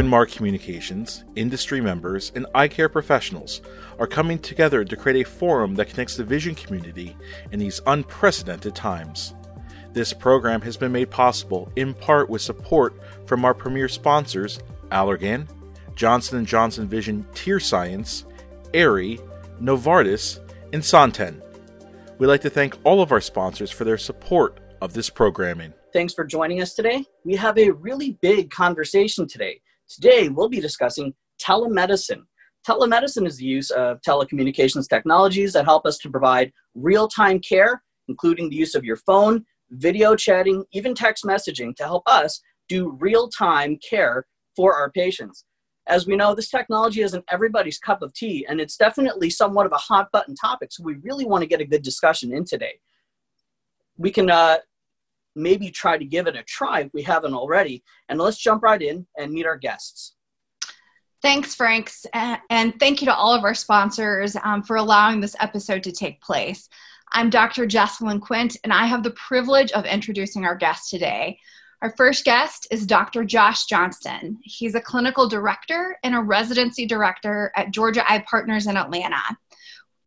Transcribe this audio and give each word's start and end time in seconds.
Bryn 0.00 0.08
Mawr 0.08 0.24
Communications, 0.24 1.24
industry 1.36 1.78
members, 1.78 2.32
and 2.34 2.46
eye 2.54 2.68
care 2.68 2.88
professionals 2.88 3.60
are 3.98 4.06
coming 4.06 4.38
together 4.38 4.82
to 4.82 4.96
create 4.96 5.20
a 5.20 5.28
forum 5.28 5.74
that 5.74 5.90
connects 5.90 6.16
the 6.16 6.24
vision 6.24 6.54
community 6.54 7.14
in 7.52 7.58
these 7.58 7.82
unprecedented 7.86 8.74
times. 8.74 9.34
This 9.92 10.14
program 10.14 10.62
has 10.62 10.78
been 10.78 10.90
made 10.90 11.10
possible 11.10 11.70
in 11.76 11.92
part 11.92 12.30
with 12.30 12.40
support 12.40 12.98
from 13.26 13.44
our 13.44 13.52
premier 13.52 13.90
sponsors, 13.90 14.60
Allergan, 14.90 15.46
Johnson 15.96 16.42
& 16.44 16.46
Johnson 16.46 16.88
Vision 16.88 17.26
Tear 17.34 17.60
Science, 17.60 18.24
Aerie, 18.72 19.20
Novartis, 19.60 20.40
and 20.72 20.82
Santen. 20.82 21.42
We'd 22.16 22.28
like 22.28 22.40
to 22.40 22.48
thank 22.48 22.78
all 22.84 23.02
of 23.02 23.12
our 23.12 23.20
sponsors 23.20 23.70
for 23.70 23.84
their 23.84 23.98
support 23.98 24.60
of 24.80 24.94
this 24.94 25.10
programming. 25.10 25.74
Thanks 25.92 26.14
for 26.14 26.24
joining 26.24 26.62
us 26.62 26.72
today. 26.72 27.04
We 27.22 27.36
have 27.36 27.58
a 27.58 27.68
really 27.72 28.12
big 28.22 28.50
conversation 28.50 29.28
today. 29.28 29.60
Today, 29.90 30.28
we'll 30.28 30.48
be 30.48 30.60
discussing 30.60 31.12
telemedicine. 31.42 32.22
Telemedicine 32.66 33.26
is 33.26 33.38
the 33.38 33.44
use 33.44 33.70
of 33.70 34.00
telecommunications 34.02 34.88
technologies 34.88 35.52
that 35.52 35.64
help 35.64 35.84
us 35.84 35.98
to 35.98 36.10
provide 36.10 36.52
real 36.76 37.08
time 37.08 37.40
care, 37.40 37.82
including 38.06 38.48
the 38.48 38.56
use 38.56 38.76
of 38.76 38.84
your 38.84 38.96
phone, 38.96 39.44
video 39.70 40.14
chatting, 40.14 40.64
even 40.72 40.94
text 40.94 41.24
messaging 41.24 41.74
to 41.74 41.82
help 41.82 42.04
us 42.06 42.40
do 42.68 42.96
real 43.00 43.28
time 43.28 43.78
care 43.88 44.26
for 44.54 44.74
our 44.74 44.92
patients. 44.92 45.44
As 45.88 46.06
we 46.06 46.14
know, 46.14 46.36
this 46.36 46.50
technology 46.50 47.00
isn't 47.00 47.24
everybody's 47.28 47.78
cup 47.78 48.00
of 48.00 48.14
tea, 48.14 48.46
and 48.48 48.60
it's 48.60 48.76
definitely 48.76 49.28
somewhat 49.28 49.66
of 49.66 49.72
a 49.72 49.76
hot 49.76 50.08
button 50.12 50.36
topic. 50.36 50.70
So 50.72 50.84
we 50.84 50.94
really 51.02 51.24
want 51.24 51.42
to 51.42 51.48
get 51.48 51.60
a 51.60 51.64
good 51.64 51.82
discussion 51.82 52.32
in 52.32 52.44
today. 52.44 52.78
We 53.96 54.12
can 54.12 54.30
uh, 54.30 54.58
maybe 55.34 55.70
try 55.70 55.96
to 55.96 56.04
give 56.04 56.26
it 56.26 56.36
a 56.36 56.42
try 56.42 56.80
if 56.80 56.94
we 56.94 57.02
haven't 57.02 57.34
already. 57.34 57.82
And 58.08 58.18
let's 58.18 58.38
jump 58.38 58.62
right 58.62 58.80
in 58.80 59.06
and 59.18 59.32
meet 59.32 59.46
our 59.46 59.56
guests. 59.56 60.14
Thanks, 61.22 61.54
Franks. 61.54 62.06
And 62.14 62.78
thank 62.80 63.02
you 63.02 63.06
to 63.06 63.14
all 63.14 63.34
of 63.34 63.44
our 63.44 63.54
sponsors 63.54 64.36
um, 64.42 64.62
for 64.62 64.76
allowing 64.76 65.20
this 65.20 65.36
episode 65.38 65.82
to 65.84 65.92
take 65.92 66.20
place. 66.22 66.68
I'm 67.12 67.28
Dr. 67.28 67.66
Jessilin 67.66 68.20
Quint, 68.20 68.56
and 68.64 68.72
I 68.72 68.86
have 68.86 69.02
the 69.02 69.10
privilege 69.10 69.72
of 69.72 69.84
introducing 69.84 70.44
our 70.44 70.54
guest 70.54 70.88
today. 70.88 71.38
Our 71.82 71.92
first 71.96 72.24
guest 72.24 72.68
is 72.70 72.86
Dr. 72.86 73.24
Josh 73.24 73.64
Johnston. 73.64 74.38
He's 74.42 74.74
a 74.74 74.80
clinical 74.80 75.28
director 75.28 75.96
and 76.04 76.14
a 76.14 76.20
residency 76.20 76.86
director 76.86 77.52
at 77.56 77.70
Georgia 77.70 78.04
Eye 78.10 78.24
Partners 78.28 78.66
in 78.66 78.76
Atlanta. 78.76 79.22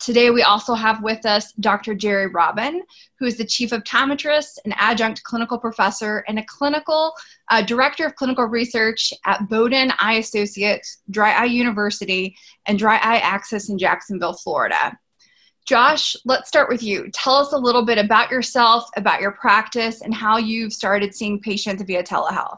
Today, 0.04 0.32
we 0.32 0.44
also 0.44 0.74
have 0.74 1.02
with 1.02 1.26
us 1.26 1.54
Dr. 1.54 1.96
Jerry 1.96 2.30
Robben, 2.30 2.82
who 3.18 3.26
is 3.26 3.38
the 3.38 3.46
chief 3.46 3.70
optometrist, 3.70 4.58
an 4.66 4.74
adjunct 4.76 5.24
clinical 5.24 5.58
professor, 5.58 6.26
and 6.28 6.38
a 6.38 6.44
clinical 6.46 7.14
uh, 7.50 7.62
director 7.62 8.06
of 8.06 8.16
clinical 8.16 8.44
research 8.44 9.14
at 9.26 9.48
Bowden 9.48 9.94
Eye 10.00 10.16
Associates, 10.16 10.98
Dry 11.10 11.32
Eye 11.32 11.46
University, 11.46 12.36
and 12.66 12.78
Dry 12.78 12.98
Eye 12.98 13.20
Access 13.20 13.70
in 13.70 13.78
Jacksonville, 13.78 14.34
Florida. 14.34 15.00
Josh, 15.66 16.18
let's 16.26 16.50
start 16.50 16.68
with 16.68 16.84
you. 16.84 17.10
Tell 17.14 17.36
us 17.36 17.54
a 17.54 17.58
little 17.58 17.86
bit 17.86 17.98
about 17.98 18.30
yourself, 18.30 18.90
about 18.98 19.22
your 19.22 19.32
practice, 19.32 20.02
and 20.02 20.14
how 20.14 20.36
you've 20.36 20.74
started 20.74 21.16
seeing 21.16 21.40
patients 21.40 21.82
via 21.82 22.04
telehealth. 22.04 22.58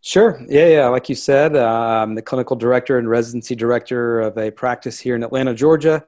Sure. 0.00 0.42
Yeah, 0.48 0.68
yeah. 0.68 0.88
Like 0.88 1.10
you 1.10 1.14
said, 1.16 1.54
uh, 1.54 1.68
I'm 2.02 2.14
the 2.14 2.22
clinical 2.22 2.56
director 2.56 2.96
and 2.96 3.10
residency 3.10 3.54
director 3.54 4.20
of 4.20 4.38
a 4.38 4.50
practice 4.50 4.98
here 4.98 5.14
in 5.14 5.22
Atlanta, 5.22 5.52
Georgia 5.52 6.02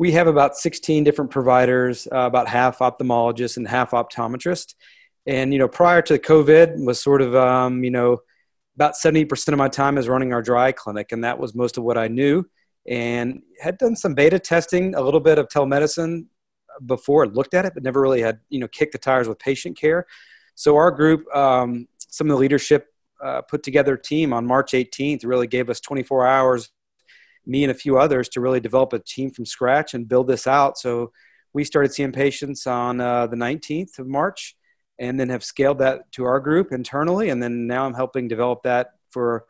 we 0.00 0.12
have 0.12 0.26
about 0.26 0.56
16 0.56 1.04
different 1.04 1.30
providers, 1.30 2.08
uh, 2.10 2.20
about 2.20 2.48
half 2.48 2.78
ophthalmologists 2.78 3.58
and 3.58 3.68
half 3.68 3.90
optometrists. 3.90 4.74
And, 5.26 5.52
you 5.52 5.58
know, 5.58 5.68
prior 5.68 6.00
to 6.00 6.18
COVID 6.18 6.82
was 6.86 7.02
sort 7.02 7.20
of, 7.20 7.36
um, 7.36 7.84
you 7.84 7.90
know, 7.90 8.16
about 8.76 8.94
70% 8.94 9.48
of 9.48 9.58
my 9.58 9.68
time 9.68 9.98
is 9.98 10.08
running 10.08 10.32
our 10.32 10.40
dry 10.40 10.72
clinic. 10.72 11.12
And 11.12 11.22
that 11.24 11.38
was 11.38 11.54
most 11.54 11.76
of 11.76 11.84
what 11.84 11.98
I 11.98 12.08
knew 12.08 12.46
and 12.88 13.42
had 13.60 13.76
done 13.76 13.94
some 13.94 14.14
beta 14.14 14.38
testing, 14.38 14.94
a 14.94 15.02
little 15.02 15.20
bit 15.20 15.36
of 15.36 15.48
telemedicine 15.48 16.24
before, 16.86 17.26
looked 17.26 17.52
at 17.52 17.66
it, 17.66 17.74
but 17.74 17.82
never 17.82 18.00
really 18.00 18.22
had, 18.22 18.40
you 18.48 18.58
know, 18.58 18.68
kicked 18.68 18.92
the 18.92 18.98
tires 18.98 19.28
with 19.28 19.38
patient 19.38 19.76
care. 19.76 20.06
So 20.54 20.76
our 20.76 20.90
group, 20.90 21.26
um, 21.36 21.88
some 22.08 22.26
of 22.30 22.36
the 22.36 22.40
leadership 22.40 22.86
uh, 23.22 23.42
put 23.42 23.62
together 23.62 23.98
team 23.98 24.32
on 24.32 24.46
March 24.46 24.72
18th, 24.72 25.26
really 25.26 25.46
gave 25.46 25.68
us 25.68 25.78
24 25.78 26.26
hours 26.26 26.70
me 27.46 27.64
and 27.64 27.70
a 27.70 27.74
few 27.74 27.98
others 27.98 28.28
to 28.30 28.40
really 28.40 28.60
develop 28.60 28.92
a 28.92 28.98
team 28.98 29.30
from 29.30 29.46
scratch 29.46 29.94
and 29.94 30.08
build 30.08 30.28
this 30.28 30.46
out. 30.46 30.78
So 30.78 31.12
we 31.52 31.64
started 31.64 31.92
seeing 31.92 32.12
patients 32.12 32.66
on 32.66 33.00
uh, 33.00 33.26
the 33.26 33.36
19th 33.36 33.98
of 33.98 34.06
March 34.06 34.56
and 34.98 35.18
then 35.18 35.30
have 35.30 35.42
scaled 35.42 35.78
that 35.78 36.10
to 36.12 36.24
our 36.24 36.40
group 36.40 36.72
internally. 36.72 37.30
And 37.30 37.42
then 37.42 37.66
now 37.66 37.86
I'm 37.86 37.94
helping 37.94 38.28
develop 38.28 38.62
that 38.64 38.90
for 39.10 39.44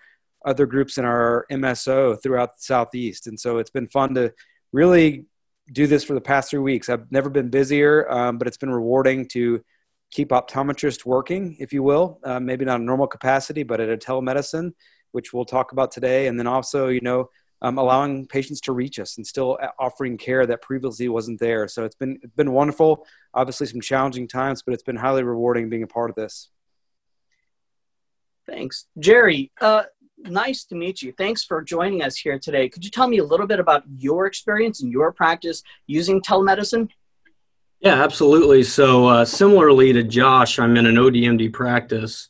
other 0.46 0.64
groups 0.64 0.96
in 0.96 1.04
our 1.04 1.44
MSO 1.50 2.22
throughout 2.22 2.56
the 2.56 2.62
Southeast. 2.62 3.26
And 3.26 3.38
so 3.38 3.58
it's 3.58 3.70
been 3.70 3.88
fun 3.88 4.14
to 4.14 4.32
really 4.72 5.26
do 5.72 5.86
this 5.86 6.04
for 6.04 6.14
the 6.14 6.20
past 6.20 6.50
three 6.50 6.60
weeks. 6.60 6.88
I've 6.88 7.10
never 7.12 7.28
been 7.28 7.50
busier, 7.50 8.10
um, 8.10 8.38
but 8.38 8.46
it's 8.46 8.56
been 8.56 8.70
rewarding 8.70 9.28
to 9.28 9.62
keep 10.10 10.30
optometrists 10.30 11.04
working, 11.04 11.56
if 11.60 11.72
you 11.72 11.82
will, 11.82 12.18
uh, 12.24 12.40
maybe 12.40 12.64
not 12.64 12.80
a 12.80 12.84
normal 12.84 13.06
capacity, 13.06 13.62
but 13.62 13.80
at 13.80 13.90
a 13.90 13.96
telemedicine, 13.96 14.72
which 15.12 15.32
we'll 15.32 15.44
talk 15.44 15.72
about 15.72 15.90
today. 15.90 16.26
And 16.26 16.38
then 16.38 16.46
also, 16.46 16.88
you 16.88 17.00
know, 17.00 17.28
um, 17.62 17.78
allowing 17.78 18.26
patients 18.26 18.60
to 18.62 18.72
reach 18.72 18.98
us 18.98 19.16
and 19.16 19.26
still 19.26 19.58
offering 19.78 20.16
care 20.16 20.46
that 20.46 20.62
previously 20.62 21.08
wasn't 21.08 21.40
there. 21.40 21.68
So 21.68 21.84
it's 21.84 21.94
been 21.94 22.18
it's 22.22 22.34
been 22.34 22.52
wonderful. 22.52 23.06
Obviously, 23.34 23.66
some 23.66 23.80
challenging 23.80 24.26
times, 24.26 24.62
but 24.62 24.74
it's 24.74 24.82
been 24.82 24.96
highly 24.96 25.22
rewarding 25.22 25.68
being 25.68 25.82
a 25.82 25.86
part 25.86 26.10
of 26.10 26.16
this. 26.16 26.50
Thanks, 28.46 28.86
Jerry. 28.98 29.52
Uh, 29.60 29.84
nice 30.18 30.64
to 30.64 30.74
meet 30.74 31.02
you. 31.02 31.12
Thanks 31.12 31.44
for 31.44 31.62
joining 31.62 32.02
us 32.02 32.16
here 32.16 32.38
today. 32.38 32.68
Could 32.68 32.84
you 32.84 32.90
tell 32.90 33.08
me 33.08 33.18
a 33.18 33.24
little 33.24 33.46
bit 33.46 33.60
about 33.60 33.84
your 33.96 34.26
experience 34.26 34.82
and 34.82 34.90
your 34.90 35.12
practice 35.12 35.62
using 35.86 36.20
telemedicine? 36.20 36.88
Yeah, 37.80 38.02
absolutely. 38.02 38.62
So, 38.62 39.06
uh, 39.06 39.24
similarly 39.24 39.92
to 39.94 40.02
Josh, 40.02 40.58
I'm 40.58 40.76
in 40.76 40.86
an 40.86 40.96
ODMD 40.96 41.52
practice. 41.52 42.28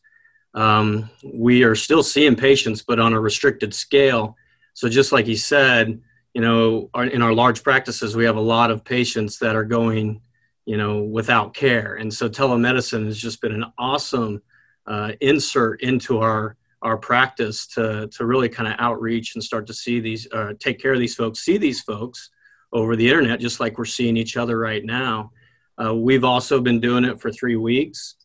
Um, 0.54 1.10
we 1.24 1.64
are 1.64 1.74
still 1.74 2.02
seeing 2.02 2.36
patients, 2.36 2.82
but 2.82 3.00
on 3.00 3.12
a 3.12 3.20
restricted 3.20 3.74
scale. 3.74 4.36
So 4.74 4.88
just 4.88 5.12
like 5.12 5.26
he 5.26 5.36
said, 5.36 6.00
you 6.34 6.40
know, 6.40 6.90
our, 6.94 7.04
in 7.04 7.22
our 7.22 7.32
large 7.32 7.62
practices, 7.62 8.16
we 8.16 8.24
have 8.24 8.36
a 8.36 8.40
lot 8.40 8.70
of 8.70 8.84
patients 8.84 9.38
that 9.38 9.56
are 9.56 9.64
going, 9.64 10.20
you 10.64 10.76
know, 10.76 11.02
without 11.02 11.54
care, 11.54 11.96
and 11.96 12.12
so 12.12 12.28
telemedicine 12.28 13.06
has 13.06 13.18
just 13.18 13.40
been 13.40 13.52
an 13.52 13.64
awesome 13.78 14.40
uh, 14.86 15.12
insert 15.20 15.82
into 15.82 16.18
our 16.18 16.56
our 16.82 16.96
practice 16.96 17.66
to 17.66 18.08
to 18.08 18.24
really 18.24 18.48
kind 18.48 18.68
of 18.68 18.76
outreach 18.78 19.34
and 19.34 19.44
start 19.44 19.66
to 19.66 19.74
see 19.74 20.00
these, 20.00 20.26
uh, 20.32 20.52
take 20.58 20.80
care 20.80 20.92
of 20.92 21.00
these 21.00 21.14
folks, 21.14 21.40
see 21.40 21.58
these 21.58 21.80
folks 21.82 22.30
over 22.72 22.96
the 22.96 23.08
internet, 23.08 23.40
just 23.40 23.60
like 23.60 23.76
we're 23.76 23.84
seeing 23.84 24.16
each 24.16 24.36
other 24.36 24.58
right 24.58 24.84
now. 24.84 25.32
Uh, 25.82 25.94
we've 25.94 26.24
also 26.24 26.60
been 26.60 26.80
doing 26.80 27.04
it 27.04 27.20
for 27.20 27.30
three 27.30 27.56
weeks. 27.56 28.16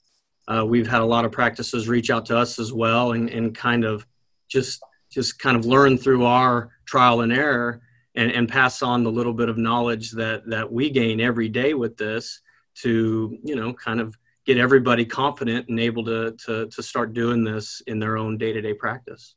Uh, 0.48 0.64
we've 0.66 0.88
had 0.88 1.02
a 1.02 1.06
lot 1.06 1.26
of 1.26 1.32
practices 1.32 1.88
reach 1.88 2.10
out 2.10 2.26
to 2.28 2.38
us 2.38 2.60
as 2.60 2.72
well 2.72 3.14
and, 3.14 3.30
and 3.30 3.56
kind 3.56 3.84
of 3.84 4.06
just 4.48 4.82
just 5.16 5.40
kind 5.40 5.56
of 5.56 5.66
learn 5.66 5.98
through 5.98 6.26
our 6.26 6.70
trial 6.86 7.22
and 7.22 7.31
error 7.31 7.81
and, 8.16 8.31
and 8.31 8.50
pass 8.50 8.81
on 8.81 9.03
the 9.03 9.12
little 9.12 9.34
bit 9.34 9.48
of 9.48 9.58
knowledge 9.58 10.12
that 10.12 10.48
that 10.50 10.70
we 10.72 10.90
gain 10.90 11.22
every 11.22 11.48
day 11.48 11.74
with 11.74 11.96
this 11.96 12.42
to 12.76 13.38
you 13.42 13.56
know 13.56 13.74
kind 13.74 14.02
of 14.02 14.16
get 14.46 14.58
everybody 14.58 15.06
confident 15.06 15.70
and 15.70 15.80
able 15.80 16.03
to 16.03 16.36
to, 16.46 16.68
to 16.68 16.84
start 16.84 17.14
doing 17.14 17.46
this 17.46 17.81
in 17.88 17.98
their 17.98 18.18
own 18.18 18.38
day-to-day 18.38 18.74
practice 18.74 19.36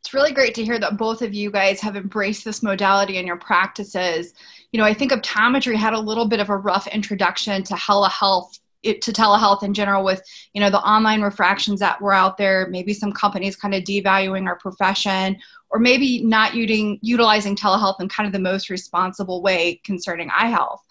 it's 0.00 0.12
really 0.14 0.32
great 0.32 0.54
to 0.54 0.64
hear 0.64 0.78
that 0.78 0.96
both 0.96 1.22
of 1.22 1.34
you 1.34 1.50
guys 1.50 1.80
have 1.80 1.96
embraced 1.96 2.44
this 2.44 2.62
modality 2.62 3.18
in 3.18 3.26
your 3.26 3.38
practices. 3.38 4.34
You 4.70 4.78
know, 4.78 4.84
I 4.84 4.94
think 4.94 5.10
optometry 5.10 5.74
had 5.74 5.94
a 5.94 5.98
little 5.98 6.28
bit 6.28 6.38
of 6.38 6.48
a 6.48 6.56
rough 6.56 6.86
introduction 6.86 7.64
to 7.64 7.74
telehealth 7.74 8.60
it, 8.86 9.02
to 9.02 9.12
telehealth 9.12 9.62
in 9.62 9.74
general 9.74 10.04
with 10.04 10.22
you 10.52 10.60
know 10.60 10.70
the 10.70 10.80
online 10.80 11.22
refractions 11.22 11.80
that 11.80 12.00
were 12.00 12.12
out 12.12 12.36
there 12.38 12.68
maybe 12.70 12.94
some 12.94 13.12
companies 13.12 13.56
kind 13.56 13.74
of 13.74 13.82
devaluing 13.84 14.46
our 14.46 14.56
profession 14.56 15.36
or 15.70 15.78
maybe 15.78 16.22
not 16.22 16.54
using 16.54 16.98
utilizing 17.02 17.56
telehealth 17.56 18.00
in 18.00 18.08
kind 18.08 18.26
of 18.26 18.32
the 18.32 18.38
most 18.38 18.70
responsible 18.70 19.42
way 19.42 19.80
concerning 19.84 20.30
eye 20.30 20.48
health. 20.48 20.84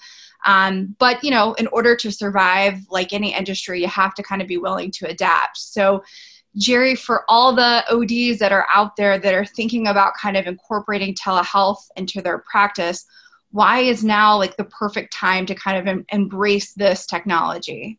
Um, 0.46 0.96
but 1.00 1.24
you 1.24 1.32
know 1.32 1.54
in 1.54 1.68
order 1.68 1.96
to 1.96 2.12
survive 2.12 2.80
like 2.90 3.14
any 3.14 3.34
industry 3.34 3.82
you 3.82 3.88
have 3.88 4.14
to 4.16 4.24
kind 4.24 4.42
of 4.42 4.48
be 4.48 4.58
willing 4.58 4.92
to 4.92 5.10
adapt. 5.10 5.58
So 5.58 6.04
jerry 6.58 6.96
for 6.96 7.26
all 7.28 7.54
the 7.54 7.84
ods 7.90 8.40
that 8.40 8.52
are 8.52 8.68
out 8.74 8.96
there 8.96 9.20
that 9.20 9.34
are 9.34 9.46
thinking 9.46 9.88
about 9.88 10.14
kind 10.16 10.38
of 10.38 10.48
incorporating 10.48 11.14
telehealth 11.14 11.80
into 11.98 12.22
their 12.22 12.40
practice 12.40 13.06
why 13.56 13.80
is 13.80 14.04
now 14.04 14.38
like 14.38 14.58
the 14.58 14.66
perfect 14.66 15.14
time 15.14 15.46
to 15.46 15.56
kind 15.56 15.78
of 15.78 15.88
em- 15.88 16.06
embrace 16.12 16.74
this 16.74 17.06
technology? 17.06 17.98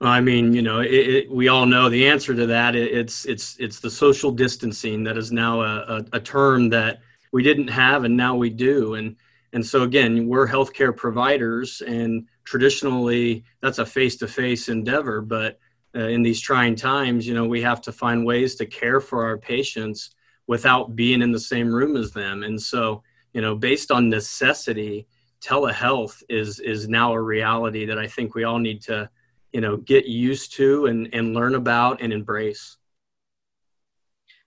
I 0.00 0.20
mean, 0.20 0.52
you 0.52 0.62
know, 0.62 0.78
it, 0.78 0.92
it, 0.92 1.30
we 1.30 1.48
all 1.48 1.66
know 1.66 1.88
the 1.88 2.06
answer 2.06 2.36
to 2.36 2.46
that. 2.46 2.76
It, 2.76 2.92
it's 2.92 3.24
it's 3.24 3.56
it's 3.58 3.80
the 3.80 3.90
social 3.90 4.30
distancing 4.30 5.02
that 5.04 5.18
is 5.18 5.32
now 5.32 5.62
a, 5.62 5.78
a, 5.78 6.04
a, 6.12 6.20
term 6.20 6.68
that 6.68 7.00
we 7.32 7.42
didn't 7.42 7.66
have 7.66 8.04
and 8.04 8.16
now 8.16 8.36
we 8.36 8.48
do. 8.48 8.94
And 8.94 9.16
and 9.52 9.66
so 9.66 9.82
again, 9.82 10.28
we're 10.28 10.46
healthcare 10.46 10.96
providers, 10.96 11.82
and 11.84 12.28
traditionally 12.44 13.42
that's 13.60 13.80
a 13.80 13.86
face-to-face 13.86 14.68
endeavor. 14.68 15.20
But 15.20 15.58
uh, 15.96 16.06
in 16.06 16.22
these 16.22 16.40
trying 16.40 16.76
times, 16.76 17.26
you 17.26 17.34
know, 17.34 17.46
we 17.46 17.60
have 17.62 17.80
to 17.82 17.92
find 17.92 18.24
ways 18.24 18.54
to 18.56 18.66
care 18.66 19.00
for 19.00 19.24
our 19.24 19.36
patients 19.36 20.14
without 20.46 20.94
being 20.94 21.22
in 21.22 21.32
the 21.32 21.40
same 21.40 21.74
room 21.74 21.96
as 21.96 22.12
them. 22.12 22.44
And 22.44 22.62
so, 22.62 23.02
you 23.34 23.42
know, 23.42 23.54
based 23.54 23.90
on 23.90 24.08
necessity, 24.08 25.06
telehealth 25.42 26.22
is 26.28 26.60
is 26.60 26.88
now 26.88 27.12
a 27.12 27.20
reality 27.20 27.84
that 27.84 27.98
I 27.98 28.06
think 28.06 28.34
we 28.34 28.44
all 28.44 28.58
need 28.58 28.80
to, 28.82 29.10
you 29.52 29.60
know, 29.60 29.76
get 29.76 30.06
used 30.06 30.54
to 30.54 30.86
and, 30.86 31.10
and 31.12 31.34
learn 31.34 31.54
about 31.54 32.00
and 32.00 32.12
embrace. 32.12 32.78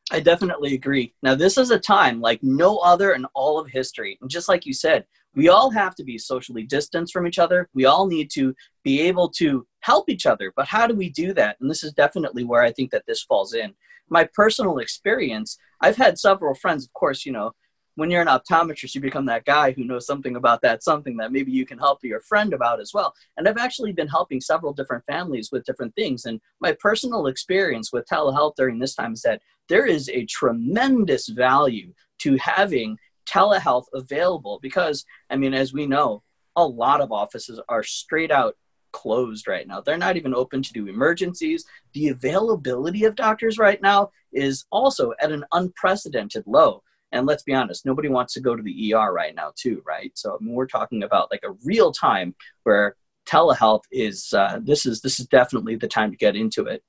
I 0.10 0.22
definitely 0.22 0.74
agree. 0.74 1.13
Now, 1.22 1.36
this 1.36 1.57
is 1.57 1.69
a 1.69 1.78
time 1.78 2.22
like 2.22 2.42
no 2.42 2.78
other 2.78 3.12
in 3.12 3.25
all 3.36 3.60
of 3.60 3.68
history. 3.68 4.18
And 4.22 4.30
just 4.30 4.48
like 4.48 4.66
you 4.66 4.74
said, 4.74 5.06
we 5.36 5.50
all 5.50 5.69
have 5.69 5.95
to 5.95 6.04
be 6.04 6.18
socially 6.18 6.63
distanced 6.63 7.12
from 7.12 7.28
each 7.28 7.39
other. 7.39 7.69
We 7.74 7.86
all 7.86 8.07
need 8.07 8.31
to 8.31 8.56
be 8.84 9.01
able 9.01 9.30
to 9.31 9.68
help 9.81 10.10
each 10.10 10.25
other. 10.25 10.54
But 10.56 10.68
how 10.68 10.88
do 10.88 10.95
we 10.95 11.10
do 11.10 11.34
that? 11.34 11.57
And 11.60 11.69
this 11.69 11.84
is 11.84 11.92
definitely 11.94 12.45
where 12.45 12.63
I 12.63 12.72
think 12.72 12.92
that 12.92 13.04
this 13.06 13.22
falls 13.22 13.54
in. 13.54 13.74
My 14.10 14.28
personal 14.34 14.78
experience, 14.78 15.57
I've 15.81 15.98
had 15.98 16.18
several 16.18 16.56
friends, 16.56 16.86
of 16.86 16.94
course, 16.94 17.25
you 17.25 17.34
know, 17.34 17.51
when 17.98 18.12
you're 18.12 18.22
an 18.22 18.28
optometrist, 18.28 18.94
you 18.94 19.02
become 19.02 19.26
that 19.26 19.46
guy 19.46 19.72
who 19.72 19.84
knows 19.84 20.06
something 20.06 20.36
about 20.36 20.62
that 20.62 20.84
something 20.84 21.18
that 21.18 21.32
maybe 21.32 21.52
you 21.52 21.66
can 21.66 21.80
help 21.80 21.98
your 22.04 22.22
friend 22.22 22.54
about 22.54 22.80
as 22.80 22.92
well. 22.94 23.12
And 23.36 23.50
I've 23.50 23.58
actually 23.58 23.92
been 23.92 24.08
helping 24.08 24.40
several 24.40 24.72
different 24.72 25.04
families 25.06 25.50
with 25.52 25.66
different 25.66 25.96
things. 25.96 26.26
And 26.26 26.40
my 26.62 26.74
personal 26.80 27.26
experience 27.26 27.92
with 27.92 28.06
telehealth 28.06 28.54
during 28.56 28.78
this 28.78 28.94
time 28.94 29.14
is 29.14 29.24
that 29.24 29.42
there 29.68 29.88
is 29.88 30.10
a 30.10 30.26
tremendous 30.26 31.28
value 31.28 31.92
to 32.20 32.38
having 32.38 33.00
telehealth 33.28 33.86
available 33.96 34.60
because, 34.62 35.04
I 35.32 35.36
mean, 35.36 35.56
as 35.56 35.74
we 35.74 35.88
know, 35.88 36.22
a 36.56 36.66
lot 36.66 37.02
of 37.02 37.12
offices 37.12 37.60
are 37.68 37.82
straight 37.84 38.30
out 38.30 38.56
closed 38.94 39.48
right 39.48 39.68
now. 39.68 39.82
They're 39.82 39.98
not 39.98 40.18
even 40.18 40.36
open 40.36 40.62
to 40.62 40.72
do 40.72 40.86
emergencies. 40.86 41.66
The 41.94 42.10
availability 42.10 43.06
of 43.06 43.16
doctors 43.16 43.58
right 43.58 43.82
now 43.82 44.12
is 44.32 44.66
also 44.72 45.14
at 45.20 45.32
an 45.32 45.46
unprecedented 45.52 46.44
low. 46.46 46.84
And 47.12 47.25
let's 47.25 47.44
be 47.44 47.54
honest, 47.54 47.86
nobody 47.86 48.09
wants 48.09 48.33
to 48.33 48.42
go 48.42 48.56
to 48.56 48.62
the 48.62 48.94
ER 48.94 49.13
right 49.13 49.33
now, 49.33 49.54
too, 49.56 49.81
right? 49.86 50.12
So 50.15 50.36
I 50.36 50.44
mean, 50.44 50.54
we're 50.54 50.68
talking 50.68 51.04
about 51.04 51.31
like 51.31 51.44
a 51.44 51.56
real 51.63 51.92
time 51.92 52.36
where 52.63 52.95
telehealth 53.27 53.83
is. 53.92 54.33
Uh, 54.33 54.59
this 54.62 54.86
is 54.86 55.01
this 55.01 55.19
is 55.19 55.27
definitely 55.27 55.75
the 55.75 55.88
time 55.88 56.12
to 56.12 56.18
get 56.18 56.36
into 56.36 56.65
it. 56.65 56.83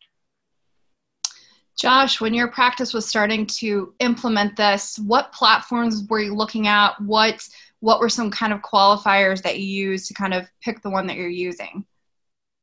Josh, 1.79 2.20
when 2.20 2.35
your 2.35 2.49
practice 2.49 2.93
was 2.93 3.06
starting 3.06 3.47
to 3.47 3.94
implement 4.00 4.56
this, 4.56 4.99
what 4.99 5.32
platforms 5.32 6.05
were 6.09 6.21
you 6.21 6.35
looking 6.35 6.67
at? 6.67 7.00
What 7.00 7.47
what 7.81 8.00
were 8.00 8.09
some 8.09 8.31
kind 8.31 8.53
of 8.53 8.61
qualifiers 8.61 9.43
that 9.43 9.61
you 9.61 9.91
used 9.91 10.09
to 10.09 10.14
kind 10.14 10.35
of 10.35 10.49
pick 10.62 10.82
the 10.82 10.91
one 10.91 11.06
that 11.06 11.17
you're 11.17 11.29
using? 11.29 11.85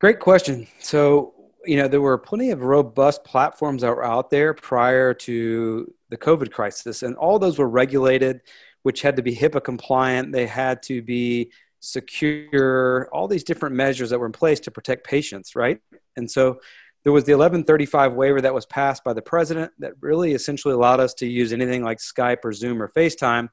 Great 0.01 0.19
question. 0.19 0.68
So, 0.80 1.34
you 1.66 1.78
know, 1.78 1.88
there 1.88 2.01
were 2.01 2.18
plenty 2.18 2.51
of 2.51 2.62
robust 2.62 3.24
platforms 3.24 3.81
that 3.81 3.90
were 3.90 4.04
out 4.04 4.30
there 4.30 4.54
prior 4.54 5.13
to 5.13 5.94
the 6.10 6.18
COVID 6.18 6.52
crisis, 6.52 7.04
and 7.04 7.16
all 7.16 7.40
those 7.40 7.57
were 7.57 7.69
regulated, 7.69 8.42
which 8.84 9.02
had 9.02 9.16
to 9.16 9.22
be 9.22 9.36
HIPAA 9.36 9.63
compliant. 9.63 10.31
They 10.31 10.46
had 10.46 10.84
to 10.84 11.02
be 11.02 11.52
secure, 11.80 13.10
all 13.12 13.28
these 13.28 13.44
different 13.44 13.75
measures 13.75 14.10
that 14.10 14.19
were 14.19 14.25
in 14.25 14.31
place 14.31 14.60
to 14.62 14.72
protect 14.72 15.06
patients, 15.06 15.56
right? 15.56 15.80
And 16.16 16.30
so 16.30 16.60
there 17.04 17.13
was 17.13 17.25
the 17.25 17.34
1135 17.34 18.13
waiver 18.13 18.42
that 18.42 18.54
was 18.54 18.66
passed 18.66 19.04
by 19.04 19.13
the 19.13 19.22
president 19.22 19.72
that 19.80 19.94
really 20.02 20.34
essentially 20.34 20.74
allowed 20.74 21.00
us 21.00 21.13
to 21.16 21.28
use 21.28 21.54
anything 21.54 21.84
like 21.84 22.00
Skype 22.00 22.40
or 22.44 22.51
Zoom 22.51 22.81
or 22.81 22.90
FaceTime. 22.90 23.50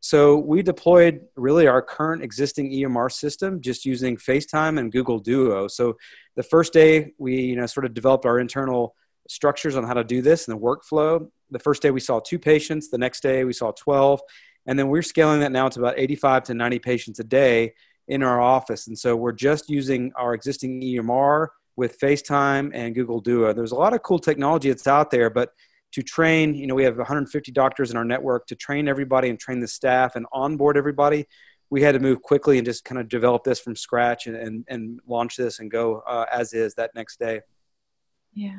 So 0.00 0.36
we 0.36 0.62
deployed 0.62 1.20
really 1.36 1.66
our 1.66 1.82
current 1.82 2.22
existing 2.22 2.70
EMR 2.72 3.10
system 3.12 3.60
just 3.60 3.84
using 3.84 4.16
FaceTime 4.16 4.78
and 4.78 4.92
Google 4.92 5.18
Duo. 5.18 5.68
So 5.68 5.96
the 6.36 6.42
first 6.42 6.72
day 6.72 7.12
we 7.18 7.40
you 7.40 7.56
know 7.56 7.66
sort 7.66 7.86
of 7.86 7.94
developed 7.94 8.26
our 8.26 8.38
internal 8.38 8.94
structures 9.30 9.76
on 9.76 9.84
how 9.84 9.94
to 9.94 10.02
do 10.02 10.20
this 10.20 10.48
and 10.48 10.56
the 10.56 10.60
workflow. 10.60 11.30
The 11.52 11.58
first 11.60 11.82
day 11.82 11.92
we 11.92 12.00
saw 12.00 12.18
two 12.18 12.38
patients, 12.38 12.90
the 12.90 12.98
next 12.98 13.22
day 13.22 13.44
we 13.44 13.52
saw 13.52 13.70
12, 13.70 14.20
and 14.66 14.76
then 14.76 14.88
we're 14.88 15.02
scaling 15.02 15.40
that 15.40 15.52
now 15.52 15.68
to 15.68 15.78
about 15.78 15.98
85 15.98 16.44
to 16.44 16.54
90 16.54 16.78
patients 16.80 17.20
a 17.20 17.24
day 17.24 17.74
in 18.08 18.24
our 18.24 18.40
office. 18.40 18.88
And 18.88 18.98
so 18.98 19.14
we're 19.14 19.32
just 19.32 19.70
using 19.70 20.12
our 20.16 20.34
existing 20.34 20.82
EMR 20.82 21.46
with 21.76 21.98
FaceTime 22.00 22.72
and 22.74 22.92
Google 22.92 23.20
Duo. 23.20 23.52
There's 23.52 23.70
a 23.70 23.76
lot 23.76 23.94
of 23.94 24.02
cool 24.02 24.18
technology 24.18 24.68
that's 24.68 24.88
out 24.88 25.12
there, 25.12 25.30
but 25.30 25.50
to 25.92 26.02
train, 26.02 26.54
you 26.54 26.66
know, 26.66 26.74
we 26.74 26.82
have 26.82 26.96
150 26.96 27.52
doctors 27.52 27.92
in 27.92 27.96
our 27.96 28.04
network 28.04 28.46
to 28.48 28.56
train 28.56 28.88
everybody 28.88 29.30
and 29.30 29.38
train 29.38 29.60
the 29.60 29.68
staff 29.68 30.16
and 30.16 30.26
onboard 30.32 30.76
everybody. 30.76 31.26
We 31.70 31.82
had 31.82 31.92
to 31.92 32.00
move 32.00 32.20
quickly 32.20 32.58
and 32.58 32.64
just 32.64 32.84
kind 32.84 33.00
of 33.00 33.08
develop 33.08 33.44
this 33.44 33.60
from 33.60 33.76
scratch 33.76 34.26
and, 34.26 34.34
and, 34.34 34.64
and 34.68 35.00
launch 35.06 35.36
this 35.36 35.60
and 35.60 35.70
go 35.70 36.00
uh, 36.00 36.26
as 36.32 36.52
is 36.52 36.74
that 36.74 36.90
next 36.96 37.20
day. 37.20 37.42
Yeah. 38.34 38.58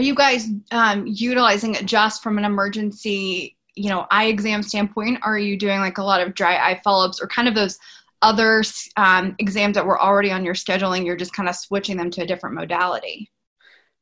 Are 0.00 0.02
you 0.02 0.14
guys 0.14 0.48
um, 0.70 1.06
utilizing 1.06 1.74
it 1.74 1.84
just 1.84 2.22
from 2.22 2.38
an 2.38 2.46
emergency, 2.46 3.58
you 3.74 3.90
know, 3.90 4.06
eye 4.10 4.28
exam 4.28 4.62
standpoint? 4.62 5.18
Or 5.22 5.34
are 5.34 5.38
you 5.38 5.58
doing 5.58 5.80
like 5.80 5.98
a 5.98 6.02
lot 6.02 6.22
of 6.22 6.32
dry 6.32 6.56
eye 6.56 6.80
follow-ups 6.82 7.20
or 7.20 7.26
kind 7.26 7.46
of 7.46 7.54
those 7.54 7.78
other 8.22 8.64
um, 8.96 9.36
exams 9.40 9.74
that 9.74 9.84
were 9.84 10.00
already 10.00 10.32
on 10.32 10.42
your 10.42 10.54
scheduling? 10.54 11.04
You're 11.04 11.18
just 11.18 11.34
kind 11.34 11.50
of 11.50 11.54
switching 11.54 11.98
them 11.98 12.10
to 12.12 12.22
a 12.22 12.26
different 12.26 12.54
modality? 12.54 13.30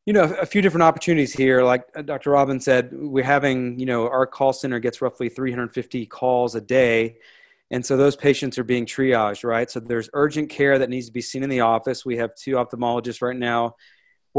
You 0.06 0.12
know 0.12 0.23
a 0.23 0.47
few 0.47 0.62
different 0.62 0.85
opportunities 0.85 1.33
here. 1.33 1.65
Like 1.65 1.83
uh, 1.97 2.03
dr 2.03 2.31
Robben 2.31 2.62
said 2.62 2.91
we're 2.93 3.25
having 3.25 3.77
you 3.81 3.87
know 3.87 4.09
our 4.09 4.25
call 4.25 4.53
center 4.53 4.79
gets 4.79 5.03
roughly 5.03 5.29
350 5.29 6.06
calls 6.06 6.55
a 6.55 6.61
day. 6.61 7.17
And 7.73 7.85
so 7.85 7.97
those 7.97 8.15
patients 8.15 8.56
are 8.56 8.65
being 8.65 8.87
triaged 8.87 9.43
right? 9.43 9.69
So 9.69 9.81
there's 9.81 10.09
urgent 10.12 10.49
care 10.49 10.79
that 10.79 10.91
needs 10.91 11.06
to 11.06 11.12
be 11.12 11.23
seen 11.23 11.43
in 11.43 11.50
the 11.50 11.62
office. 11.62 12.06
We 12.06 12.19
have 12.19 12.37
two 12.37 12.53
ophthalmologists 12.53 13.21
right 13.21 13.37
now 13.37 13.75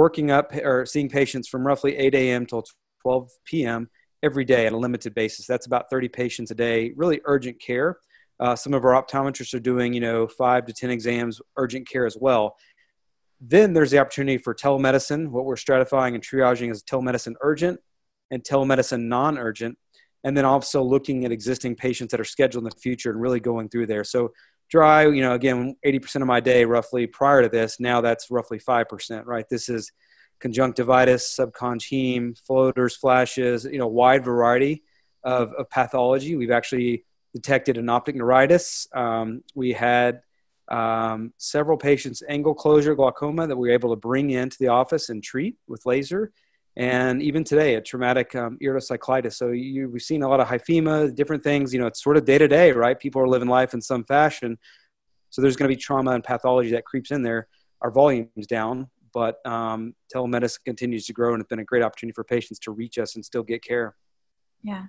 working 0.04 0.31
up 0.31 0.54
or 0.56 0.86
seeing 0.86 1.10
patients 1.10 1.48
from 1.48 1.66
roughly 1.66 1.96
8 1.98 2.16
a.m 2.16 2.46
till 2.46 2.63
12 3.01 3.30
p.m 3.46 3.90
every 4.24 4.46
day 4.46 4.68
on 4.68 4.74
a 4.74 4.78
limited 4.78 5.13
basis 5.13 5.46
that's 5.46 5.68
about 5.68 5.90
30 5.90 6.07
patients 6.07 6.51
a 6.51 6.56
day 6.56 6.94
really 6.96 7.19
urgent 7.25 7.60
care 7.60 7.98
uh, 8.40 8.56
some 8.56 8.74
of 8.74 8.86
our 8.86 8.96
optometrists 9.01 9.54
are 9.54 9.60
doing 9.72 9.94
you 9.94 10.00
know 10.00 10.28
five 10.28 10.66
to 10.66 10.74
10 10.74 10.90
exams 10.90 11.42
urgent 11.57 11.88
care 11.88 12.06
as 12.06 12.18
well 12.19 12.56
then 13.42 13.74
there's 13.74 13.92
the 13.92 14.00
opportunity 14.00 14.38
for 14.38 14.54
telemedicine. 14.54 15.30
What 15.30 15.46
we're 15.46 15.56
stratifying 15.56 16.13
and 16.13 16.24
triaging 16.24 16.72
is 16.72 16.84
telemedicine 16.84 17.36
urgent 17.42 17.80
and 18.31 18.44
telemedicine 18.44 19.04
non 19.04 19.38
urgent. 19.38 19.78
And 20.25 20.36
then 20.36 20.44
also 20.44 20.84
looking 20.84 21.24
at 21.24 21.31
existing 21.31 21.75
patients 21.75 22.12
that 22.12 22.19
are 22.19 22.25
scheduled 22.25 22.66
in 22.66 22.69
the 22.69 22.75
future 22.75 23.10
and 23.10 23.22
really 23.22 23.40
going 23.40 23.69
through 23.69 23.88
there. 23.88 24.04
So, 24.04 24.34
dry, 24.69 25.07
you 25.07 25.21
know, 25.21 25.33
again, 25.33 25.75
80% 25.86 26.21
of 26.21 26.27
my 26.27 26.39
day 26.39 26.66
roughly 26.66 27.07
prior 27.07 27.42
to 27.42 27.50
this, 27.50 27.80
now 27.80 28.01
that's 28.01 28.30
roughly 28.30 28.60
5%, 28.60 29.25
right? 29.25 29.48
This 29.50 29.67
is 29.70 29.91
conjunctivitis, 30.39 31.36
subconj 31.38 31.82
heme, 31.89 32.39
floaters, 32.46 32.96
flashes, 32.96 33.65
you 33.65 33.77
know, 33.77 33.88
wide 33.88 34.24
variety 34.24 34.84
of, 35.24 35.51
of 35.53 35.70
pathology. 35.70 36.36
We've 36.36 36.51
actually 36.51 37.05
detected 37.34 37.77
an 37.77 37.89
optic 37.89 38.15
neuritis. 38.15 38.88
Um, 38.94 39.44
we 39.55 39.74
had 39.74 40.22
um, 40.70 41.34
several 41.38 41.77
patients 41.77 42.22
angle 42.27 42.53
closure 42.53 42.96
glaucoma 42.96 43.48
that 43.48 43.58
we 43.58 43.67
were 43.67 43.74
able 43.74 43.89
to 43.89 43.96
bring 43.96 44.29
into 44.29 44.58
the 44.60 44.67
office 44.67 45.10
and 45.10 45.24
treat 45.24 45.58
with 45.67 45.86
laser 45.86 46.32
and 46.78 47.22
even 47.22 47.44
today 47.44 47.76
a 47.76 47.82
traumatic 47.82 48.36
um, 48.36 48.58
iridocyclitis. 48.62 49.34
So 49.34 49.50
you, 49.50 49.90
we've 49.90 50.02
seen 50.02 50.24
a 50.24 50.30
lot 50.30 50.40
of 50.40 50.48
hyphema 50.48 51.14
different 51.14 51.44
things 51.44 51.74
you 51.74 51.80
know 51.80 51.88
it's 51.88 52.04
sort 52.04 52.18
of 52.18 52.26
day 52.26 52.38
to 52.38 52.48
day 52.48 52.72
right? 52.72 53.00
People 53.00 53.22
are 53.22 53.28
living 53.28 53.50
life 53.50 53.74
in 53.74 53.82
some 53.82 54.04
fashion. 54.04 54.58
So 55.30 55.42
there's 55.42 55.56
going 55.56 55.70
to 55.70 55.76
be 55.76 55.80
trauma 55.80 56.12
and 56.12 56.24
pathology 56.24 56.72
that 56.72 56.86
creeps 56.86 57.12
in 57.12 57.22
there. 57.22 57.48
Our 57.82 57.92
volume's 57.92 58.48
down 58.48 58.88
but 59.12 59.44
um, 59.44 59.96
telemedicine 60.14 60.64
continues 60.66 61.08
to 61.08 61.14
grow 61.14 61.34
and 61.34 61.42
it's 61.42 61.50
been 61.50 61.60
a 61.60 61.64
great 61.64 61.84
opportunity 61.84 62.14
for 62.14 62.24
patients 62.24 62.60
to 62.60 62.72
reach 62.72 63.00
us 63.00 63.16
and 63.16 63.26
still 63.26 63.42
get 63.42 63.64
care. 63.64 63.96
Yeah 64.62 64.86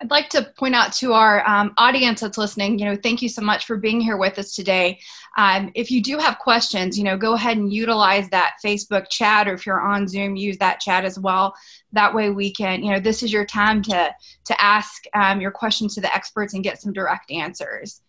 I'd 0.00 0.10
like 0.10 0.28
to 0.30 0.52
point 0.56 0.74
out 0.74 0.92
to 0.94 1.12
our 1.12 1.46
um, 1.48 1.74
audience 1.78 2.20
that's 2.20 2.38
listening, 2.38 2.78
you 2.78 2.84
know, 2.84 2.96
thank 2.96 3.22
you 3.22 3.28
so 3.28 3.42
much 3.42 3.66
for 3.66 3.76
being 3.76 4.00
here 4.00 4.16
with 4.16 4.38
us 4.38 4.54
today. 4.54 4.98
Um, 5.36 5.70
if 5.74 5.90
you 5.90 6.02
do 6.02 6.18
have 6.18 6.38
questions, 6.38 6.98
you 6.98 7.04
know, 7.04 7.16
go 7.16 7.34
ahead 7.34 7.56
and 7.56 7.72
utilize 7.72 8.28
that 8.30 8.56
Facebook 8.64 9.08
chat, 9.10 9.48
or 9.48 9.54
if 9.54 9.66
you're 9.66 9.80
on 9.80 10.08
Zoom, 10.08 10.36
use 10.36 10.58
that 10.58 10.80
chat 10.80 11.04
as 11.04 11.18
well. 11.18 11.54
That 11.92 12.14
way, 12.14 12.30
we 12.30 12.52
can, 12.52 12.82
you 12.82 12.92
know, 12.92 13.00
this 13.00 13.22
is 13.22 13.32
your 13.32 13.46
time 13.46 13.82
to 13.82 14.14
to 14.44 14.60
ask 14.60 15.04
um, 15.14 15.40
your 15.40 15.50
questions 15.50 15.94
to 15.94 16.00
the 16.00 16.14
experts 16.14 16.54
and 16.54 16.64
get 16.64 16.80
some 16.80 16.92
direct 16.92 17.30
answers. 17.30 18.00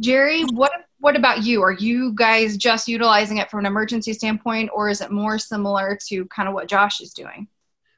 Jerry, 0.00 0.42
what 0.52 0.72
what 0.98 1.16
about 1.16 1.44
you? 1.44 1.62
Are 1.62 1.72
you 1.72 2.12
guys 2.14 2.56
just 2.56 2.88
utilizing 2.88 3.38
it 3.38 3.50
from 3.50 3.60
an 3.60 3.66
emergency 3.66 4.12
standpoint, 4.12 4.70
or 4.74 4.88
is 4.88 5.00
it 5.00 5.10
more 5.10 5.38
similar 5.38 5.98
to 6.08 6.24
kind 6.26 6.48
of 6.48 6.54
what 6.54 6.68
Josh 6.68 7.00
is 7.00 7.12
doing? 7.12 7.46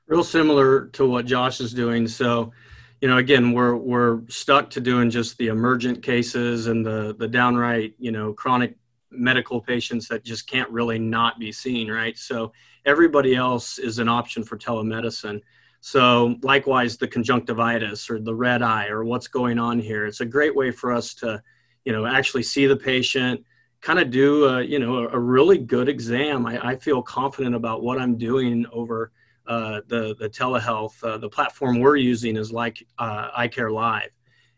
Real 0.07 0.25
similar 0.25 0.87
to 0.89 1.07
what 1.07 1.27
Josh 1.27 1.61
is 1.61 1.73
doing. 1.73 2.07
So 2.07 2.53
you 3.01 3.09
know, 3.09 3.19
again, 3.19 3.53
we're 3.53 3.77
we're 3.77 4.23
stuck 4.29 4.71
to 4.71 4.81
doing 4.81 5.11
just 5.11 5.37
the 5.39 5.49
emergent 5.49 6.03
cases 6.03 6.67
and 6.67 6.85
the 6.85 7.15
the 7.19 7.29
downright, 7.29 7.95
you 7.99 8.11
know, 8.11 8.33
chronic 8.33 8.77
medical 9.11 9.61
patients 9.61 10.09
that 10.09 10.25
just 10.25 10.49
can't 10.49 10.71
really 10.71 10.99
not 10.99 11.39
be 11.39 11.53
seen, 11.53 11.91
right? 11.91 12.17
So 12.19 12.53
everybody 12.85 13.35
else 13.35 13.79
is 13.79 13.99
an 13.99 14.09
option 14.09 14.43
for 14.43 14.57
telemedicine. 14.57 15.41
So 15.81 16.37
likewise, 16.43 16.97
the 16.97 17.09
conjunctivitis 17.09 18.11
or 18.11 18.19
the 18.19 18.35
red 18.35 18.63
eye 18.63 18.89
or 18.89 19.05
what's 19.05 19.29
going 19.29 19.59
on 19.59 19.79
here, 19.79 20.07
it's 20.07 20.21
a 20.21 20.27
great 20.27 20.55
way 20.55 20.71
for 20.71 20.93
us 20.93 21.15
to, 21.15 21.43
you 21.85 21.93
know, 21.93 22.07
actually 22.07 22.43
see 22.43 22.67
the 22.67 22.77
patient, 22.77 23.45
kind 23.83 23.99
of 23.99 24.11
do 24.11 24.47
a, 24.47 24.63
you 24.63 24.79
know 24.79 25.09
a, 25.09 25.19
really 25.19 25.59
good 25.59 25.89
exam. 25.89 26.47
I, 26.47 26.71
I, 26.71 26.77
feel 26.77 27.03
confident 27.03 27.55
about 27.55 27.83
what 27.83 28.01
I'm 28.01 28.17
doing 28.17 28.67
over 28.73 29.13
uh, 29.47 29.81
the 29.87 30.15
the 30.19 30.29
telehealth. 30.29 31.03
Uh, 31.03 31.19
the 31.19 31.29
platform 31.29 31.81
we're 31.81 31.97
using 31.97 32.37
is 32.37 32.53
like 32.53 32.87
uh, 32.99 33.31
EyecareLive, 33.39 34.11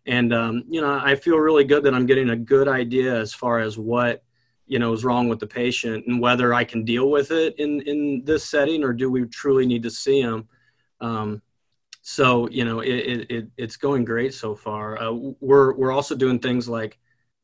and 0.07 0.33
um, 0.33 0.65
you 0.69 0.81
know 0.81 1.01
I 1.03 1.15
feel 1.15 1.37
really 1.37 1.65
good 1.65 1.83
that 1.85 1.95
I'm 1.95 2.07
getting 2.07 2.31
a 2.31 2.37
good 2.37 2.69
idea 2.69 3.19
as 3.19 3.35
far 3.35 3.61
as 3.61 3.79
what 3.79 4.23
you 4.67 4.79
know 4.79 4.93
is 4.93 5.05
wrong 5.05 5.29
with 5.29 5.41
the 5.41 5.47
patient 5.47 6.07
and 6.07 6.21
whether 6.21 6.55
I 6.55 6.65
can 6.65 6.85
deal 6.85 7.11
with 7.11 7.31
it 7.31 7.55
in 7.59 7.81
in 7.83 8.23
this 8.25 8.45
setting 8.45 8.85
or 8.85 8.93
do 8.93 9.11
we 9.11 9.25
truly 9.27 9.67
need 9.67 9.83
to 9.83 9.91
see 9.91 10.23
them. 10.23 10.49
Um, 11.01 11.43
so 12.03 12.49
you 12.49 12.65
know 12.65 12.81
it, 12.81 13.27
it, 13.31 13.49
it's 13.57 13.77
going 13.77 14.05
great 14.05 14.35
so 14.35 14.55
far. 14.55 15.01
Uh, 15.01 15.13
we're 15.41 15.75
we're 15.75 15.93
also 15.93 16.15
doing 16.15 16.39
things 16.39 16.69
like 16.69 16.99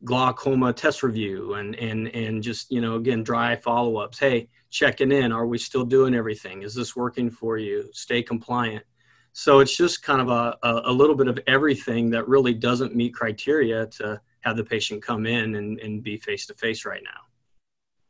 glaucoma 0.05 0.73
test 0.73 1.03
review 1.03 1.55
and 1.55 1.75
and 1.77 2.09
and 2.09 2.43
just 2.43 2.71
you 2.71 2.81
know 2.81 2.97
again 2.97 3.23
dry 3.23 3.57
follow-ups 3.57 4.19
hey 4.19 4.49
checking 4.75 5.13
in. 5.13 5.31
Are 5.31 5.47
we 5.47 5.57
still 5.57 5.85
doing 5.85 6.15
everything? 6.15 6.63
Is 6.63 6.75
this 6.75 6.97
working 6.97 7.31
for 7.31 7.57
you? 7.59 7.89
Stay 7.93 8.23
compliant. 8.23 8.85
So 9.33 9.61
it's 9.61 9.77
just 9.77 10.03
kind 10.03 10.21
of 10.21 10.29
a, 10.29 10.59
a, 10.63 10.93
little 10.93 11.17
bit 11.17 11.29
of 11.29 11.39
everything 11.47 12.11
that 12.11 12.29
really 12.29 12.55
doesn't 12.55 12.95
meet 12.95 13.15
criteria 13.15 13.87
to 13.99 14.21
have 14.41 14.57
the 14.57 14.65
patient 14.65 15.03
come 15.03 15.27
in 15.27 15.55
and, 15.55 15.79
and 15.81 16.03
be 16.03 16.19
face 16.19 16.47
to 16.47 16.55
face 16.55 16.85
right 16.85 17.03
now. 17.03 17.21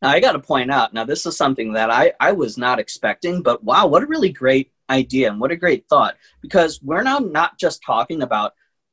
Now 0.02 0.10
i 0.10 0.20
got 0.20 0.32
to 0.32 0.38
point 0.38 0.70
out 0.70 0.92
now 0.92 1.04
this 1.04 1.24
is 1.24 1.34
something 1.34 1.72
that 1.72 1.90
I, 1.90 2.12
I 2.20 2.32
was 2.32 2.58
not 2.58 2.78
expecting 2.78 3.42
but 3.42 3.64
wow 3.64 3.86
what 3.86 4.02
a 4.02 4.06
really 4.06 4.28
great 4.28 4.70
idea 4.90 5.30
and 5.30 5.40
what 5.40 5.50
a 5.50 5.56
great 5.56 5.86
thought. 5.88 6.16
Because 6.42 6.80
we're 6.82 7.02
now 7.02 7.18
not 7.18 7.58
just 7.58 7.82
talking 7.84 8.22
about 8.22 8.52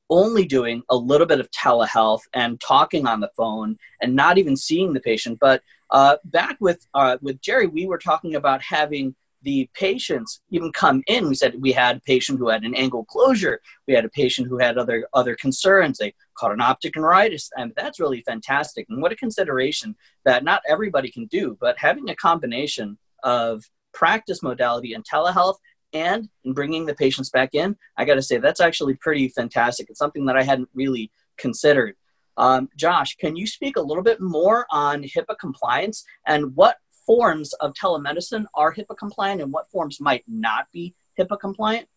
only 0.09 0.45
doing 0.45 0.83
a 0.89 0.95
little 0.95 1.25
bit 1.25 1.39
of 1.39 1.49
telehealth 1.51 2.21
and 2.33 2.59
talking 2.59 3.07
on 3.07 3.21
the 3.21 3.31
phone 3.35 3.77
and 4.01 4.15
not 4.15 4.37
even 4.37 4.55
seeing 4.55 4.93
the 4.93 4.99
patient. 4.99 5.39
But 5.39 5.63
uh, 5.91 6.17
back 6.25 6.57
with 6.59 6.85
uh, 6.93 7.17
with 7.21 7.41
Jerry, 7.41 7.67
we 7.67 7.85
were 7.85 7.97
talking 7.97 8.35
about 8.35 8.61
having 8.61 9.15
the 9.43 9.69
patients 9.73 10.41
even 10.49 10.71
come 10.71 11.01
in. 11.07 11.27
We 11.27 11.35
said 11.35 11.59
we 11.59 11.71
had 11.71 11.97
a 11.97 12.01
patient 12.01 12.37
who 12.37 12.49
had 12.49 12.63
an 12.63 12.75
angle 12.75 13.05
closure. 13.05 13.59
We 13.87 13.93
had 13.93 14.05
a 14.05 14.09
patient 14.09 14.47
who 14.47 14.57
had 14.57 14.77
other 14.77 15.07
other 15.13 15.35
concerns. 15.35 15.97
They 15.97 16.13
caught 16.35 16.53
an 16.53 16.61
optic 16.61 16.95
neuritis, 16.95 17.49
and 17.57 17.73
that's 17.75 17.99
really 17.99 18.21
fantastic. 18.21 18.85
And 18.89 19.01
what 19.01 19.11
a 19.11 19.15
consideration 19.15 19.95
that 20.25 20.43
not 20.43 20.61
everybody 20.67 21.11
can 21.11 21.25
do, 21.25 21.57
but 21.59 21.77
having 21.77 22.09
a 22.09 22.15
combination 22.15 22.97
of 23.23 23.63
practice 23.93 24.41
modality 24.41 24.93
and 24.93 25.03
telehealth 25.03 25.57
and 25.93 26.29
in 26.45 26.53
bringing 26.53 26.85
the 26.85 26.95
patients 26.95 27.29
back 27.29 27.53
in, 27.53 27.75
I 27.97 28.05
got 28.05 28.15
to 28.15 28.21
say 28.21 28.37
that's 28.37 28.61
actually 28.61 28.93
pretty 28.95 29.27
fantastic. 29.27 29.89
It's 29.89 29.99
something 29.99 30.25
that 30.27 30.37
I 30.37 30.43
hadn't 30.43 30.69
really 30.73 31.11
considered. 31.37 31.95
Um, 32.41 32.69
Josh, 32.75 33.15
can 33.17 33.35
you 33.35 33.45
speak 33.45 33.77
a 33.77 33.81
little 33.81 34.03
bit 34.03 34.19
more 34.19 34.65
on 34.71 35.03
HIPAA 35.03 35.37
compliance 35.39 36.03
and 36.25 36.55
what 36.55 36.77
forms 37.05 37.53
of 37.53 37.73
telemedicine 37.73 38.45
are 38.55 38.73
HIPAA 38.73 38.97
compliant 38.97 39.41
and 39.41 39.53
what 39.53 39.69
forms 39.69 40.01
might 40.01 40.23
not 40.27 40.65
be 40.73 40.95
HIPAA 41.19 41.39
compliant? 41.39 41.87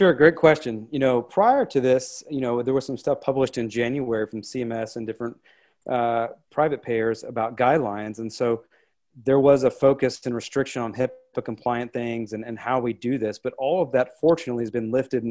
Sure, 0.00 0.14
great 0.14 0.34
question. 0.34 0.88
You 0.90 0.98
know, 0.98 1.20
prior 1.20 1.66
to 1.66 1.78
this, 1.78 2.24
you 2.30 2.40
know, 2.40 2.62
there 2.62 2.72
was 2.72 2.86
some 2.86 2.96
stuff 2.96 3.20
published 3.20 3.58
in 3.58 3.68
January 3.68 4.26
from 4.26 4.40
CMS 4.40 4.96
and 4.96 5.06
different 5.06 5.36
uh, 5.86 6.28
private 6.50 6.82
payers 6.82 7.22
about 7.22 7.58
guidelines, 7.58 8.18
and 8.18 8.32
so 8.32 8.64
there 9.24 9.40
was 9.40 9.64
a 9.64 9.70
focus 9.70 10.24
and 10.24 10.34
restriction 10.34 10.80
on 10.80 10.94
HIPAA 10.94 11.44
compliant 11.44 11.92
things 11.92 12.32
and, 12.32 12.46
and 12.46 12.58
how 12.58 12.80
we 12.80 12.94
do 12.94 13.18
this, 13.18 13.38
but 13.38 13.52
all 13.58 13.82
of 13.82 13.92
that 13.92 14.18
fortunately 14.18 14.62
has 14.62 14.70
been 14.70 14.90
lifted 14.90 15.22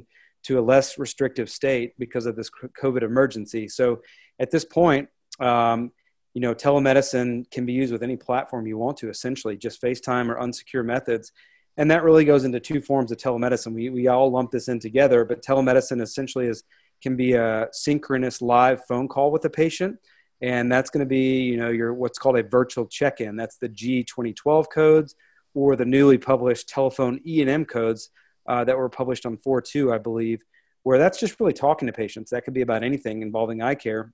to 0.43 0.59
a 0.59 0.61
less 0.61 0.97
restrictive 0.97 1.49
state 1.49 1.93
because 1.99 2.25
of 2.25 2.35
this 2.35 2.49
COVID 2.81 3.03
emergency. 3.03 3.67
So 3.67 4.01
at 4.39 4.51
this 4.51 4.65
point, 4.65 5.09
um, 5.39 5.91
you 6.33 6.41
know, 6.41 6.53
telemedicine 6.53 7.49
can 7.51 7.65
be 7.65 7.73
used 7.73 7.91
with 7.91 8.03
any 8.03 8.15
platform 8.15 8.67
you 8.67 8.77
want 8.77 8.97
to, 8.97 9.09
essentially, 9.09 9.57
just 9.57 9.81
FaceTime 9.81 10.29
or 10.29 10.39
unsecure 10.39 10.85
methods. 10.85 11.31
And 11.77 11.89
that 11.91 12.03
really 12.03 12.25
goes 12.25 12.43
into 12.45 12.59
two 12.59 12.81
forms 12.81 13.11
of 13.11 13.17
telemedicine. 13.17 13.73
We, 13.73 13.89
we 13.89 14.07
all 14.07 14.31
lump 14.31 14.51
this 14.51 14.67
in 14.67 14.79
together, 14.79 15.25
but 15.25 15.43
telemedicine 15.43 16.01
essentially 16.01 16.47
is 16.47 16.63
can 17.01 17.15
be 17.15 17.33
a 17.33 17.67
synchronous 17.71 18.41
live 18.41 18.85
phone 18.85 19.07
call 19.07 19.31
with 19.31 19.45
a 19.45 19.49
patient 19.49 19.97
and 20.41 20.71
that's 20.71 20.89
going 20.89 21.05
to 21.05 21.09
be 21.09 21.41
you 21.41 21.57
know 21.57 21.69
your 21.69 21.93
what's 21.93 22.17
called 22.17 22.37
a 22.37 22.43
virtual 22.43 22.85
check-in 22.85 23.35
that's 23.35 23.57
the 23.57 23.69
g2012 23.69 24.65
codes 24.73 25.15
or 25.53 25.75
the 25.75 25.85
newly 25.85 26.17
published 26.17 26.69
telephone 26.69 27.19
e&m 27.25 27.65
codes 27.65 28.09
uh, 28.49 28.65
that 28.65 28.77
were 28.77 28.89
published 28.89 29.25
on 29.25 29.37
4.2 29.37 29.93
i 29.93 29.97
believe 29.97 30.43
where 30.83 30.97
that's 30.97 31.19
just 31.19 31.39
really 31.39 31.53
talking 31.53 31.85
to 31.87 31.93
patients. 31.93 32.31
That 32.31 32.43
could 32.43 32.53
be 32.53 32.61
about 32.61 32.83
anything 32.83 33.21
involving 33.21 33.61
eye 33.61 33.75
care. 33.75 34.13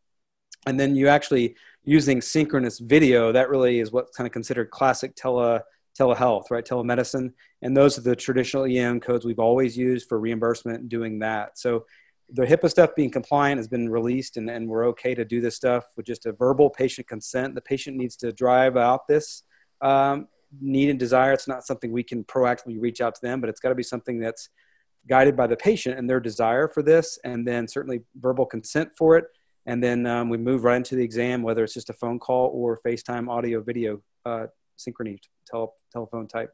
And 0.67 0.79
then 0.79 0.95
you 0.95 1.07
actually 1.07 1.55
using 1.83 2.21
synchronous 2.21 2.79
video 2.79 3.31
that 3.31 3.49
really 3.49 3.79
is 3.79 3.91
what's 3.91 4.15
kind 4.15 4.25
of 4.25 4.33
considered 4.33 4.71
classic 4.71 5.15
tele 5.15 5.61
telehealth 5.97 6.51
right? 6.51 6.65
Telemedicine. 6.65 7.31
And 7.61 7.77
those 7.77 7.97
are 7.97 8.01
the 8.01 8.15
traditional 8.15 8.65
em 8.65 8.99
codes 8.99 9.25
we've 9.25 9.39
always 9.39 9.77
used 9.77 10.09
for 10.09 10.19
reimbursement 10.19 10.89
doing 10.89 11.19
that. 11.19 11.57
So 11.57 11.85
the 12.29 12.45
HIPAA 12.45 12.69
stuff 12.69 12.95
being 12.95 13.11
compliant 13.11 13.59
has 13.59 13.67
been 13.67 13.87
released, 13.87 14.35
and, 14.35 14.49
and 14.49 14.67
we're 14.67 14.87
okay 14.87 15.13
to 15.13 15.23
do 15.23 15.39
this 15.39 15.55
stuff 15.55 15.85
with 15.95 16.07
just 16.07 16.25
a 16.25 16.33
verbal 16.33 16.71
patient 16.71 17.07
consent. 17.07 17.53
The 17.53 17.61
patient 17.61 17.95
needs 17.95 18.15
to 18.17 18.31
drive 18.31 18.75
out 18.75 19.07
this 19.07 19.43
um, 19.81 20.27
need 20.61 20.89
and 20.89 20.99
desire. 20.99 21.33
It's 21.33 21.47
not 21.47 21.65
something 21.65 21.91
we 21.91 22.03
can 22.03 22.23
proactively 22.23 22.77
reach 22.79 23.01
out 23.01 23.15
to 23.15 23.21
them, 23.21 23.41
but 23.41 23.49
it's 23.49 23.59
got 23.59 23.69
to 23.69 23.75
be 23.75 23.83
something 23.83 24.19
that's 24.19 24.49
guided 25.07 25.35
by 25.35 25.47
the 25.47 25.55
patient 25.55 25.97
and 25.99 26.09
their 26.09 26.19
desire 26.19 26.67
for 26.67 26.81
this, 26.81 27.19
and 27.23 27.47
then 27.47 27.67
certainly 27.67 28.01
verbal 28.15 28.45
consent 28.45 28.89
for 28.97 29.17
it. 29.17 29.25
And 29.67 29.83
then 29.83 30.05
um, 30.05 30.29
we 30.29 30.37
move 30.37 30.63
right 30.63 30.77
into 30.77 30.95
the 30.95 31.03
exam, 31.03 31.41
whether 31.41 31.63
it's 31.63 31.73
just 31.73 31.89
a 31.89 31.93
phone 31.93 32.19
call 32.19 32.51
or 32.53 32.79
FaceTime 32.85 33.27
audio 33.29 33.61
video 33.61 34.01
uh, 34.25 34.47
synchrony 34.77 35.17
tele- 35.49 35.73
telephone 35.91 36.27
type. 36.27 36.51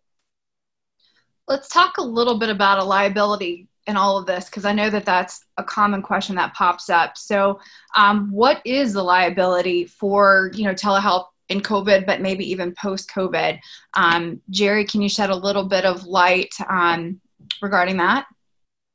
Let's 1.48 1.68
talk 1.68 1.98
a 1.98 2.04
little 2.04 2.40
bit 2.40 2.50
about 2.50 2.80
a 2.80 2.84
liability 2.84 3.68
in 3.88 3.98
all 3.98 4.18
of 4.18 4.26
this 4.26 4.46
because 4.46 4.64
I 4.64 4.74
know 4.74 4.90
that 4.90 5.06
that's 5.06 5.46
a 5.58 5.64
common 5.64 6.02
question 6.02 6.36
that 6.36 6.54
pops 6.54 6.90
up. 6.90 7.18
So, 7.18 7.60
um, 7.98 8.32
what 8.32 8.62
is 8.64 8.94
the 8.94 9.04
liability 9.04 9.86
for 9.86 10.52
you 10.54 10.66
know 10.66 10.74
telehealth 10.74 11.26
in 11.52 11.62
COVID, 11.62 12.06
but 12.06 12.22
maybe 12.22 12.50
even 12.50 12.74
post 12.74 13.10
COVID? 13.10 13.60
Um, 13.96 14.42
Jerry, 14.50 14.86
can 14.86 15.02
you 15.02 15.10
shed 15.10 15.30
a 15.30 15.36
little 15.36 15.66
bit 15.66 15.86
of 15.86 16.06
light 16.06 16.54
on 16.70 17.20
regarding 17.62 17.98
that? 17.98 18.26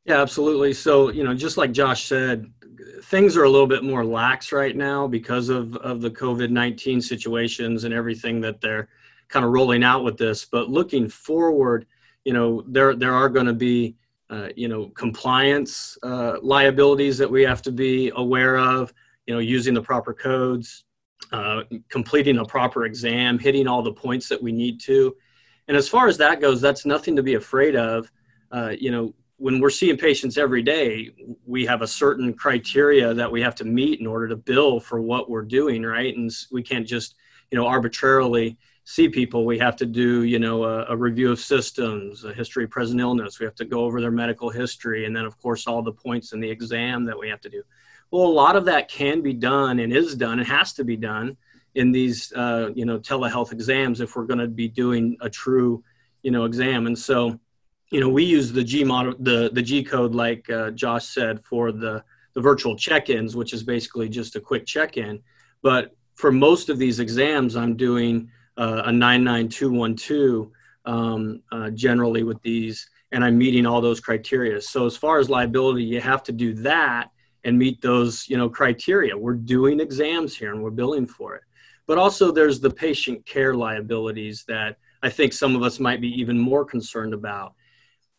Yeah, 0.04 0.20
absolutely. 0.20 0.72
So, 0.72 1.10
you 1.10 1.24
know, 1.24 1.34
just 1.34 1.56
like 1.56 1.72
Josh 1.72 2.04
said, 2.04 2.50
things 3.02 3.36
are 3.36 3.44
a 3.44 3.50
little 3.50 3.66
bit 3.66 3.84
more 3.84 4.04
lax 4.04 4.52
right 4.52 4.76
now 4.76 5.06
because 5.06 5.48
of 5.48 5.76
of 5.76 6.00
the 6.00 6.10
COVID 6.10 6.50
nineteen 6.50 7.00
situations 7.00 7.84
and 7.84 7.92
everything 7.92 8.40
that 8.42 8.60
they're 8.60 8.88
kind 9.28 9.44
of 9.44 9.50
rolling 9.50 9.82
out 9.82 10.04
with 10.04 10.16
this. 10.16 10.44
But 10.44 10.70
looking 10.70 11.08
forward, 11.08 11.86
you 12.24 12.32
know, 12.32 12.62
there 12.68 12.94
there 12.94 13.14
are 13.14 13.28
going 13.28 13.46
to 13.46 13.52
be 13.52 13.96
uh, 14.28 14.48
you 14.56 14.68
know, 14.68 14.88
compliance 14.88 15.96
uh, 16.02 16.36
liabilities 16.42 17.16
that 17.18 17.30
we 17.30 17.42
have 17.42 17.62
to 17.62 17.70
be 17.70 18.10
aware 18.16 18.58
of, 18.58 18.92
you 19.26 19.34
know, 19.34 19.40
using 19.40 19.74
the 19.74 19.82
proper 19.82 20.12
codes, 20.12 20.84
uh, 21.32 21.62
completing 21.88 22.38
a 22.38 22.44
proper 22.44 22.84
exam, 22.84 23.38
hitting 23.38 23.66
all 23.66 23.82
the 23.82 23.92
points 23.92 24.28
that 24.28 24.42
we 24.42 24.52
need 24.52 24.80
to. 24.80 25.16
And 25.68 25.76
as 25.76 25.88
far 25.88 26.06
as 26.06 26.16
that 26.18 26.40
goes, 26.40 26.60
that's 26.60 26.86
nothing 26.86 27.16
to 27.16 27.22
be 27.22 27.34
afraid 27.34 27.74
of. 27.74 28.10
Uh, 28.52 28.72
you 28.78 28.90
know, 28.90 29.14
when 29.38 29.60
we're 29.60 29.70
seeing 29.70 29.96
patients 29.96 30.38
every 30.38 30.62
day, 30.62 31.10
we 31.44 31.66
have 31.66 31.82
a 31.82 31.86
certain 31.86 32.32
criteria 32.32 33.12
that 33.12 33.30
we 33.30 33.40
have 33.42 33.54
to 33.56 33.64
meet 33.64 34.00
in 34.00 34.06
order 34.06 34.28
to 34.28 34.36
bill 34.36 34.80
for 34.80 35.00
what 35.00 35.28
we're 35.28 35.42
doing, 35.42 35.82
right? 35.82 36.16
And 36.16 36.30
we 36.52 36.62
can't 36.62 36.86
just, 36.86 37.16
you 37.50 37.58
know, 37.58 37.66
arbitrarily 37.66 38.56
see 38.84 39.08
people, 39.08 39.44
we 39.44 39.58
have 39.58 39.74
to 39.74 39.84
do, 39.84 40.22
you 40.22 40.38
know, 40.38 40.62
a, 40.62 40.84
a, 40.90 40.96
review 40.96 41.32
of 41.32 41.40
systems, 41.40 42.24
a 42.24 42.32
history 42.32 42.62
of 42.62 42.70
present 42.70 43.00
illness. 43.00 43.40
We 43.40 43.44
have 43.44 43.56
to 43.56 43.64
go 43.64 43.80
over 43.80 44.00
their 44.00 44.12
medical 44.12 44.48
history, 44.48 45.06
and 45.06 45.14
then, 45.14 45.24
of 45.24 45.36
course, 45.38 45.66
all 45.66 45.82
the 45.82 45.92
points 45.92 46.32
in 46.32 46.38
the 46.38 46.48
exam 46.48 47.04
that 47.06 47.18
we 47.18 47.28
have 47.28 47.40
to 47.40 47.48
do. 47.48 47.64
Well, 48.10 48.24
a 48.24 48.28
lot 48.28 48.56
of 48.56 48.66
that 48.66 48.88
can 48.88 49.20
be 49.20 49.32
done 49.32 49.78
and 49.80 49.92
is 49.92 50.14
done 50.14 50.38
and 50.38 50.48
has 50.48 50.72
to 50.74 50.84
be 50.84 50.96
done 50.96 51.36
in 51.74 51.92
these, 51.92 52.32
uh, 52.32 52.70
you 52.74 52.84
know, 52.84 52.98
telehealth 52.98 53.52
exams 53.52 54.00
if 54.00 54.16
we're 54.16 54.24
going 54.24 54.38
to 54.38 54.48
be 54.48 54.68
doing 54.68 55.16
a 55.20 55.28
true, 55.28 55.82
you 56.22 56.30
know, 56.30 56.44
exam. 56.44 56.86
And 56.86 56.98
so, 56.98 57.38
you 57.90 58.00
know, 58.00 58.08
we 58.08 58.24
use 58.24 58.52
the 58.52 58.64
G 58.64 58.84
model, 58.84 59.14
the 59.18 59.50
the 59.52 59.62
G 59.62 59.82
code, 59.84 60.14
like 60.14 60.48
uh, 60.50 60.70
Josh 60.70 61.06
said, 61.06 61.44
for 61.44 61.72
the 61.72 62.02
the 62.34 62.40
virtual 62.40 62.76
check-ins, 62.76 63.34
which 63.34 63.52
is 63.52 63.62
basically 63.62 64.08
just 64.08 64.36
a 64.36 64.40
quick 64.40 64.66
check-in. 64.66 65.22
But 65.62 65.96
for 66.14 66.30
most 66.30 66.68
of 66.68 66.78
these 66.78 67.00
exams, 67.00 67.56
I'm 67.56 67.76
doing 67.76 68.30
uh, 68.56 68.82
a 68.84 68.92
99212 68.92 70.50
um, 70.84 71.42
uh, 71.50 71.70
generally 71.70 72.22
with 72.22 72.40
these, 72.42 72.88
and 73.12 73.24
I'm 73.24 73.38
meeting 73.38 73.66
all 73.66 73.80
those 73.80 74.00
criteria. 74.00 74.60
So 74.60 74.86
as 74.86 74.96
far 74.96 75.18
as 75.18 75.30
liability, 75.30 75.84
you 75.84 76.00
have 76.00 76.22
to 76.24 76.32
do 76.32 76.54
that 76.54 77.10
and 77.46 77.58
meet 77.58 77.80
those 77.80 78.28
you 78.28 78.36
know 78.36 78.48
criteria. 78.48 79.16
We're 79.16 79.34
doing 79.34 79.80
exams 79.80 80.36
here 80.36 80.52
and 80.52 80.62
we're 80.62 80.70
billing 80.70 81.06
for 81.06 81.34
it. 81.36 81.42
But 81.86 81.98
also 81.98 82.30
there's 82.30 82.60
the 82.60 82.70
patient 82.70 83.24
care 83.24 83.54
liabilities 83.54 84.44
that 84.48 84.76
I 85.02 85.08
think 85.08 85.32
some 85.32 85.56
of 85.56 85.62
us 85.62 85.80
might 85.80 86.00
be 86.00 86.08
even 86.20 86.38
more 86.38 86.64
concerned 86.64 87.14
about. 87.14 87.54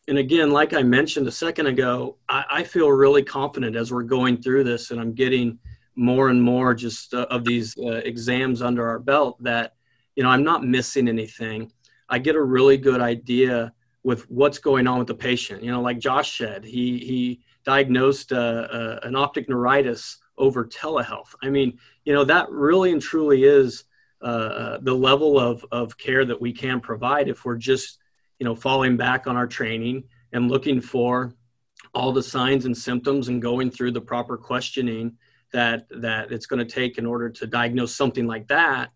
And 0.07 0.17
again, 0.17 0.51
like 0.51 0.73
I 0.73 0.83
mentioned 0.83 1.27
a 1.27 1.31
second 1.31 1.67
ago, 1.67 2.17
I, 2.29 2.45
I 2.49 2.63
feel 2.63 2.89
really 2.89 3.23
confident 3.23 3.75
as 3.75 3.91
we're 3.91 4.03
going 4.03 4.41
through 4.41 4.63
this 4.63 4.91
and 4.91 4.99
I'm 5.01 5.13
getting 5.13 5.59
more 5.97 6.29
and 6.29 6.41
more 6.41 6.73
just 6.73 7.13
uh, 7.13 7.25
of 7.29 7.43
these 7.43 7.75
uh, 7.79 8.01
exams 8.05 8.61
under 8.61 8.87
our 8.87 8.99
belt 8.99 9.35
that 9.43 9.73
you 10.15 10.23
know 10.23 10.29
i'm 10.29 10.43
not 10.43 10.63
missing 10.63 11.07
anything 11.07 11.71
i 12.07 12.19
get 12.19 12.35
a 12.35 12.41
really 12.41 12.77
good 12.77 13.01
idea 13.01 13.73
with 14.03 14.29
what's 14.29 14.59
going 14.59 14.85
on 14.87 14.99
with 14.99 15.07
the 15.07 15.15
patient 15.15 15.63
you 15.63 15.71
know 15.71 15.81
like 15.81 15.97
josh 15.97 16.37
said 16.37 16.63
he 16.63 16.99
he 16.99 17.39
diagnosed 17.67 18.31
uh, 18.31 18.65
uh, 18.71 18.99
an 19.03 19.13
optic 19.13 19.49
neuritis 19.49 20.19
over 20.37 20.65
telehealth. 20.65 21.35
I 21.43 21.49
mean 21.49 21.77
you 22.05 22.13
know 22.13 22.23
that 22.23 22.49
really 22.49 22.93
and 22.93 23.01
truly 23.01 23.43
is 23.43 23.83
uh, 24.21 24.77
the 24.81 24.93
level 24.93 25.37
of, 25.37 25.63
of 25.71 25.97
care 25.97 26.23
that 26.23 26.39
we 26.39 26.53
can 26.53 26.79
provide 26.79 27.27
if 27.27 27.43
we're 27.43 27.57
just 27.57 27.99
you 28.39 28.45
know 28.45 28.55
falling 28.55 28.95
back 28.95 29.27
on 29.27 29.35
our 29.35 29.45
training 29.45 30.05
and 30.31 30.49
looking 30.49 30.79
for 30.79 31.33
all 31.93 32.13
the 32.13 32.23
signs 32.23 32.63
and 32.63 32.75
symptoms 32.75 33.27
and 33.27 33.41
going 33.41 33.69
through 33.69 33.91
the 33.91 33.99
proper 33.99 34.37
questioning 34.37 35.17
that 35.51 35.87
that 35.89 36.31
it's 36.31 36.45
going 36.45 36.65
to 36.65 36.73
take 36.73 36.97
in 36.97 37.05
order 37.05 37.29
to 37.29 37.45
diagnose 37.45 37.93
something 37.93 38.27
like 38.27 38.47
that. 38.47 38.91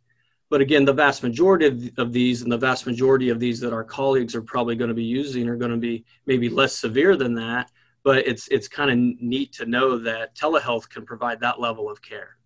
But 0.50 0.62
again 0.62 0.86
the 0.86 0.94
vast 0.94 1.24
majority 1.24 1.92
of 1.98 2.14
these 2.14 2.42
and 2.42 2.52
the 2.52 2.58
vast 2.58 2.86
majority 2.86 3.28
of 3.28 3.40
these 3.42 3.60
that 3.60 3.74
our 3.74 3.84
colleagues 3.84 4.34
are 4.34 4.42
probably 4.42 4.78
going 4.78 4.94
to 4.96 5.02
be 5.04 5.12
using 5.22 5.50
are 5.50 5.58
going 5.58 5.72
to 5.72 5.86
be 5.92 6.06
maybe 6.26 6.48
less 6.48 6.78
severe 6.78 7.18
than 7.18 7.36
that 7.36 7.70
but 8.04 8.28
it's 8.28 8.48
it's 8.50 8.68
kind 8.68 8.90
of 8.92 9.22
neat 9.22 9.54
to 9.54 9.66
know 9.66 9.98
that 10.00 10.36
telehealth 10.36 10.90
can 10.90 11.06
provide 11.06 11.40
that 11.40 11.60
level 11.60 11.90
of 11.90 12.02
care. 12.02 12.38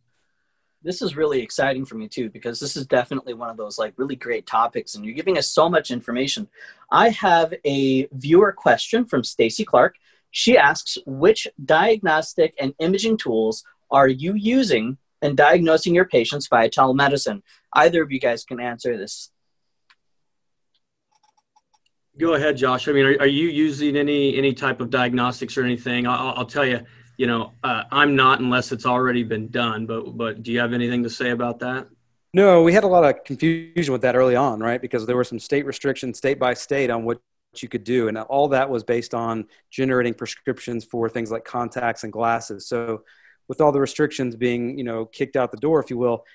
This 0.83 1.01
is 1.01 1.15
really 1.15 1.41
exciting 1.41 1.85
for 1.85 1.95
me 1.95 2.07
too 2.07 2.29
because 2.29 2.59
this 2.59 2.75
is 2.75 2.85
definitely 2.85 3.33
one 3.33 3.49
of 3.49 3.57
those 3.57 3.79
like 3.79 3.93
really 3.97 4.15
great 4.15 4.45
topics 4.45 4.95
and 4.95 5.03
you're 5.03 5.15
giving 5.15 5.37
us 5.37 5.49
so 5.49 5.67
much 5.67 5.89
information. 5.89 6.47
I 6.91 7.09
have 7.09 7.53
a 7.65 8.07
viewer 8.11 8.51
question 8.51 9.05
from 9.05 9.23
stacy 9.23 9.65
clark. 9.65 9.95
She 10.31 10.57
asks 10.57 10.97
which 11.05 11.47
diagnostic 11.63 12.53
and 12.59 12.75
imaging 12.79 13.17
tools 13.17 13.63
are 13.89 14.07
you 14.07 14.35
using 14.35 14.97
in 15.21 15.35
diagnosing 15.35 15.95
your 15.95 16.05
patients 16.05 16.47
via 16.47 16.69
telemedicine? 16.69 17.41
Either 17.73 18.03
of 18.03 18.11
you 18.11 18.19
guys 18.19 18.43
can 18.43 18.59
answer 18.59 18.97
this 18.97 19.31
go 22.17 22.33
ahead 22.33 22.55
josh 22.57 22.87
i 22.87 22.91
mean 22.91 23.05
are, 23.05 23.17
are 23.19 23.27
you 23.27 23.47
using 23.47 23.95
any 23.95 24.37
any 24.37 24.53
type 24.53 24.79
of 24.79 24.89
diagnostics 24.89 25.57
or 25.57 25.63
anything 25.63 26.07
i'll, 26.07 26.33
I'll 26.37 26.45
tell 26.45 26.65
you 26.65 26.85
you 27.17 27.27
know, 27.27 27.53
uh, 27.63 27.83
I'm 27.91 28.15
not 28.15 28.39
unless 28.39 28.71
it's 28.71 28.85
already 28.85 29.23
been 29.23 29.49
done. 29.49 29.85
But 29.85 30.17
but 30.17 30.43
do 30.43 30.51
you 30.51 30.59
have 30.59 30.73
anything 30.73 31.03
to 31.03 31.09
say 31.09 31.31
about 31.31 31.59
that? 31.59 31.87
No, 32.33 32.63
we 32.63 32.73
had 32.73 32.83
a 32.83 32.87
lot 32.87 33.05
of 33.05 33.23
confusion 33.23 33.93
with 33.93 34.01
that 34.01 34.15
early 34.15 34.35
on, 34.35 34.59
right? 34.59 34.81
Because 34.81 35.05
there 35.05 35.15
were 35.15 35.23
some 35.23 35.39
state 35.39 35.65
restrictions, 35.65 36.17
state 36.17 36.37
by 36.37 36.53
state, 36.53 36.89
on 36.89 37.05
what 37.05 37.21
you 37.55 37.69
could 37.69 37.85
do, 37.85 38.09
and 38.09 38.17
all 38.17 38.49
that 38.49 38.69
was 38.69 38.83
based 38.83 39.13
on 39.13 39.47
generating 39.71 40.13
prescriptions 40.13 40.83
for 40.83 41.07
things 41.07 41.31
like 41.31 41.45
contacts 41.45 42.03
and 42.03 42.11
glasses. 42.11 42.67
So, 42.67 43.03
with 43.47 43.61
all 43.61 43.71
the 43.71 43.79
restrictions 43.79 44.35
being, 44.35 44.77
you 44.77 44.83
know, 44.83 45.05
kicked 45.05 45.37
out 45.37 45.51
the 45.51 45.57
door, 45.57 45.79
if 45.79 45.89
you 45.89 45.97
will, 45.97 46.25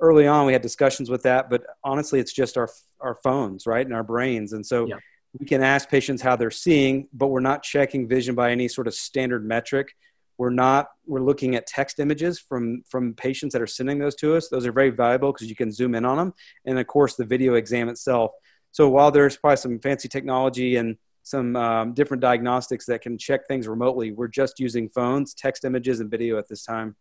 early 0.00 0.26
on 0.26 0.46
we 0.46 0.54
had 0.54 0.62
discussions 0.62 1.10
with 1.10 1.24
that. 1.24 1.50
But 1.50 1.64
honestly, 1.84 2.20
it's 2.20 2.32
just 2.32 2.56
our 2.56 2.70
our 3.00 3.16
phones, 3.16 3.66
right, 3.66 3.84
and 3.84 3.94
our 3.94 4.04
brains, 4.04 4.52
and 4.52 4.64
so. 4.64 4.86
Yeah. 4.86 4.96
We 5.38 5.46
can 5.46 5.62
ask 5.62 5.88
patients 5.88 6.22
how 6.22 6.36
they're 6.36 6.50
seeing, 6.50 7.08
but 7.12 7.28
we're 7.28 7.40
not 7.40 7.62
checking 7.62 8.08
vision 8.08 8.34
by 8.34 8.50
any 8.50 8.66
sort 8.68 8.86
of 8.86 8.94
standard 8.94 9.44
metric. 9.44 9.94
We're 10.40 10.48
not 10.48 10.88
we're 11.06 11.20
looking 11.20 11.54
at 11.54 11.66
text 11.66 12.00
images 12.00 12.40
from 12.40 12.82
from 12.88 13.12
patients 13.12 13.52
that 13.52 13.60
are 13.60 13.66
sending 13.66 13.98
those 13.98 14.14
to 14.16 14.34
us. 14.36 14.48
Those 14.48 14.64
are 14.64 14.72
very 14.72 14.88
valuable 14.88 15.34
because 15.34 15.50
you 15.50 15.54
can 15.54 15.70
zoom 15.70 15.94
in 15.94 16.06
on 16.06 16.16
them 16.16 16.32
and 16.64 16.78
of 16.78 16.86
course 16.86 17.14
the 17.14 17.26
video 17.26 17.56
exam 17.56 17.90
itself. 17.90 18.30
So 18.72 18.88
while 18.88 19.10
there's 19.10 19.36
probably 19.36 19.58
some 19.58 19.78
fancy 19.80 20.08
technology 20.08 20.76
and 20.76 20.96
some 21.24 21.56
um, 21.56 21.92
different 21.92 22.22
diagnostics 22.22 22.86
that 22.86 23.02
can 23.02 23.18
check 23.18 23.46
things 23.46 23.68
remotely 23.68 24.12
we're 24.12 24.28
just 24.28 24.58
using 24.58 24.88
phones 24.88 25.34
text 25.34 25.66
images 25.66 26.00
and 26.00 26.10
video 26.10 26.38
at 26.38 26.48
this 26.48 26.64
time. 26.64 26.96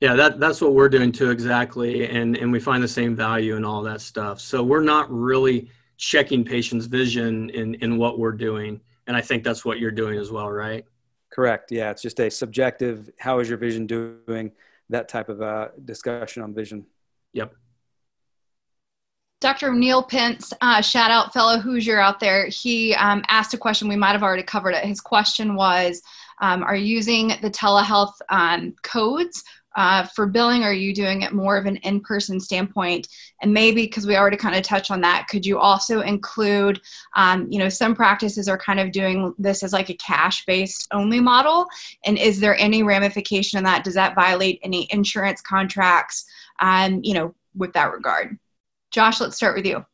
Yeah 0.00 0.14
that, 0.16 0.38
that's 0.38 0.60
what 0.60 0.74
we're 0.74 0.90
doing 0.90 1.10
too 1.10 1.30
exactly. 1.30 2.06
And 2.06 2.36
and 2.36 2.52
we 2.52 2.60
find 2.60 2.82
the 2.82 2.88
same 2.88 3.16
value 3.16 3.56
in 3.56 3.64
all 3.64 3.80
that 3.84 4.02
stuff. 4.02 4.40
So 4.40 4.62
we're 4.62 4.82
not 4.82 5.10
really 5.10 5.70
checking 6.02 6.44
patients 6.44 6.86
vision 6.86 7.48
in 7.50 7.74
in 7.76 7.96
what 7.96 8.18
we're 8.18 8.32
doing 8.32 8.80
and 9.06 9.16
i 9.16 9.20
think 9.20 9.44
that's 9.44 9.64
what 9.64 9.78
you're 9.78 9.90
doing 9.90 10.18
as 10.18 10.30
well 10.30 10.50
right 10.50 10.84
Correct. 11.32 11.72
Yeah, 11.72 11.90
it's 11.90 12.02
just 12.02 12.20
a 12.20 12.30
subjective. 12.30 13.10
How 13.18 13.38
is 13.38 13.48
your 13.48 13.56
vision 13.56 13.86
doing? 13.86 14.52
That 14.90 15.08
type 15.08 15.30
of 15.30 15.40
uh, 15.40 15.68
discussion 15.84 16.42
on 16.42 16.52
vision. 16.52 16.84
Yep. 17.32 17.54
Dr. 19.40 19.72
Neil 19.72 20.02
Pence, 20.02 20.52
uh, 20.60 20.82
shout 20.82 21.10
out 21.10 21.32
fellow 21.32 21.58
Hoosier 21.58 21.98
out 21.98 22.20
there. 22.20 22.46
He 22.46 22.94
um, 22.94 23.22
asked 23.28 23.54
a 23.54 23.58
question. 23.58 23.88
We 23.88 23.96
might 23.96 24.12
have 24.12 24.22
already 24.22 24.42
covered 24.42 24.72
it. 24.72 24.84
His 24.84 25.00
question 25.00 25.56
was, 25.56 26.02
um, 26.40 26.62
are 26.62 26.76
you 26.76 26.84
using 26.84 27.28
the 27.40 27.50
telehealth 27.50 28.12
um, 28.28 28.74
codes 28.82 29.42
uh, 29.76 30.04
for 30.04 30.26
billing? 30.26 30.62
are 30.62 30.72
you 30.72 30.94
doing 30.94 31.22
it 31.22 31.32
more 31.32 31.56
of 31.56 31.66
an 31.66 31.76
in-person 31.76 32.40
standpoint? 32.40 33.08
And 33.40 33.52
maybe 33.52 33.82
because 33.82 34.06
we 34.06 34.16
already 34.16 34.36
kind 34.36 34.54
of 34.54 34.62
touched 34.62 34.90
on 34.90 35.00
that, 35.02 35.26
could 35.28 35.44
you 35.44 35.58
also 35.58 36.00
include, 36.00 36.80
um, 37.16 37.46
you 37.50 37.58
know, 37.58 37.68
some 37.68 37.94
practices 37.94 38.48
are 38.48 38.58
kind 38.58 38.80
of 38.80 38.92
doing 38.92 39.34
this 39.38 39.62
as 39.62 39.72
like 39.72 39.90
a 39.90 39.94
cash-based 39.94 40.88
only 40.92 41.20
model. 41.20 41.66
And 42.04 42.18
is 42.18 42.40
there 42.40 42.56
any 42.56 42.82
ramification 42.82 43.58
in 43.58 43.64
that? 43.64 43.84
Does 43.84 43.94
that 43.94 44.14
violate 44.14 44.60
any 44.62 44.86
insurance 44.90 45.40
contracts? 45.40 46.24
Um, 46.60 47.00
you 47.02 47.14
know, 47.14 47.34
with 47.54 47.72
that 47.72 47.92
regard, 47.92 48.38
Josh, 48.90 49.20
let's 49.20 49.36
start 49.36 49.56
with 49.56 49.66
you. 49.66 49.84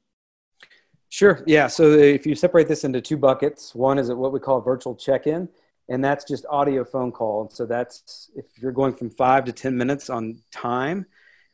Sure. 1.10 1.42
Yeah. 1.46 1.68
So 1.68 1.92
if 1.92 2.26
you 2.26 2.34
separate 2.34 2.68
this 2.68 2.84
into 2.84 3.00
two 3.00 3.16
buckets, 3.16 3.74
one 3.74 3.98
is 3.98 4.10
what 4.12 4.32
we 4.32 4.40
call 4.40 4.60
virtual 4.60 4.94
check-in 4.94 5.48
and 5.88 6.04
that's 6.04 6.24
just 6.24 6.44
audio 6.50 6.84
phone 6.84 7.12
call. 7.12 7.42
And 7.42 7.52
so 7.52 7.66
that's 7.66 8.30
if 8.36 8.44
you're 8.60 8.72
going 8.72 8.94
from 8.94 9.10
five 9.10 9.44
to 9.46 9.52
10 9.52 9.76
minutes 9.76 10.10
on 10.10 10.40
time, 10.50 11.06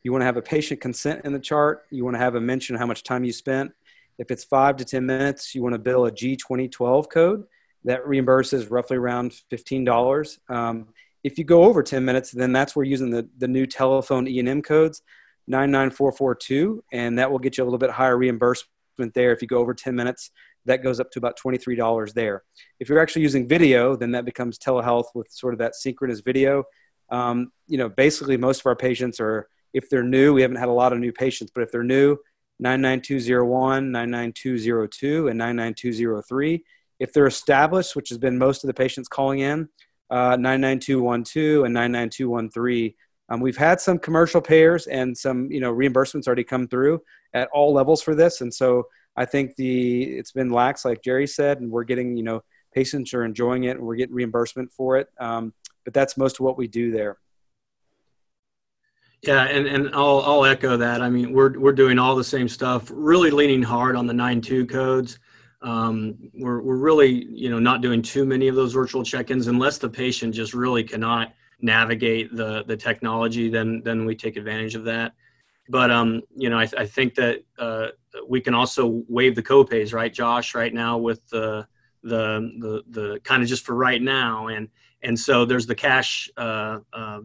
you 0.03 0.11
want 0.11 0.21
to 0.21 0.25
have 0.25 0.37
a 0.37 0.41
patient 0.41 0.81
consent 0.81 1.21
in 1.25 1.33
the 1.33 1.39
chart. 1.39 1.85
You 1.89 2.03
want 2.03 2.15
to 2.15 2.19
have 2.19 2.35
a 2.35 2.41
mention 2.41 2.75
of 2.75 2.79
how 2.79 2.85
much 2.85 3.03
time 3.03 3.23
you 3.23 3.31
spent. 3.31 3.71
If 4.17 4.31
it's 4.31 4.43
five 4.43 4.77
to 4.77 4.85
10 4.85 5.05
minutes, 5.05 5.55
you 5.55 5.63
want 5.63 5.73
to 5.73 5.79
bill 5.79 6.05
a 6.05 6.11
G2012 6.11 7.09
code 7.09 7.45
that 7.85 8.03
reimburses 8.05 8.69
roughly 8.69 8.97
around 8.97 9.35
$15. 9.51 10.39
Um, 10.49 10.87
if 11.23 11.37
you 11.37 11.43
go 11.43 11.63
over 11.63 11.81
10 11.81 12.05
minutes, 12.05 12.31
then 12.31 12.51
that's 12.51 12.75
where 12.75 12.85
using 12.85 13.09
the, 13.09 13.27
the 13.37 13.47
new 13.47 13.65
telephone 13.65 14.27
E&M 14.27 14.61
codes, 14.61 15.01
99442, 15.47 16.83
and 16.91 17.17
that 17.17 17.31
will 17.31 17.39
get 17.39 17.57
you 17.57 17.63
a 17.63 17.65
little 17.65 17.79
bit 17.79 17.89
higher 17.89 18.17
reimbursement 18.17 19.13
there 19.13 19.31
if 19.31 19.41
you 19.41 19.47
go 19.47 19.57
over 19.57 19.73
10 19.73 19.95
minutes 19.95 20.31
that 20.65 20.83
goes 20.83 20.99
up 20.99 21.11
to 21.11 21.19
about 21.19 21.37
$23 21.39 22.13
there. 22.13 22.43
If 22.79 22.89
you're 22.89 22.99
actually 22.99 23.21
using 23.21 23.47
video, 23.47 23.95
then 23.95 24.11
that 24.11 24.25
becomes 24.25 24.57
telehealth 24.57 25.05
with 25.13 25.31
sort 25.31 25.53
of 25.53 25.59
that 25.59 25.75
synchronous 25.75 26.21
video. 26.21 26.63
Um, 27.09 27.51
you 27.67 27.77
know, 27.77 27.89
basically, 27.89 28.37
most 28.37 28.61
of 28.61 28.65
our 28.65 28.75
patients 28.75 29.19
are, 29.19 29.47
if 29.73 29.89
they're 29.89 30.03
new, 30.03 30.33
we 30.33 30.41
haven't 30.41 30.57
had 30.57 30.69
a 30.69 30.73
lot 30.73 30.93
of 30.93 30.99
new 30.99 31.11
patients, 31.11 31.51
but 31.53 31.61
if 31.61 31.71
they're 31.71 31.83
new, 31.83 32.17
99201, 32.59 33.91
99202, 33.91 35.27
and 35.27 35.37
99203. 35.37 36.63
If 36.99 37.11
they're 37.11 37.27
established, 37.27 37.95
which 37.95 38.09
has 38.09 38.17
been 38.17 38.37
most 38.37 38.63
of 38.63 38.67
the 38.67 38.73
patients 38.73 39.07
calling 39.07 39.39
in, 39.39 39.67
uh, 40.09 40.37
99212 40.37 41.65
and 41.65 41.73
99213. 41.73 42.93
Um, 43.29 43.39
we've 43.39 43.57
had 43.57 43.81
some 43.81 43.97
commercial 43.97 44.39
payers 44.39 44.87
and 44.87 45.17
some, 45.17 45.51
you 45.51 45.59
know, 45.59 45.73
reimbursements 45.73 46.27
already 46.27 46.43
come 46.43 46.67
through 46.67 47.01
at 47.33 47.49
all 47.53 47.73
levels 47.73 48.01
for 48.01 48.13
this, 48.15 48.41
and 48.41 48.53
so 48.53 48.83
I 49.17 49.25
think 49.25 49.55
the 49.55 50.03
it's 50.03 50.31
been 50.31 50.49
lax, 50.49 50.85
like 50.85 51.01
Jerry 51.01 51.27
said, 51.27 51.59
and 51.59 51.71
we're 51.71 51.83
getting 51.83 52.17
you 52.17 52.23
know 52.23 52.43
patients 52.73 53.13
are 53.13 53.23
enjoying 53.23 53.63
it, 53.65 53.77
and 53.77 53.81
we're 53.81 53.95
getting 53.95 54.15
reimbursement 54.15 54.71
for 54.71 54.97
it. 54.97 55.07
Um, 55.19 55.53
but 55.83 55.93
that's 55.93 56.17
most 56.17 56.39
of 56.39 56.45
what 56.45 56.57
we 56.57 56.67
do 56.67 56.91
there. 56.91 57.17
Yeah, 59.21 59.43
and, 59.43 59.65
and 59.65 59.89
I'll 59.95 60.21
I'll 60.21 60.45
echo 60.45 60.77
that. 60.77 61.01
I 61.01 61.09
mean, 61.09 61.33
we're 61.33 61.57
we're 61.57 61.73
doing 61.73 61.97
all 61.97 62.15
the 62.15 62.23
same 62.23 62.47
stuff, 62.47 62.91
really 62.93 63.31
leaning 63.31 63.63
hard 63.63 63.95
on 63.95 64.05
the 64.05 64.13
nine 64.13 64.41
two 64.41 64.65
codes. 64.65 65.19
Um, 65.61 66.15
we're 66.33 66.61
we're 66.61 66.75
really 66.75 67.25
you 67.31 67.49
know 67.49 67.59
not 67.59 67.81
doing 67.81 68.01
too 68.01 68.25
many 68.25 68.47
of 68.47 68.55
those 68.55 68.73
virtual 68.73 69.03
check-ins 69.03 69.47
unless 69.47 69.77
the 69.77 69.89
patient 69.89 70.35
just 70.35 70.53
really 70.53 70.83
cannot 70.83 71.33
navigate 71.61 72.35
the 72.35 72.63
the 72.65 72.77
technology. 72.77 73.49
Then 73.49 73.81
then 73.83 74.05
we 74.05 74.15
take 74.15 74.37
advantage 74.37 74.75
of 74.75 74.83
that. 74.83 75.13
But 75.69 75.91
um, 75.91 76.21
you 76.35 76.49
know, 76.49 76.59
I, 76.59 76.67
I 76.77 76.85
think 76.85 77.15
that 77.15 77.43
uh, 77.57 77.87
we 78.27 78.39
can 78.41 78.53
also 78.53 79.03
waive 79.07 79.35
the 79.35 79.43
copays, 79.43 79.93
right, 79.93 80.13
Josh? 80.13 80.53
Right 80.53 80.73
now 80.73 80.97
with 80.97 81.27
the 81.29 81.67
the 82.03 82.51
the, 82.59 82.83
the 82.89 83.19
kind 83.23 83.41
of 83.41 83.49
just 83.49 83.65
for 83.65 83.75
right 83.75 84.01
now, 84.01 84.47
and 84.47 84.69
and 85.01 85.19
so 85.19 85.45
there's 85.45 85.65
the 85.65 85.75
cash 85.75 86.29
uh, 86.37 86.79
uh, 86.93 87.21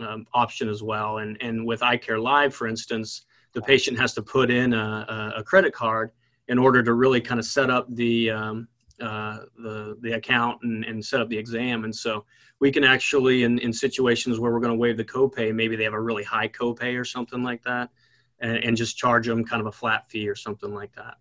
um, 0.00 0.26
option 0.34 0.68
as 0.68 0.82
well. 0.82 1.18
And 1.18 1.36
and 1.40 1.66
with 1.66 1.80
EyecareLive, 1.80 2.52
for 2.52 2.68
instance, 2.68 3.24
the 3.52 3.62
patient 3.62 3.98
has 3.98 4.14
to 4.14 4.22
put 4.22 4.50
in 4.50 4.72
a, 4.72 5.32
a 5.36 5.42
credit 5.42 5.72
card 5.72 6.12
in 6.48 6.58
order 6.58 6.82
to 6.82 6.94
really 6.94 7.20
kind 7.20 7.38
of 7.38 7.46
set 7.46 7.70
up 7.70 7.86
the 7.94 8.30
um, 8.30 8.68
uh, 9.00 9.38
the 9.56 9.96
the 10.00 10.12
account 10.12 10.62
and, 10.62 10.84
and 10.84 11.04
set 11.04 11.20
up 11.20 11.28
the 11.28 11.38
exam. 11.38 11.84
And 11.84 11.94
so 11.94 12.24
we 12.60 12.70
can 12.70 12.84
actually, 12.84 13.44
in, 13.44 13.58
in 13.58 13.72
situations 13.72 14.38
where 14.38 14.52
we're 14.52 14.60
going 14.60 14.72
to 14.72 14.78
waive 14.78 14.96
the 14.96 15.04
copay, 15.04 15.54
maybe 15.54 15.76
they 15.76 15.84
have 15.84 15.94
a 15.94 16.00
really 16.00 16.24
high 16.24 16.48
copay 16.48 17.00
or 17.00 17.04
something 17.04 17.42
like 17.42 17.62
that, 17.64 17.90
and, 18.38 18.56
and 18.58 18.76
just 18.76 18.96
charge 18.96 19.26
them 19.26 19.44
kind 19.44 19.60
of 19.60 19.66
a 19.66 19.72
flat 19.72 20.10
fee 20.10 20.28
or 20.28 20.34
something 20.34 20.74
like 20.74 20.94
that. 20.94 21.14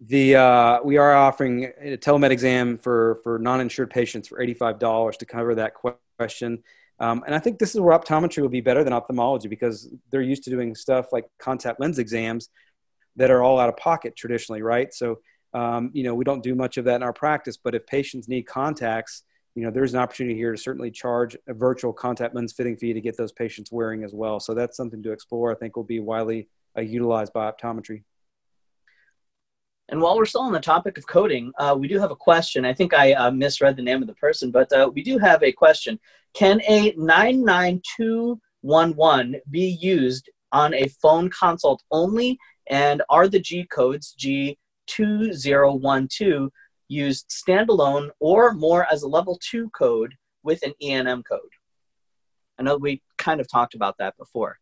The 0.00 0.36
uh, 0.36 0.78
we 0.84 0.96
are 0.96 1.12
offering 1.12 1.72
a 1.80 1.96
telemed 1.96 2.30
exam 2.30 2.78
for 2.78 3.20
for 3.24 3.38
non-insured 3.38 3.90
patients 3.90 4.28
for 4.28 4.40
eighty-five 4.40 4.78
dollars 4.78 5.16
to 5.18 5.26
cover 5.26 5.56
that 5.56 5.72
question. 6.18 6.62
Um, 7.00 7.22
and 7.26 7.34
I 7.34 7.38
think 7.38 7.58
this 7.58 7.74
is 7.74 7.80
where 7.80 7.96
optometry 7.96 8.42
will 8.42 8.48
be 8.48 8.60
better 8.60 8.82
than 8.82 8.92
ophthalmology 8.92 9.48
because 9.48 9.88
they're 10.10 10.20
used 10.20 10.44
to 10.44 10.50
doing 10.50 10.74
stuff 10.74 11.12
like 11.12 11.26
contact 11.38 11.80
lens 11.80 11.98
exams 11.98 12.48
that 13.16 13.30
are 13.30 13.42
all 13.42 13.58
out 13.60 13.68
of 13.68 13.76
pocket 13.76 14.16
traditionally, 14.16 14.62
right? 14.62 14.92
So, 14.94 15.18
um, 15.58 15.90
you 15.92 16.04
know, 16.04 16.14
we 16.14 16.24
don't 16.24 16.42
do 16.42 16.54
much 16.54 16.76
of 16.76 16.84
that 16.84 16.96
in 16.96 17.02
our 17.02 17.12
practice, 17.12 17.56
but 17.56 17.74
if 17.74 17.84
patients 17.86 18.28
need 18.28 18.44
contacts, 18.44 19.24
you 19.56 19.64
know, 19.64 19.72
there's 19.72 19.92
an 19.92 19.98
opportunity 19.98 20.36
here 20.36 20.52
to 20.52 20.58
certainly 20.58 20.92
charge 20.92 21.36
a 21.48 21.54
virtual 21.54 21.92
contact 21.92 22.32
lens 22.32 22.52
fitting 22.52 22.76
fee 22.76 22.92
to 22.92 23.00
get 23.00 23.16
those 23.16 23.32
patients 23.32 23.72
wearing 23.72 24.04
as 24.04 24.14
well. 24.14 24.38
So 24.38 24.54
that's 24.54 24.76
something 24.76 25.02
to 25.02 25.10
explore. 25.10 25.50
I 25.50 25.56
think 25.56 25.74
will 25.74 25.82
be 25.82 25.98
widely 25.98 26.48
uh, 26.76 26.82
utilized 26.82 27.32
by 27.32 27.50
optometry. 27.50 28.04
And 29.88 30.00
while 30.00 30.16
we're 30.16 30.26
still 30.26 30.42
on 30.42 30.52
the 30.52 30.60
topic 30.60 30.96
of 30.96 31.08
coding, 31.08 31.50
uh, 31.58 31.74
we 31.76 31.88
do 31.88 31.98
have 31.98 32.12
a 32.12 32.16
question. 32.16 32.64
I 32.64 32.72
think 32.72 32.94
I 32.94 33.14
uh, 33.14 33.32
misread 33.32 33.76
the 33.76 33.82
name 33.82 34.00
of 34.00 34.06
the 34.06 34.14
person, 34.14 34.52
but 34.52 34.72
uh, 34.72 34.88
we 34.94 35.02
do 35.02 35.18
have 35.18 35.42
a 35.42 35.50
question. 35.50 35.98
Can 36.34 36.60
a 36.68 36.94
99211 36.96 39.40
be 39.50 39.76
used 39.80 40.30
on 40.52 40.72
a 40.74 40.86
phone 41.02 41.28
consult 41.30 41.82
only? 41.90 42.38
And 42.70 43.02
are 43.08 43.26
the 43.26 43.40
G 43.40 43.64
codes 43.64 44.14
G2012 44.88 46.50
used 46.88 47.28
standalone 47.28 48.10
or 48.18 48.52
more 48.54 48.86
as 48.90 49.02
a 49.02 49.08
level 49.08 49.38
two 49.42 49.68
code 49.70 50.14
with 50.42 50.62
an 50.62 50.72
ENM 50.82 51.22
code? 51.24 51.40
I 52.58 52.62
know 52.62 52.76
we 52.76 53.02
kind 53.16 53.40
of 53.40 53.48
talked 53.48 53.74
about 53.74 53.98
that 53.98 54.16
before. 54.16 54.58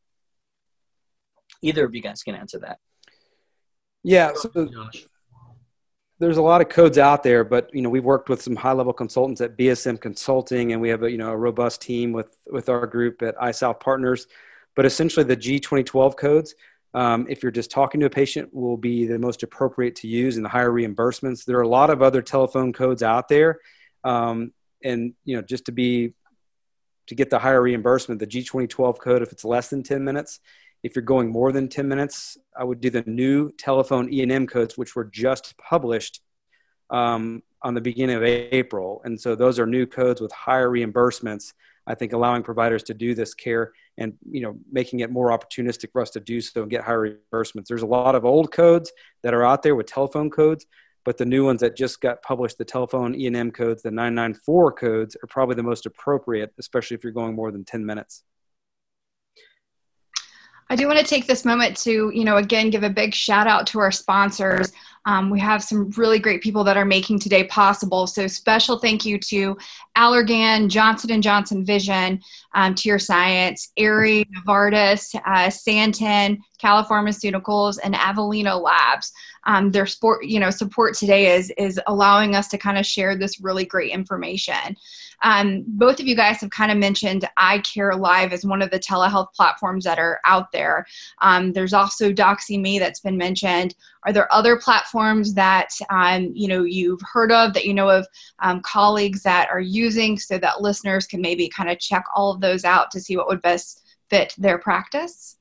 Either 1.63 1.85
of 1.85 1.95
you 1.95 2.03
guys 2.03 2.23
can 2.23 2.35
answer 2.35 2.59
that. 2.59 2.79
Yeah, 4.03 4.33
so 4.35 4.69
there's 6.19 6.37
a 6.37 6.43
lot 6.43 6.61
of 6.61 6.69
codes 6.69 6.99
out 6.99 7.23
there, 7.23 7.45
but 7.45 7.71
you 7.75 7.83
know 7.83 7.91
we've 7.91 8.05
worked 8.05 8.29
with 8.29 8.41
some 8.41 8.57
high-level 8.57 8.93
consultants 8.93 9.41
at 9.41 9.57
BSM 9.57 10.01
Consulting, 10.01 10.73
and 10.73 10.81
we 10.81 10.89
have 10.89 11.03
a 11.03 11.11
you 11.11 11.19
know 11.19 11.31
a 11.31 11.37
robust 11.37 11.83
team 11.83 12.13
with 12.13 12.37
with 12.51 12.69
our 12.69 12.87
group 12.87 13.23
at 13.23 13.37
EyeSouth 13.37 13.81
Partners. 13.81 14.27
But 14.75 14.87
essentially, 14.87 15.25
the 15.25 15.37
G2012 15.37 16.17
codes, 16.17 16.55
um, 16.97 17.27
if 17.29 17.43
you're 17.43 17.53
just 17.53 17.71
talking 17.71 18.01
to 18.01 18.07
a 18.07 18.11
patient, 18.11 18.53
will 18.55 18.79
be 18.79 19.07
the 19.07 19.19
most 19.19 19.43
appropriate 19.43 19.97
to 19.97 20.09
use 20.09 20.39
in 20.39 20.43
the 20.43 20.49
higher 20.49 20.71
reimbursements. 20.71 21.45
There 21.45 21.59
are 21.59 21.63
a 21.63 21.69
lot 21.69 21.91
of 21.91 22.01
other 22.03 22.23
telephone 22.23 22.73
codes 22.73 23.03
out 23.03 23.29
there, 23.29 23.61
um, 24.03 24.53
and 24.83 25.13
you 25.25 25.37
know 25.37 25.43
just 25.43 25.67
to 25.67 25.73
be 25.73 26.15
to 27.07 27.15
get 27.15 27.29
the 27.29 27.39
higher 27.39 27.63
reimbursement, 27.63 28.19
the 28.19 28.27
G2012 28.27 28.99
code, 28.99 29.23
if 29.23 29.31
it's 29.31 29.45
less 29.45 29.69
than 29.69 29.83
10 29.83 30.03
minutes, 30.03 30.41
if 30.83 30.97
you're 30.97 31.05
going 31.05 31.31
more 31.31 31.53
than 31.53 31.69
10 31.69 31.87
minutes, 31.87 32.37
I 32.59 32.65
would 32.65 32.81
do 32.81 32.91
the 32.91 33.05
new 33.07 33.53
telephone 33.53 34.13
E&M 34.13 34.47
codes, 34.47 34.77
which 34.77 34.97
were 34.97 35.05
just 35.05 35.57
published 35.59 36.21
um, 36.91 37.43
on 37.63 37.75
the 37.75 37.81
beginning 37.81 38.17
of 38.17 38.25
April. 38.25 39.03
And 39.05 39.21
so 39.21 39.37
those 39.37 39.59
are 39.59 39.67
new 39.67 39.87
codes 39.87 40.21
with 40.21 40.33
higher 40.33 40.69
reimbursements. 40.69 41.53
I 41.87 41.95
think 41.95 42.13
allowing 42.13 42.43
providers 42.43 42.83
to 42.85 42.95
do 42.95 43.15
this 43.15 43.35
care 43.35 43.73
and 43.99 44.15
you 44.29 44.41
know 44.41 44.57
making 44.71 45.01
it 45.01 45.11
more 45.11 45.29
opportunistic 45.29 45.93
for 45.93 46.03
us 46.03 46.11
to 46.11 46.21
do 46.21 46.41
so 46.41 46.63
and 46.63 46.71
get 46.71 46.85
higher 46.85 47.19
reimbursements. 47.33 47.67
There's 47.67 47.83
a 47.83 47.87
lot 47.87 48.15
of 48.15 48.25
old 48.25 48.53
codes 48.53 48.93
that 49.23 49.35
are 49.35 49.45
out 49.45 49.63
there 49.63 49.75
with 49.75 49.87
telephone 49.87 50.31
codes, 50.31 50.67
but 51.05 51.17
the 51.17 51.25
new 51.25 51.45
ones 51.45 51.61
that 51.61 51.77
just 51.77 52.01
got 52.01 52.23
published, 52.23 52.59
the 52.59 52.65
telephone 52.65 53.15
E&M 53.15 53.51
codes, 53.53 53.83
the 53.83 53.91
994 53.91 54.73
codes, 54.73 55.17
are 55.23 55.29
probably 55.29 55.55
the 55.55 55.63
most 55.63 55.87
appropriate, 55.87 56.53
especially 56.59 56.97
if 56.97 57.05
you're 57.05 57.13
going 57.13 57.35
more 57.35 57.53
than 57.53 57.65
10 57.65 57.87
minutes. 57.87 58.25
I 60.69 60.75
do 60.75 60.89
want 60.89 60.99
to 60.99 61.05
take 61.05 61.29
this 61.29 61.45
moment 61.45 61.77
to, 61.79 62.11
you 62.13 62.25
know, 62.25 62.39
again, 62.39 62.71
give 62.71 62.83
a 62.83 62.91
big 62.91 63.15
shout 63.15 63.47
out 63.47 63.69
to 63.69 63.79
our 63.79 63.93
sponsors. 63.93 64.73
Um, 65.07 65.31
we 65.31 65.41
have 65.41 65.63
some 65.63 65.91
really 65.91 66.19
great 66.19 66.43
people 66.43 66.65
that 66.65 66.77
are 66.77 66.85
making 66.85 67.21
today 67.21 67.45
possible. 67.45 68.07
So 68.07 68.27
special 68.27 68.79
thank 68.79 69.07
you 69.07 69.19
to 69.21 69.57
Allergan, 69.97 70.69
Johnson 70.69 71.23
& 71.23 71.23
Johnson 71.23 71.65
Vision, 71.65 72.21
um, 72.55 72.75
TearScience, 72.75 73.69
Aerie, 73.77 74.27
Novartis, 74.37 75.15
uh, 75.25 75.49
Santen, 75.49 76.43
Kala 76.61 76.85
Pharmaceuticals, 76.85 77.79
and 77.83 77.95
Avellino 77.95 78.61
Labs. 78.61 79.13
Um, 79.47 79.71
their 79.71 79.87
sport, 79.87 80.25
you 80.25 80.39
know, 80.39 80.51
support 80.51 80.95
today 80.95 81.35
is 81.35 81.51
is 81.57 81.81
allowing 81.87 82.35
us 82.35 82.49
to 82.49 82.59
kind 82.59 82.79
of 82.79 82.85
share 82.85 83.17
this 83.17 83.41
really 83.41 83.65
great 83.65 83.93
information. 83.93 84.77
Um, 85.23 85.65
both 85.67 85.99
of 86.01 86.07
you 86.07 86.15
guys 86.15 86.41
have 86.41 86.51
kind 86.51 86.71
of 86.71 86.79
mentioned 86.79 87.29
EyecareLive 87.39 88.33
as 88.33 88.45
one 88.45 88.61
of 88.61 88.71
the 88.71 88.79
telehealth 88.79 89.33
platforms 89.33 89.85
that 89.85 89.99
are 89.99 90.21
out 90.25 90.53
there. 90.53 90.87
Um, 91.23 91.53
there's 91.53 91.73
also 91.73 92.13
Doxy.me 92.13 92.79
that's 92.79 93.01
been 93.01 93.17
mentioned. 93.17 93.75
Are 94.05 94.13
there 94.13 94.33
other 94.33 94.57
platforms 94.59 95.35
that 95.35 95.71
um, 95.91 96.33
you 96.35 96.49
know 96.49 96.65
you've 96.65 97.01
heard 97.03 97.33
of 97.33 97.55
that 97.55 97.65
you 97.65 97.75
know 97.75 97.89
of 97.89 98.07
um, 98.41 98.61
colleagues 98.61 99.23
that 99.23 99.49
are 99.51 99.61
using, 99.61 100.19
so 100.19 100.39
that 100.39 100.61
listeners 100.61 101.07
can 101.07 101.21
maybe 101.21 101.49
kind 101.49 101.71
of 101.71 101.79
check 101.79 102.05
all 102.15 102.31
of 102.31 102.41
those 102.41 102.65
out 102.65 102.91
to 102.91 103.01
see 103.01 103.17
what 103.17 103.29
would 103.29 103.43
best 103.43 103.83
fit 104.11 104.35
their 104.39 104.59
practice? 104.59 105.37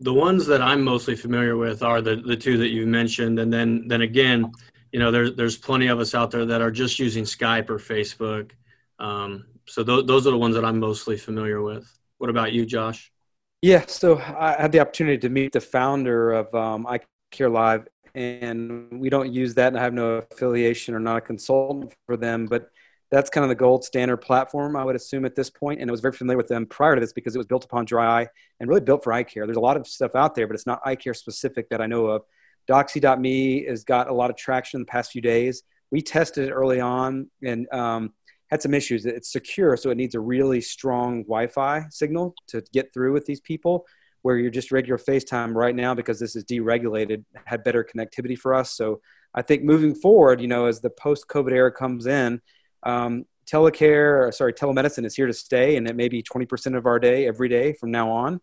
The 0.00 0.12
ones 0.12 0.46
that 0.46 0.62
I'm 0.62 0.82
mostly 0.82 1.16
familiar 1.16 1.56
with 1.56 1.82
are 1.82 2.00
the, 2.00 2.16
the 2.16 2.36
two 2.36 2.56
that 2.58 2.68
you 2.68 2.86
mentioned, 2.86 3.38
and 3.38 3.52
then 3.52 3.88
then 3.88 4.02
again, 4.02 4.52
you 4.92 4.98
know, 4.98 5.10
there's 5.10 5.34
there's 5.34 5.56
plenty 5.56 5.88
of 5.88 5.98
us 5.98 6.14
out 6.14 6.30
there 6.30 6.46
that 6.46 6.60
are 6.60 6.70
just 6.70 6.98
using 6.98 7.24
Skype 7.24 7.68
or 7.68 7.78
Facebook. 7.78 8.52
Um, 8.98 9.46
so 9.66 9.82
th- 9.82 10.06
those 10.06 10.26
are 10.26 10.30
the 10.30 10.38
ones 10.38 10.54
that 10.54 10.64
I'm 10.64 10.78
mostly 10.78 11.16
familiar 11.16 11.62
with. 11.62 11.86
What 12.18 12.30
about 12.30 12.52
you, 12.52 12.64
Josh? 12.64 13.12
Yeah, 13.60 13.84
so 13.86 14.18
I 14.18 14.54
had 14.58 14.72
the 14.72 14.80
opportunity 14.80 15.18
to 15.18 15.28
meet 15.28 15.52
the 15.52 15.60
founder 15.60 16.32
of 16.32 16.54
um, 16.54 16.86
EyecareLive, 16.86 17.86
and 18.14 19.00
we 19.00 19.10
don't 19.10 19.32
use 19.32 19.54
that, 19.54 19.68
and 19.68 19.78
I 19.78 19.82
have 19.82 19.94
no 19.94 20.22
affiliation 20.30 20.94
or 20.94 21.00
not 21.00 21.16
a 21.16 21.20
consultant 21.20 21.92
for 22.06 22.16
them, 22.16 22.46
but 22.46 22.70
that's 23.10 23.30
kind 23.30 23.44
of 23.44 23.48
the 23.48 23.54
gold 23.54 23.84
standard 23.84 24.18
platform, 24.18 24.76
I 24.76 24.84
would 24.84 24.96
assume, 24.96 25.24
at 25.24 25.34
this 25.34 25.48
point. 25.48 25.80
And 25.80 25.90
I 25.90 25.92
was 25.92 26.00
very 26.00 26.12
familiar 26.12 26.36
with 26.36 26.48
them 26.48 26.66
prior 26.66 26.94
to 26.94 27.00
this 27.00 27.12
because 27.12 27.34
it 27.34 27.38
was 27.38 27.46
built 27.46 27.64
upon 27.64 27.84
dry 27.84 28.22
eye 28.22 28.26
and 28.60 28.68
really 28.68 28.82
built 28.82 29.02
for 29.02 29.12
eye 29.12 29.22
care. 29.22 29.46
There's 29.46 29.56
a 29.56 29.60
lot 29.60 29.76
of 29.76 29.86
stuff 29.86 30.14
out 30.14 30.34
there, 30.34 30.46
but 30.46 30.54
it's 30.54 30.66
not 30.66 30.80
eye 30.84 30.96
care 30.96 31.14
specific 31.14 31.70
that 31.70 31.80
I 31.80 31.86
know 31.86 32.06
of. 32.06 32.22
Doxy.me 32.68 33.64
has 33.64 33.84
got 33.84 34.08
a 34.08 34.12
lot 34.12 34.28
of 34.28 34.36
traction 34.36 34.78
in 34.78 34.82
the 34.82 34.90
past 34.90 35.12
few 35.12 35.22
days. 35.22 35.62
We 35.90 36.02
tested 36.02 36.48
it 36.48 36.52
early 36.52 36.80
on 36.80 37.30
and 37.42 37.66
um, 37.72 38.12
had 38.50 38.60
some 38.60 38.74
issues. 38.74 39.06
It's 39.06 39.32
secure, 39.32 39.76
so 39.78 39.88
it 39.90 39.96
needs 39.96 40.14
a 40.14 40.20
really 40.20 40.60
strong 40.60 41.22
Wi 41.22 41.46
Fi 41.46 41.86
signal 41.88 42.34
to 42.48 42.62
get 42.74 42.92
through 42.92 43.14
with 43.14 43.24
these 43.24 43.40
people. 43.40 43.86
Where 44.22 44.36
you're 44.36 44.50
just 44.50 44.72
regular 44.72 44.98
FaceTime 44.98 45.54
right 45.54 45.74
now 45.74 45.94
because 45.94 46.18
this 46.18 46.34
is 46.34 46.44
deregulated, 46.44 47.24
had 47.44 47.62
better 47.62 47.84
connectivity 47.84 48.36
for 48.36 48.52
us. 48.52 48.72
So 48.72 49.00
I 49.32 49.42
think 49.42 49.62
moving 49.62 49.94
forward, 49.94 50.40
you 50.40 50.48
know, 50.48 50.66
as 50.66 50.80
the 50.80 50.90
post 50.90 51.28
COVID 51.28 51.52
era 51.52 51.70
comes 51.70 52.06
in, 52.06 52.42
um, 52.82 53.24
telecare, 53.50 54.32
sorry, 54.32 54.52
telemedicine 54.52 55.04
is 55.04 55.16
here 55.16 55.26
to 55.26 55.32
stay, 55.32 55.76
and 55.76 55.88
it 55.88 55.96
may 55.96 56.08
be 56.08 56.22
20% 56.22 56.76
of 56.76 56.86
our 56.86 56.98
day 56.98 57.26
every 57.26 57.48
day 57.48 57.72
from 57.72 57.90
now 57.90 58.10
on, 58.10 58.40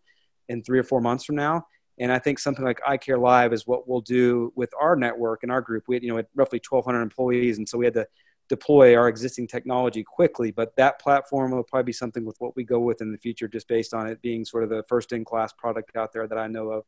in 0.49 0.63
three 0.63 0.79
or 0.79 0.83
four 0.83 1.01
months 1.01 1.25
from 1.25 1.35
now. 1.35 1.65
And 1.99 2.11
I 2.11 2.19
think 2.19 2.39
something 2.39 2.65
like 2.65 2.81
EyecareLive 2.81 3.53
is 3.53 3.65
what 3.65 3.87
we'll 3.87 4.01
do 4.01 4.51
with 4.55 4.71
our 4.79 4.95
network 4.95 5.43
and 5.43 5.51
our 5.51 5.61
group. 5.61 5.85
We 5.87 5.95
had, 5.95 6.03
you 6.03 6.09
know, 6.09 6.17
had 6.17 6.27
roughly 6.35 6.61
1,200 6.67 7.01
employees, 7.01 7.57
and 7.57 7.67
so 7.67 7.77
we 7.77 7.85
had 7.85 7.93
to 7.93 8.07
deploy 8.49 8.95
our 8.95 9.07
existing 9.07 9.47
technology 9.47 10.03
quickly. 10.03 10.51
But 10.51 10.75
that 10.75 10.99
platform 10.99 11.51
will 11.51 11.63
probably 11.63 11.85
be 11.85 11.93
something 11.93 12.25
with 12.25 12.35
what 12.39 12.55
we 12.55 12.63
go 12.63 12.79
with 12.79 13.01
in 13.01 13.11
the 13.11 13.17
future, 13.17 13.47
just 13.47 13.67
based 13.67 13.93
on 13.93 14.07
it 14.07 14.21
being 14.21 14.43
sort 14.43 14.63
of 14.63 14.69
the 14.69 14.83
first 14.89 15.13
in 15.13 15.23
class 15.23 15.53
product 15.53 15.95
out 15.95 16.11
there 16.11 16.27
that 16.27 16.37
I 16.37 16.47
know 16.47 16.69
of. 16.71 16.83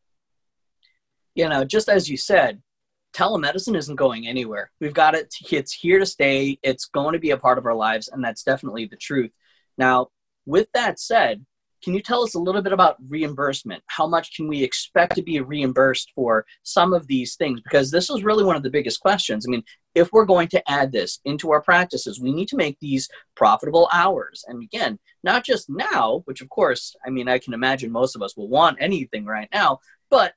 You 1.36 1.48
know, 1.48 1.64
just 1.64 1.88
as 1.88 2.10
you 2.10 2.18
said, 2.18 2.62
telemedicine 3.14 3.76
isn't 3.76 3.96
going 3.96 4.28
anywhere. 4.28 4.72
We've 4.80 4.94
got 4.94 5.16
it, 5.16 5.34
it's 5.52 5.74
here 5.74 6.00
to 6.00 6.06
stay. 6.06 6.60
It's 6.64 6.86
going 6.86 7.14
to 7.14 7.20
be 7.20 7.32
a 7.32 7.38
part 7.38 7.58
of 7.58 7.66
our 7.66 7.76
lives, 7.76 8.08
and 8.08 8.24
that's 8.24 8.44
definitely 8.44 8.86
the 8.86 8.98
truth. 8.98 9.32
Now, 9.78 10.08
with 10.46 10.68
that 10.74 11.00
said, 11.00 11.46
can 11.84 11.94
you 11.94 12.02
tell 12.02 12.24
us 12.24 12.34
a 12.34 12.40
little 12.40 12.62
bit 12.62 12.74
about 12.74 12.98
reimbursement? 13.08 13.84
How 13.88 14.08
much 14.08 14.36
can 14.36 14.48
we 14.48 14.64
expect 14.64 15.16
to 15.16 15.22
be 15.22 15.40
reimbursed 15.40 16.12
for 16.16 16.46
some 16.64 16.94
of 16.94 17.06
these 17.08 17.36
things? 17.36 17.62
Because 17.62 17.92
this 17.92 18.10
is 18.10 18.24
really 18.24 18.44
one 18.44 18.56
of 18.56 18.64
the 18.64 18.70
biggest 18.70 19.00
questions. 19.00 19.46
I 19.48 19.52
mean, 19.52 19.64
if 19.94 20.12
we're 20.12 20.26
going 20.26 20.48
to 20.50 20.70
add 20.70 20.92
this 20.92 21.20
into 21.26 21.52
our 21.52 21.62
practices, 21.62 22.20
we 22.20 22.34
need 22.34 22.48
to 22.50 22.56
make 22.56 22.78
these 22.80 23.08
profitable 23.36 23.90
hours. 23.94 24.44
And 24.48 24.64
again, 24.64 24.98
not 25.24 25.46
just 25.46 25.70
now, 25.70 26.24
which 26.26 26.42
of 26.42 26.50
course, 26.50 26.96
I 27.06 27.10
mean, 27.10 27.30
I 27.30 27.38
can 27.38 27.54
imagine 27.54 27.92
most 27.92 28.16
of 28.16 28.22
us 28.22 28.36
will 28.36 28.50
want 28.50 28.78
anything 28.80 29.26
right 29.26 29.50
now, 29.54 29.80
but 30.10 30.34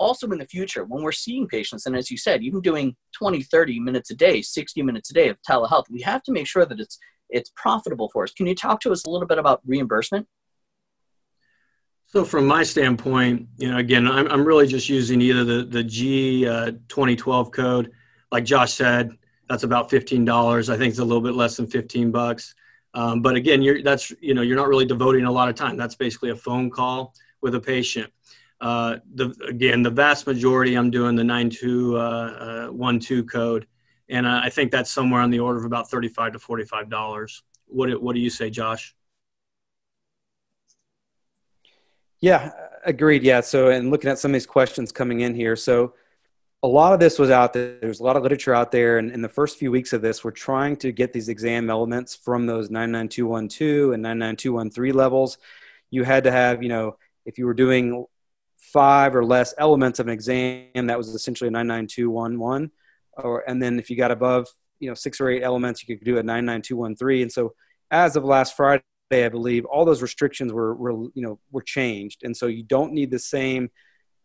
also 0.00 0.26
in 0.30 0.38
the 0.38 0.46
future 0.46 0.84
when 0.84 1.02
we're 1.02 1.12
seeing 1.12 1.46
patients 1.46 1.86
and 1.86 1.94
as 1.94 2.10
you 2.10 2.16
said 2.16 2.42
even 2.42 2.60
doing 2.60 2.96
20 3.16 3.42
30 3.42 3.78
minutes 3.78 4.10
a 4.10 4.14
day 4.14 4.40
60 4.42 4.82
minutes 4.82 5.10
a 5.10 5.14
day 5.14 5.28
of 5.28 5.36
telehealth 5.48 5.84
we 5.90 6.00
have 6.00 6.22
to 6.22 6.32
make 6.32 6.46
sure 6.46 6.64
that 6.64 6.80
it's 6.80 6.98
it's 7.32 7.52
profitable 7.56 8.10
for 8.12 8.24
us. 8.24 8.32
Can 8.32 8.46
you 8.46 8.54
talk 8.54 8.80
to 8.80 8.92
us 8.92 9.04
a 9.04 9.10
little 9.10 9.26
bit 9.26 9.38
about 9.38 9.60
reimbursement? 9.66 10.26
So 12.06 12.24
from 12.24 12.46
my 12.46 12.64
standpoint 12.64 13.46
you 13.56 13.70
know 13.70 13.78
again 13.78 14.08
i'm, 14.08 14.26
I'm 14.32 14.44
really 14.44 14.66
just 14.66 14.88
using 14.88 15.20
either 15.20 15.44
the 15.44 15.64
the 15.64 15.84
g 15.84 16.46
uh, 16.46 16.72
2012 16.88 17.52
code. 17.52 17.92
Like 18.32 18.44
josh 18.44 18.74
said 18.74 19.10
that's 19.48 19.62
about 19.62 19.90
$15 19.90 20.68
i 20.68 20.76
think 20.76 20.90
it's 20.90 20.98
a 20.98 21.04
little 21.04 21.22
bit 21.22 21.34
less 21.34 21.56
than 21.56 21.66
15 21.66 22.10
bucks. 22.10 22.54
Um, 22.94 23.22
but 23.22 23.36
again 23.36 23.62
you're 23.62 23.82
that's 23.82 24.12
you 24.20 24.34
know 24.34 24.42
you're 24.42 24.56
not 24.56 24.68
really 24.68 24.86
devoting 24.86 25.24
a 25.24 25.30
lot 25.30 25.48
of 25.48 25.54
time. 25.54 25.76
That's 25.76 25.94
basically 25.94 26.30
a 26.30 26.36
phone 26.36 26.68
call 26.68 27.14
with 27.42 27.54
a 27.54 27.60
patient 27.60 28.12
uh, 28.60 28.98
the, 29.14 29.34
again, 29.48 29.82
the 29.82 29.90
vast 29.90 30.26
majority, 30.26 30.74
I'm 30.74 30.90
doing 30.90 31.16
the 31.16 31.24
9212 31.24 31.94
uh, 31.94 33.22
uh, 33.22 33.22
code, 33.24 33.66
and 34.08 34.28
I 34.28 34.50
think 34.50 34.70
that's 34.70 34.90
somewhere 34.90 35.22
on 35.22 35.30
the 35.30 35.40
order 35.40 35.58
of 35.58 35.64
about 35.64 35.90
35 35.90 36.34
to 36.34 36.38
45 36.38 36.90
dollars 36.90 37.42
What 37.66 38.02
what 38.02 38.14
do 38.14 38.20
you 38.20 38.30
say, 38.30 38.50
Josh? 38.50 38.94
Yeah, 42.20 42.50
agreed. 42.84 43.22
Yeah. 43.22 43.40
So, 43.40 43.70
and 43.70 43.90
looking 43.90 44.10
at 44.10 44.18
some 44.18 44.32
of 44.32 44.34
these 44.34 44.46
questions 44.46 44.92
coming 44.92 45.20
in 45.20 45.34
here, 45.34 45.56
so 45.56 45.94
a 46.62 46.68
lot 46.68 46.92
of 46.92 47.00
this 47.00 47.18
was 47.18 47.30
out 47.30 47.54
there. 47.54 47.78
There's 47.80 48.00
a 48.00 48.02
lot 48.02 48.16
of 48.16 48.22
literature 48.22 48.54
out 48.54 48.70
there, 48.70 48.98
and 48.98 49.10
in 49.10 49.22
the 49.22 49.28
first 49.28 49.58
few 49.58 49.70
weeks 49.70 49.94
of 49.94 50.02
this, 50.02 50.22
we're 50.22 50.30
trying 50.32 50.76
to 50.78 50.92
get 50.92 51.14
these 51.14 51.30
exam 51.30 51.70
elements 51.70 52.14
from 52.14 52.44
those 52.44 52.68
99212 52.68 53.94
and 53.94 54.02
99213 54.02 54.94
levels. 54.94 55.38
You 55.90 56.04
had 56.04 56.24
to 56.24 56.30
have, 56.30 56.62
you 56.62 56.68
know, 56.68 56.98
if 57.24 57.38
you 57.38 57.46
were 57.46 57.54
doing 57.54 58.04
five 58.60 59.16
or 59.16 59.24
less 59.24 59.54
elements 59.58 59.98
of 59.98 60.06
an 60.06 60.12
exam, 60.12 60.86
that 60.86 60.98
was 60.98 61.08
essentially 61.08 61.48
a 61.48 61.50
99211. 61.50 62.70
Or 63.14 63.44
and 63.48 63.62
then 63.62 63.78
if 63.78 63.90
you 63.90 63.96
got 63.96 64.10
above, 64.10 64.48
you 64.78 64.88
know, 64.88 64.94
six 64.94 65.20
or 65.20 65.28
eight 65.30 65.42
elements, 65.42 65.86
you 65.86 65.96
could 65.96 66.04
do 66.04 66.18
a 66.18 66.22
99213. 66.22 67.22
And 67.22 67.32
so, 67.32 67.54
as 67.90 68.16
of 68.16 68.24
last 68.24 68.56
Friday, 68.56 68.82
I 69.12 69.28
believe 69.28 69.64
all 69.64 69.84
those 69.84 70.02
restrictions 70.02 70.52
were, 70.52 70.74
were 70.74 70.92
you 71.14 71.22
know 71.22 71.38
were 71.50 71.62
changed, 71.62 72.22
and 72.22 72.36
so 72.36 72.46
you 72.46 72.62
don't 72.62 72.92
need 72.92 73.10
the 73.10 73.18
same 73.18 73.70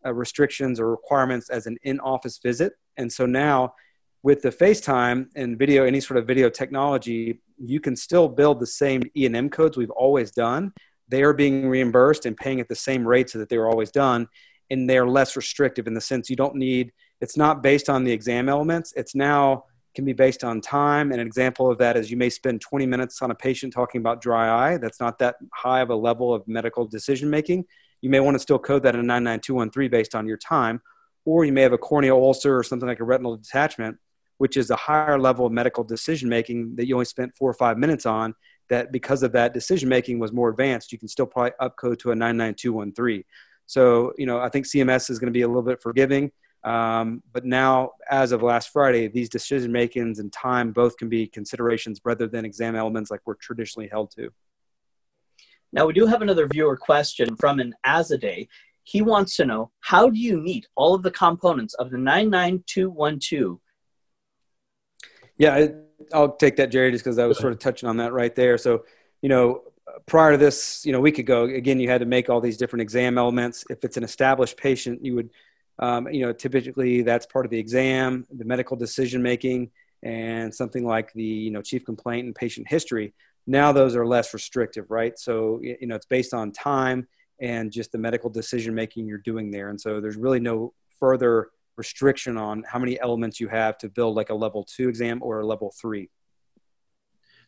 uh, 0.04 0.14
restrictions 0.14 0.78
or 0.78 0.90
requirements 0.90 1.50
as 1.50 1.66
an 1.66 1.76
in-office 1.82 2.38
visit. 2.38 2.74
And 2.96 3.12
so 3.12 3.26
now, 3.26 3.74
with 4.22 4.42
the 4.42 4.50
FaceTime 4.50 5.26
and 5.34 5.58
video, 5.58 5.84
any 5.84 6.00
sort 6.00 6.18
of 6.18 6.26
video 6.26 6.48
technology, 6.48 7.40
you 7.58 7.80
can 7.80 7.96
still 7.96 8.28
build 8.28 8.60
the 8.60 8.66
same 8.66 9.02
E 9.16 9.26
and 9.26 9.36
M 9.36 9.48
codes 9.50 9.76
we've 9.76 9.90
always 9.90 10.30
done. 10.30 10.72
They 11.08 11.22
are 11.22 11.32
being 11.32 11.68
reimbursed 11.68 12.26
and 12.26 12.36
paying 12.36 12.60
at 12.60 12.68
the 12.68 12.74
same 12.74 13.06
rates 13.06 13.32
that 13.32 13.48
they 13.48 13.58
were 13.58 13.68
always 13.68 13.90
done, 13.90 14.28
and 14.70 14.88
they're 14.88 15.06
less 15.06 15.36
restrictive 15.36 15.86
in 15.86 15.94
the 15.94 16.00
sense 16.00 16.28
you 16.28 16.36
don't 16.36 16.56
need. 16.56 16.92
It's 17.20 17.36
not 17.36 17.62
based 17.62 17.88
on 17.88 18.04
the 18.04 18.12
exam 18.12 18.48
elements. 18.48 18.92
It's 18.96 19.14
now 19.14 19.64
can 19.96 20.04
be 20.04 20.12
based 20.12 20.44
on 20.44 20.60
time. 20.60 21.10
And 21.10 21.20
an 21.20 21.26
example 21.26 21.68
of 21.68 21.78
that 21.78 21.96
is 21.96 22.10
you 22.10 22.16
may 22.16 22.30
spend 22.30 22.60
20 22.60 22.86
minutes 22.86 23.22
on 23.22 23.32
a 23.32 23.34
patient 23.34 23.72
talking 23.72 24.00
about 24.00 24.20
dry 24.20 24.74
eye. 24.74 24.76
That's 24.76 25.00
not 25.00 25.18
that 25.18 25.36
high 25.52 25.80
of 25.80 25.90
a 25.90 25.96
level 25.96 26.32
of 26.32 26.46
medical 26.46 26.86
decision 26.86 27.28
making. 27.28 27.64
You 28.02 28.10
may 28.10 28.20
want 28.20 28.34
to 28.36 28.38
still 28.38 28.58
code 28.58 28.82
that 28.84 28.94
in 28.94 29.06
99213 29.06 29.90
based 29.90 30.14
on 30.14 30.28
your 30.28 30.36
time, 30.36 30.80
or 31.24 31.44
you 31.44 31.52
may 31.52 31.62
have 31.62 31.72
a 31.72 31.78
corneal 31.78 32.16
ulcer 32.16 32.56
or 32.56 32.62
something 32.62 32.86
like 32.86 33.00
a 33.00 33.04
retinal 33.04 33.36
detachment, 33.36 33.96
which 34.36 34.58
is 34.58 34.70
a 34.70 34.76
higher 34.76 35.18
level 35.18 35.46
of 35.46 35.52
medical 35.52 35.82
decision 35.82 36.28
making 36.28 36.76
that 36.76 36.86
you 36.86 36.94
only 36.94 37.06
spent 37.06 37.34
four 37.36 37.50
or 37.50 37.54
five 37.54 37.78
minutes 37.78 38.04
on. 38.04 38.34
That 38.68 38.90
because 38.90 39.22
of 39.22 39.32
that 39.32 39.54
decision 39.54 39.88
making 39.88 40.18
was 40.18 40.32
more 40.32 40.48
advanced, 40.48 40.92
you 40.92 40.98
can 40.98 41.08
still 41.08 41.26
probably 41.26 41.52
upcode 41.60 41.98
to 42.00 42.10
a 42.10 42.14
99213. 42.14 43.22
So, 43.66 44.12
you 44.16 44.26
know, 44.26 44.38
I 44.38 44.48
think 44.48 44.66
CMS 44.66 45.10
is 45.10 45.18
going 45.18 45.32
to 45.32 45.36
be 45.36 45.42
a 45.42 45.48
little 45.48 45.62
bit 45.62 45.82
forgiving. 45.82 46.32
Um, 46.64 47.22
but 47.32 47.44
now, 47.44 47.92
as 48.10 48.32
of 48.32 48.42
last 48.42 48.70
Friday, 48.70 49.06
these 49.06 49.28
decision 49.28 49.70
makings 49.70 50.18
and 50.18 50.32
time 50.32 50.72
both 50.72 50.96
can 50.96 51.08
be 51.08 51.26
considerations 51.28 52.00
rather 52.04 52.26
than 52.26 52.44
exam 52.44 52.74
elements 52.74 53.10
like 53.10 53.20
we're 53.24 53.34
traditionally 53.34 53.88
held 53.88 54.10
to. 54.12 54.30
Now, 55.72 55.86
we 55.86 55.92
do 55.92 56.06
have 56.06 56.22
another 56.22 56.48
viewer 56.48 56.76
question 56.76 57.36
from 57.36 57.60
an 57.60 57.74
Azaday. 57.84 58.48
He 58.82 59.02
wants 59.02 59.36
to 59.36 59.44
know 59.44 59.70
how 59.80 60.10
do 60.10 60.18
you 60.18 60.38
meet 60.38 60.66
all 60.74 60.94
of 60.94 61.02
the 61.02 61.10
components 61.10 61.74
of 61.74 61.90
the 61.90 61.98
99212? 61.98 63.58
Yeah, 65.38 65.54
I, 65.54 65.70
will 66.12 66.32
take 66.32 66.56
that, 66.56 66.70
Jerry, 66.70 66.90
just 66.90 67.04
because 67.04 67.18
I 67.18 67.26
was 67.26 67.38
sort 67.38 67.52
of 67.52 67.58
touching 67.58 67.88
on 67.88 67.96
that 67.98 68.12
right 68.12 68.34
there. 68.34 68.58
So, 68.58 68.84
you 69.22 69.28
know, 69.28 69.62
prior 70.06 70.32
to 70.32 70.38
this, 70.38 70.84
you 70.84 70.92
know, 70.92 70.98
a 70.98 71.02
week 71.02 71.18
ago, 71.18 71.44
again, 71.44 71.80
you 71.80 71.88
had 71.88 72.00
to 72.00 72.06
make 72.06 72.28
all 72.28 72.40
these 72.40 72.56
different 72.56 72.82
exam 72.82 73.18
elements. 73.18 73.64
If 73.70 73.84
it's 73.84 73.96
an 73.96 74.04
established 74.04 74.56
patient, 74.56 75.04
you 75.04 75.14
would, 75.14 75.30
um, 75.78 76.08
you 76.08 76.20
know, 76.20 76.32
typically 76.32 77.02
that's 77.02 77.26
part 77.26 77.44
of 77.44 77.50
the 77.50 77.58
exam, 77.58 78.26
the 78.30 78.44
medical 78.44 78.76
decision 78.76 79.22
making, 79.22 79.70
and 80.02 80.54
something 80.54 80.84
like 80.84 81.12
the, 81.12 81.22
you 81.22 81.50
know, 81.50 81.62
chief 81.62 81.84
complaint 81.84 82.26
and 82.26 82.34
patient 82.34 82.68
history 82.68 83.14
now 83.46 83.72
those 83.72 83.94
are 83.94 84.06
less 84.06 84.34
restrictive 84.34 84.90
right 84.90 85.18
so 85.18 85.60
you 85.62 85.86
know 85.86 85.94
it's 85.94 86.06
based 86.06 86.34
on 86.34 86.50
time 86.50 87.06
and 87.40 87.70
just 87.70 87.92
the 87.92 87.98
medical 87.98 88.30
decision 88.30 88.74
making 88.74 89.06
you're 89.06 89.18
doing 89.18 89.50
there 89.50 89.68
and 89.70 89.80
so 89.80 90.00
there's 90.00 90.16
really 90.16 90.40
no 90.40 90.72
further 90.98 91.48
restriction 91.76 92.36
on 92.36 92.64
how 92.66 92.78
many 92.78 92.98
elements 93.00 93.40
you 93.40 93.48
have 93.48 93.78
to 93.78 93.88
build 93.88 94.16
like 94.16 94.30
a 94.30 94.34
level 94.34 94.64
two 94.64 94.88
exam 94.88 95.22
or 95.22 95.40
a 95.40 95.46
level 95.46 95.72
three. 95.80 96.10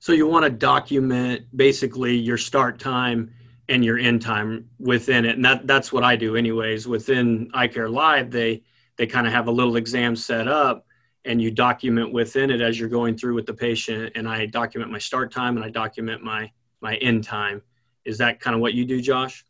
So 0.00 0.12
you 0.12 0.26
want 0.26 0.44
to 0.44 0.50
document 0.50 1.44
basically 1.56 2.16
your 2.16 2.38
start 2.38 2.78
time 2.78 3.32
and 3.68 3.84
your 3.84 3.98
end 3.98 4.22
time 4.22 4.68
within 4.78 5.24
it 5.24 5.36
and 5.36 5.44
that, 5.44 5.66
that's 5.66 5.92
what 5.92 6.04
i 6.04 6.16
do 6.16 6.36
anyways. 6.36 6.86
Within 6.86 7.50
EyecareLive 7.52 8.30
they 8.30 8.62
they 8.96 9.06
kind 9.06 9.26
of 9.26 9.32
have 9.32 9.48
a 9.48 9.50
little 9.50 9.76
exam 9.76 10.16
set 10.16 10.48
up 10.48 10.86
and 11.24 11.42
you 11.42 11.50
document 11.50 12.12
within 12.12 12.50
it 12.50 12.60
as 12.60 12.78
you're 12.78 12.88
going 12.88 13.16
through 13.16 13.34
with 13.34 13.46
the 13.46 13.54
patient 13.54 14.12
and 14.14 14.28
i 14.28 14.46
document 14.46 14.90
my 14.90 14.98
start 14.98 15.32
time 15.32 15.56
and 15.56 15.64
i 15.64 15.68
document 15.68 16.22
my 16.22 16.50
my 16.80 16.94
end 16.96 17.24
time. 17.24 17.60
Is 18.04 18.18
that 18.18 18.40
kind 18.40 18.54
of 18.54 18.60
what 18.62 18.72
you 18.72 18.84
do 18.84 19.02
josh 19.02 19.44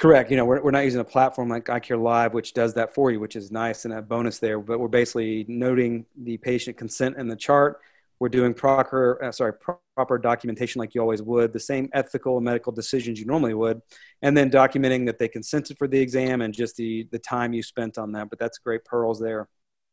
correct 0.00 0.30
you 0.30 0.36
know 0.36 0.46
we're, 0.46 0.62
we're 0.62 0.70
not 0.70 0.84
using 0.84 1.00
a 1.00 1.04
platform 1.04 1.50
like 1.50 1.66
EyecareLive 1.66 2.32
which 2.32 2.54
does 2.54 2.72
that 2.74 2.94
for 2.94 3.10
you 3.10 3.20
which 3.20 3.36
is 3.36 3.52
nice 3.52 3.84
and 3.84 3.92
a 3.92 4.00
bonus 4.00 4.38
there 4.38 4.58
but 4.58 4.80
we're 4.80 4.88
basically 4.88 5.44
noting 5.46 6.06
the 6.22 6.38
patient 6.38 6.76
consent 6.76 7.16
in 7.18 7.28
the 7.28 7.36
chart 7.36 7.80
we're 8.18 8.30
doing 8.30 8.54
proper 8.54 9.22
uh, 9.22 9.30
sorry 9.30 9.52
proper 9.94 10.16
documentation 10.16 10.78
like 10.78 10.94
you 10.94 11.02
always 11.02 11.20
would 11.20 11.52
the 11.52 11.60
same 11.60 11.88
ethical 11.92 12.38
and 12.38 12.44
medical 12.46 12.72
decisions 12.72 13.20
you 13.20 13.26
normally 13.26 13.52
would 13.52 13.82
and 14.22 14.34
then 14.34 14.50
documenting 14.50 15.04
that 15.04 15.18
they 15.18 15.28
consented 15.28 15.76
for 15.76 15.86
the 15.86 16.00
exam 16.00 16.40
and 16.40 16.54
just 16.54 16.76
the 16.76 17.06
the 17.12 17.18
time 17.18 17.52
you 17.52 17.62
spent 17.62 17.98
on 17.98 18.10
that 18.10 18.30
but 18.30 18.38
that's 18.38 18.56
great 18.56 18.82
pearls 18.86 19.20
there 19.20 19.48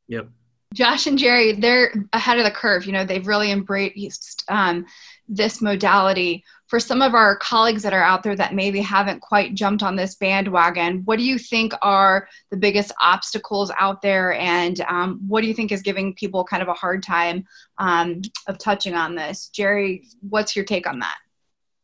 Yep. 0.07 0.29
Josh 0.73 1.07
and 1.07 1.17
Jerry, 1.17 1.53
they're 1.53 1.93
ahead 2.13 2.37
of 2.37 2.43
the 2.43 2.51
curve. 2.51 2.85
You 2.85 2.91
know, 2.91 3.05
they've 3.05 3.25
really 3.25 3.51
embraced 3.51 4.43
um, 4.49 4.85
this 5.27 5.61
modality. 5.61 6.43
For 6.67 6.81
some 6.81 7.01
of 7.01 7.13
our 7.13 7.37
colleagues 7.37 7.81
that 7.83 7.93
are 7.93 8.03
out 8.03 8.23
there 8.23 8.35
that 8.35 8.53
maybe 8.53 8.81
haven't 8.81 9.21
quite 9.21 9.55
jumped 9.55 9.83
on 9.83 9.95
this 9.95 10.15
bandwagon, 10.15 11.01
what 11.05 11.17
do 11.17 11.23
you 11.23 11.39
think 11.39 11.73
are 11.81 12.27
the 12.51 12.57
biggest 12.57 12.91
obstacles 13.01 13.71
out 13.79 14.01
there? 14.01 14.33
And 14.33 14.81
um, 14.81 15.21
what 15.27 15.41
do 15.41 15.47
you 15.47 15.53
think 15.53 15.71
is 15.71 15.81
giving 15.81 16.13
people 16.13 16.43
kind 16.43 16.61
of 16.61 16.67
a 16.67 16.73
hard 16.73 17.03
time 17.03 17.45
um, 17.77 18.21
of 18.47 18.57
touching 18.57 18.95
on 18.95 19.15
this? 19.15 19.47
Jerry, 19.47 20.07
what's 20.27 20.57
your 20.57 20.65
take 20.65 20.87
on 20.87 20.99
that? 20.99 21.17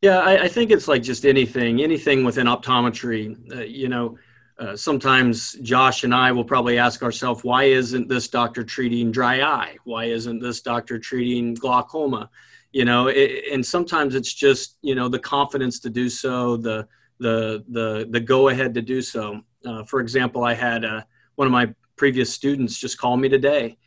Yeah, 0.02 0.20
I, 0.20 0.44
I 0.44 0.48
think 0.50 0.70
it's 0.70 0.90
like 0.90 1.02
just 1.02 1.26
anything, 1.26 1.82
anything 1.82 2.26
within 2.26 2.48
optometry. 2.48 3.38
Uh, 3.56 3.62
you 3.62 3.88
know, 3.88 4.18
uh, 4.60 4.76
sometimes 4.76 5.54
Josh 5.62 6.04
and 6.04 6.14
I 6.14 6.34
will 6.34 6.44
probably 6.44 6.78
ask 6.78 7.02
ourselves, 7.04 7.42
why 7.42 7.64
isn't 7.64 8.10
this 8.10 8.28
doctor 8.28 8.66
treating 8.66 9.12
dry 9.12 9.42
eye? 9.42 9.78
Why 9.86 10.06
isn't 10.06 10.40
this 10.40 10.60
doctor 10.60 11.00
treating 11.00 11.54
glaucoma? 11.54 12.30
You 12.74 12.86
know, 12.86 13.08
it, 13.08 13.46
and 13.54 13.66
sometimes 13.66 14.16
it's 14.16 14.34
just 14.34 14.78
you 14.82 14.96
know 14.96 15.08
the 15.08 15.20
confidence 15.20 15.80
to 15.82 15.90
do 15.90 16.10
so, 16.10 16.58
the 16.58 16.88
the 17.20 17.64
the 17.70 18.08
the 18.10 18.20
go 18.20 18.50
ahead 18.50 18.74
to 18.74 18.82
do 18.82 19.02
so. 19.02 19.42
Uh, 19.66 19.84
for 19.86 20.02
example, 20.02 20.44
I 20.44 20.54
had 20.54 20.84
uh, 20.84 21.04
one 21.36 21.48
of 21.48 21.52
my 21.52 21.74
previous 21.96 22.34
students 22.34 22.78
just 22.78 22.98
call 22.98 23.16
me 23.16 23.30
today, 23.30 23.78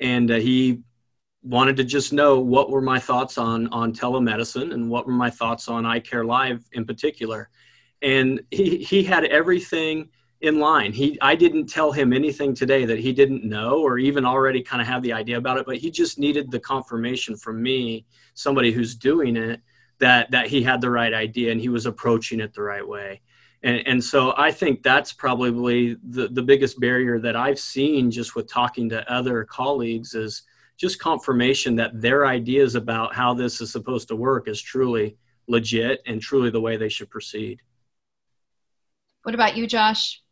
and 0.00 0.30
uh, 0.30 0.36
he 0.36 0.80
wanted 1.42 1.76
to 1.76 1.84
just 1.84 2.12
know 2.12 2.40
what 2.40 2.70
were 2.70 2.80
my 2.80 2.98
thoughts 2.98 3.36
on 3.38 3.68
on 3.68 3.92
telemedicine 3.92 4.72
and 4.72 4.88
what 4.90 5.06
were 5.06 5.12
my 5.12 5.30
thoughts 5.30 5.68
on 5.68 5.84
EyecareLive 5.84 6.64
in 6.72 6.84
particular 6.84 7.50
and 8.02 8.40
he 8.50 8.78
he 8.78 9.02
had 9.02 9.24
everything 9.24 10.08
in 10.40 10.58
line. 10.60 10.92
He 10.92 11.18
I 11.20 11.34
didn't 11.34 11.66
tell 11.66 11.92
him 11.92 12.12
anything 12.12 12.54
today 12.54 12.84
that 12.84 12.98
he 12.98 13.12
didn't 13.12 13.44
know 13.44 13.80
or 13.80 13.98
even 13.98 14.24
already 14.24 14.62
kind 14.62 14.82
of 14.82 14.88
have 14.88 15.02
the 15.02 15.12
idea 15.12 15.38
about 15.38 15.58
it, 15.58 15.66
but 15.66 15.76
he 15.76 15.90
just 15.90 16.18
needed 16.18 16.50
the 16.50 16.60
confirmation 16.60 17.36
from 17.36 17.62
me, 17.62 18.04
somebody 18.34 18.72
who's 18.72 18.94
doing 18.94 19.36
it, 19.36 19.60
that 19.98 20.30
that 20.30 20.48
he 20.48 20.62
had 20.62 20.80
the 20.80 20.90
right 20.90 21.14
idea 21.14 21.52
and 21.52 21.60
he 21.60 21.68
was 21.68 21.86
approaching 21.86 22.40
it 22.40 22.52
the 22.52 22.62
right 22.62 22.86
way. 22.86 23.20
And, 23.62 23.86
and 23.86 24.04
so 24.04 24.34
I 24.36 24.52
think 24.52 24.82
that's 24.82 25.12
probably 25.12 25.96
the, 26.04 26.28
the 26.28 26.42
biggest 26.42 26.78
barrier 26.78 27.18
that 27.20 27.36
I've 27.36 27.58
seen 27.58 28.10
just 28.10 28.36
with 28.36 28.48
talking 28.48 28.88
to 28.90 29.10
other 29.10 29.44
colleagues 29.44 30.14
is 30.14 30.42
just 30.76 31.00
confirmation 31.00 31.74
that 31.76 31.98
their 32.00 32.26
ideas 32.26 32.74
about 32.74 33.14
how 33.14 33.32
this 33.32 33.62
is 33.62 33.72
supposed 33.72 34.08
to 34.08 34.16
work 34.16 34.46
is 34.46 34.60
truly 34.60 35.16
legit 35.48 36.02
and 36.06 36.20
truly 36.20 36.50
the 36.50 36.60
way 36.60 36.76
they 36.76 36.90
should 36.90 37.08
proceed. 37.08 37.62
What 39.22 39.34
about 39.34 39.56
you, 39.56 39.66
Josh? 39.66 40.22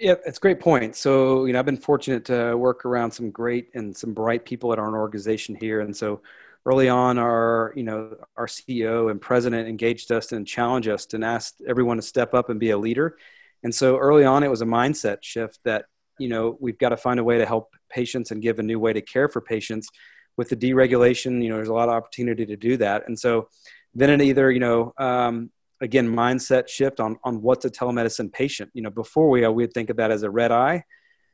Yeah, 0.00 0.14
it's 0.24 0.38
a 0.38 0.40
great 0.40 0.60
point. 0.60 0.96
So, 0.96 1.44
you 1.44 1.52
know, 1.52 1.58
I've 1.58 1.66
been 1.66 1.76
fortunate 1.76 2.24
to 2.24 2.56
work 2.56 2.86
around 2.86 3.10
some 3.10 3.30
great 3.30 3.68
and 3.74 3.94
some 3.94 4.14
bright 4.14 4.46
people 4.46 4.72
at 4.72 4.78
our 4.78 4.98
organization 4.98 5.54
here. 5.54 5.80
And 5.80 5.94
so 5.94 6.22
early 6.64 6.88
on, 6.88 7.18
our, 7.18 7.74
you 7.76 7.82
know, 7.82 8.16
our 8.34 8.46
CEO 8.46 9.10
and 9.10 9.20
president 9.20 9.68
engaged 9.68 10.10
us 10.10 10.32
and 10.32 10.46
challenged 10.46 10.88
us 10.88 11.06
and 11.12 11.22
asked 11.22 11.60
everyone 11.68 11.98
to 11.98 12.02
step 12.02 12.32
up 12.32 12.48
and 12.48 12.58
be 12.58 12.70
a 12.70 12.78
leader. 12.78 13.18
And 13.62 13.74
so 13.74 13.98
early 13.98 14.24
on, 14.24 14.42
it 14.42 14.48
was 14.48 14.62
a 14.62 14.66
mindset 14.66 15.18
shift 15.20 15.58
that, 15.64 15.84
you 16.18 16.30
know, 16.30 16.56
we've 16.60 16.78
got 16.78 16.88
to 16.90 16.96
find 16.96 17.20
a 17.20 17.24
way 17.24 17.36
to 17.36 17.44
help 17.44 17.74
patients 17.90 18.30
and 18.30 18.40
give 18.40 18.58
a 18.58 18.62
new 18.62 18.78
way 18.78 18.94
to 18.94 19.02
care 19.02 19.28
for 19.28 19.42
patients. 19.42 19.90
With 20.38 20.48
the 20.48 20.56
deregulation, 20.56 21.42
you 21.42 21.50
know, 21.50 21.56
there's 21.56 21.68
a 21.68 21.74
lot 21.74 21.90
of 21.90 21.94
opportunity 21.94 22.46
to 22.46 22.56
do 22.56 22.78
that. 22.78 23.06
And 23.06 23.18
so 23.18 23.50
then 23.94 24.08
it 24.08 24.22
either, 24.22 24.50
you 24.50 24.60
know, 24.60 24.94
um, 24.96 25.50
again 25.80 26.08
mindset 26.08 26.68
shift 26.68 27.00
on 27.00 27.16
on 27.24 27.42
what's 27.42 27.64
a 27.64 27.70
telemedicine 27.70 28.32
patient 28.32 28.70
you 28.74 28.82
know 28.82 28.90
before 28.90 29.28
we 29.28 29.44
uh, 29.44 29.50
we'd 29.50 29.72
think 29.72 29.90
of 29.90 29.96
that 29.96 30.10
as 30.10 30.22
a 30.22 30.30
red 30.30 30.52
eye 30.52 30.82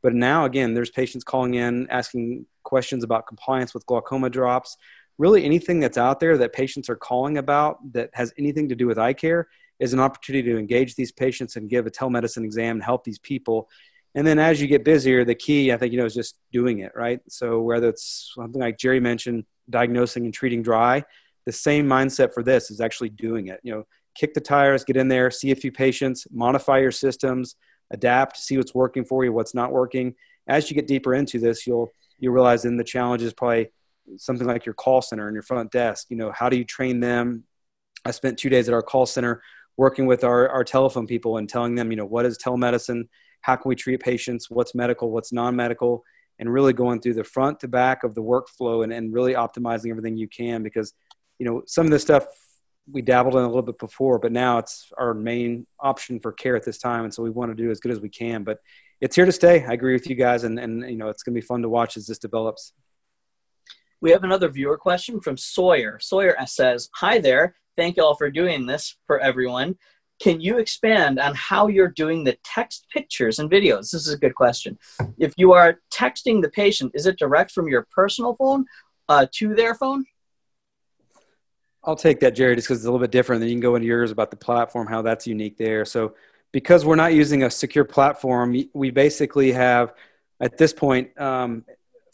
but 0.01 0.13
now 0.13 0.45
again 0.45 0.73
there's 0.73 0.89
patients 0.89 1.23
calling 1.23 1.55
in 1.55 1.87
asking 1.89 2.45
questions 2.63 3.03
about 3.03 3.27
compliance 3.27 3.73
with 3.73 3.85
glaucoma 3.85 4.29
drops 4.29 4.77
really 5.17 5.43
anything 5.43 5.79
that's 5.79 5.97
out 5.97 6.19
there 6.19 6.37
that 6.37 6.53
patients 6.53 6.89
are 6.89 6.95
calling 6.95 7.37
about 7.37 7.77
that 7.93 8.09
has 8.13 8.33
anything 8.37 8.69
to 8.69 8.75
do 8.75 8.87
with 8.87 8.99
eye 8.99 9.13
care 9.13 9.47
is 9.79 9.93
an 9.93 9.99
opportunity 9.99 10.49
to 10.51 10.57
engage 10.57 10.95
these 10.95 11.11
patients 11.11 11.55
and 11.55 11.69
give 11.69 11.85
a 11.85 11.91
telemedicine 11.91 12.43
exam 12.43 12.77
and 12.77 12.83
help 12.83 13.03
these 13.03 13.19
people. 13.19 13.69
And 14.15 14.25
then 14.25 14.39
as 14.39 14.59
you 14.59 14.67
get 14.67 14.83
busier, 14.83 15.23
the 15.23 15.35
key, 15.35 15.71
I 15.71 15.77
think, 15.77 15.91
you 15.91 15.99
know, 15.99 16.05
is 16.05 16.15
just 16.15 16.39
doing 16.51 16.79
it, 16.79 16.91
right? 16.95 17.19
So 17.29 17.61
whether 17.61 17.89
it's 17.89 18.31
something 18.35 18.61
like 18.61 18.77
Jerry 18.77 18.99
mentioned, 18.99 19.45
diagnosing 19.69 20.25
and 20.25 20.33
treating 20.33 20.63
dry, 20.63 21.03
the 21.45 21.51
same 21.51 21.87
mindset 21.87 22.33
for 22.33 22.41
this 22.41 22.71
is 22.71 22.81
actually 22.81 23.09
doing 23.09 23.47
it. 23.47 23.59
You 23.63 23.73
know, 23.73 23.87
kick 24.17 24.33
the 24.33 24.41
tires, 24.41 24.83
get 24.83 24.97
in 24.97 25.07
there, 25.07 25.29
see 25.29 25.51
a 25.51 25.55
few 25.55 25.71
patients, 25.71 26.27
modify 26.31 26.79
your 26.79 26.91
systems, 26.91 27.55
adapt, 27.91 28.37
see 28.37 28.57
what's 28.57 28.73
working 28.73 29.05
for 29.05 29.23
you, 29.23 29.31
what's 29.31 29.53
not 29.53 29.71
working. 29.71 30.15
As 30.47 30.69
you 30.69 30.75
get 30.75 30.87
deeper 30.87 31.13
into 31.13 31.39
this, 31.39 31.67
you'll 31.67 31.91
you 32.19 32.31
realize 32.31 32.63
then 32.63 32.77
the 32.77 32.83
challenge 32.83 33.21
is 33.21 33.33
probably 33.33 33.69
something 34.17 34.47
like 34.47 34.65
your 34.65 34.73
call 34.73 35.01
center 35.01 35.27
and 35.27 35.35
your 35.35 35.43
front 35.43 35.71
desk. 35.71 36.07
You 36.09 36.17
know, 36.17 36.31
how 36.31 36.49
do 36.49 36.57
you 36.57 36.63
train 36.63 36.99
them? 36.99 37.43
I 38.05 38.11
spent 38.11 38.39
two 38.39 38.49
days 38.49 38.67
at 38.67 38.73
our 38.73 38.81
call 38.81 39.05
center 39.05 39.41
working 39.75 40.07
with 40.07 40.23
our, 40.23 40.49
our 40.49 40.63
telephone 40.63 41.05
people 41.05 41.37
and 41.37 41.47
telling 41.47 41.75
them, 41.75 41.91
you 41.91 41.97
know, 41.97 42.05
what 42.05 42.25
is 42.25 42.37
telemedicine? 42.37 43.03
How 43.41 43.55
can 43.55 43.69
we 43.69 43.75
treat 43.75 43.99
patients? 43.99 44.49
What's 44.49 44.73
medical? 44.73 45.11
What's 45.11 45.31
non-medical? 45.31 46.03
And 46.39 46.51
really 46.51 46.73
going 46.73 47.01
through 47.01 47.15
the 47.15 47.23
front 47.23 47.59
to 47.59 47.67
back 47.67 48.03
of 48.03 48.15
the 48.15 48.23
workflow 48.23 48.83
and, 48.83 48.91
and 48.91 49.13
really 49.13 49.33
optimizing 49.33 49.91
everything 49.91 50.17
you 50.17 50.27
can 50.27 50.63
because, 50.63 50.93
you 51.37 51.45
know, 51.45 51.61
some 51.67 51.85
of 51.85 51.91
the 51.91 51.99
stuff 51.99 52.25
we 52.89 53.01
dabbled 53.01 53.35
in 53.35 53.41
a 53.41 53.47
little 53.47 53.61
bit 53.61 53.79
before, 53.79 54.17
but 54.19 54.31
now 54.31 54.57
it's 54.57 54.91
our 54.97 55.13
main 55.13 55.67
option 55.79 56.19
for 56.19 56.31
care 56.31 56.55
at 56.55 56.63
this 56.63 56.77
time. 56.77 57.03
And 57.03 57.13
so 57.13 57.21
we 57.21 57.29
want 57.29 57.51
to 57.51 57.55
do 57.55 57.69
as 57.69 57.79
good 57.79 57.91
as 57.91 57.99
we 57.99 58.09
can, 58.09 58.43
but 58.43 58.59
it's 59.01 59.15
here 59.15 59.25
to 59.25 59.31
stay. 59.31 59.63
I 59.65 59.73
agree 59.73 59.93
with 59.93 60.09
you 60.09 60.15
guys. 60.15 60.43
And, 60.43 60.59
and 60.59 60.89
you 60.89 60.97
know, 60.97 61.09
it's 61.09 61.23
going 61.23 61.35
to 61.35 61.41
be 61.41 61.45
fun 61.45 61.61
to 61.61 61.69
watch 61.69 61.97
as 61.97 62.07
this 62.07 62.17
develops. 62.17 62.73
We 63.99 64.11
have 64.11 64.23
another 64.23 64.47
viewer 64.49 64.77
question 64.77 65.19
from 65.19 65.37
Sawyer. 65.37 65.99
Sawyer 65.99 66.35
says, 66.45 66.89
Hi 66.95 67.19
there. 67.19 67.55
Thank 67.75 67.97
you 67.97 68.03
all 68.03 68.15
for 68.15 68.31
doing 68.31 68.65
this 68.65 68.95
for 69.05 69.19
everyone. 69.19 69.75
Can 70.19 70.41
you 70.41 70.57
expand 70.57 71.19
on 71.19 71.35
how 71.35 71.67
you're 71.67 71.89
doing 71.89 72.23
the 72.23 72.37
text 72.43 72.87
pictures 72.91 73.37
and 73.37 73.51
videos? 73.51 73.91
This 73.91 74.07
is 74.07 74.13
a 74.13 74.17
good 74.17 74.33
question. 74.33 74.77
If 75.19 75.33
you 75.37 75.53
are 75.53 75.79
texting 75.93 76.41
the 76.41 76.49
patient, 76.49 76.91
is 76.95 77.05
it 77.05 77.19
direct 77.19 77.51
from 77.51 77.67
your 77.67 77.85
personal 77.91 78.35
phone 78.35 78.65
uh, 79.09 79.27
to 79.33 79.53
their 79.53 79.75
phone? 79.75 80.05
I'll 81.83 81.95
take 81.95 82.19
that, 82.19 82.35
Jerry, 82.35 82.55
just 82.55 82.67
because 82.67 82.79
it's 82.79 82.85
a 82.85 82.91
little 82.91 83.03
bit 83.03 83.11
different. 83.11 83.39
Then 83.39 83.49
you 83.49 83.55
can 83.55 83.61
go 83.61 83.75
into 83.75 83.87
yours 83.87 84.11
about 84.11 84.31
the 84.31 84.37
platform, 84.37 84.87
how 84.87 85.01
that's 85.01 85.25
unique 85.25 85.57
there. 85.57 85.85
So, 85.85 86.15
because 86.51 86.85
we're 86.85 86.95
not 86.95 87.13
using 87.13 87.43
a 87.43 87.51
secure 87.51 87.85
platform, 87.85 88.55
we 88.73 88.89
basically 88.89 89.51
have 89.51 89.93
at 90.39 90.57
this 90.57 90.73
point 90.73 91.09
um, 91.19 91.65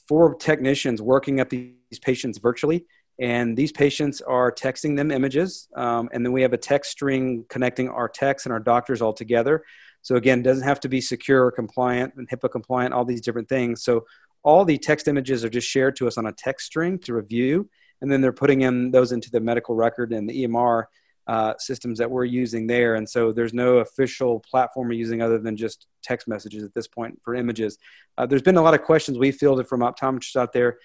four 0.08 0.36
technicians 0.36 1.02
working 1.02 1.40
at 1.40 1.50
these 1.50 2.00
patients 2.02 2.38
virtually 2.38 2.86
and 3.20 3.56
these 3.56 3.72
patients 3.72 4.22
are 4.22 4.52
texting 4.52 4.96
them 4.96 5.12
images 5.12 5.68
um, 5.76 6.10
and 6.12 6.26
then 6.26 6.32
we 6.32 6.42
have 6.42 6.54
a 6.54 6.58
text 6.58 6.92
string 6.92 7.46
connecting 7.48 7.90
our 7.90 8.10
techs 8.10 8.46
and 8.46 8.54
our 8.54 8.60
doctors 8.60 9.02
all 9.02 9.14
together 9.14 9.64
so 10.02 10.16
again 10.16 10.42
doesn't 10.42 10.64
have 10.64 10.80
to 10.80 10.90
be 10.90 11.00
secure 11.00 11.46
or 11.46 11.52
compliant 11.52 12.14
and 12.16 12.28
hipaa 12.30 12.52
compliant 12.52 12.94
all 12.94 13.06
these 13.06 13.22
different 13.22 13.48
things 13.48 13.84
so 13.84 14.06
all 14.44 14.66
the 14.66 14.78
text 14.78 15.08
images 15.08 15.46
are 15.46 15.50
just 15.50 15.68
shared 15.68 15.96
to 15.96 16.08
us 16.08 16.18
on 16.18 16.26
a 16.26 16.32
text 16.34 16.66
string 16.66 16.98
to 16.98 17.14
review 17.14 17.70
and 18.04 18.12
then 18.12 18.22
they're 18.22 18.32
putting 18.32 18.62
in 18.62 18.92
those 18.92 19.14
into 19.14 19.32
the 19.32 19.40
medical 19.40 19.74
record 19.74 20.14
and 20.14 20.30
the 20.30 20.46
emr 20.46 20.84
uh, 21.28 21.54
systems 21.58 21.98
that 22.00 22.12
we're 22.12 22.26
using 22.26 22.68
there. 22.68 22.96
And 22.96 23.10
so 23.10 23.32
there's 23.32 23.54
no 23.54 23.78
official 23.78 24.42
platform 24.42 24.90
we're 24.90 25.00
using 25.00 25.22
other 25.22 25.40
than 25.40 25.56
just 25.56 25.88
text 26.04 26.28
messages 26.28 26.64
at 26.66 26.74
this 26.74 26.86
point 26.86 27.18
for 27.24 27.34
images. 27.34 27.78
Uh, 28.18 28.26
there's 28.26 28.42
been 28.42 28.58
a 28.58 28.62
lot 28.62 28.74
of 28.74 28.84
questions 28.84 29.18
we 29.18 29.32
fielded 29.32 29.68
from 29.68 29.80
optometrists 29.80 30.36
out 30.36 30.52
there. 30.52 30.80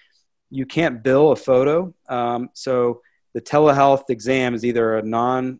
You 0.49 0.65
can't 0.65 1.03
bill 1.03 1.31
a 1.31 1.35
photo. 1.35 1.93
Um, 2.07 2.49
so 2.53 3.01
the 3.33 3.41
telehealth 3.41 4.09
exam 4.09 4.55
is 4.55 4.63
either 4.63 4.97
a 4.97 5.03
non 5.03 5.59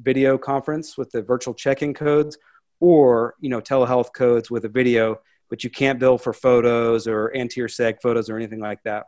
video 0.00 0.38
conference 0.38 0.96
with 0.96 1.10
the 1.10 1.22
virtual 1.22 1.54
check-in 1.54 1.94
codes 1.94 2.38
or 2.80 3.34
you 3.40 3.48
know 3.48 3.60
telehealth 3.60 4.12
codes 4.14 4.50
with 4.50 4.66
a 4.66 4.68
video 4.68 5.18
but 5.48 5.64
you 5.64 5.70
can't 5.70 5.98
bill 5.98 6.18
for 6.18 6.34
photos 6.34 7.06
or 7.06 7.34
anterior 7.34 7.66
seg 7.66 7.96
photos 8.02 8.28
or 8.28 8.36
anything 8.36 8.60
like 8.60 8.82
that 8.82 9.06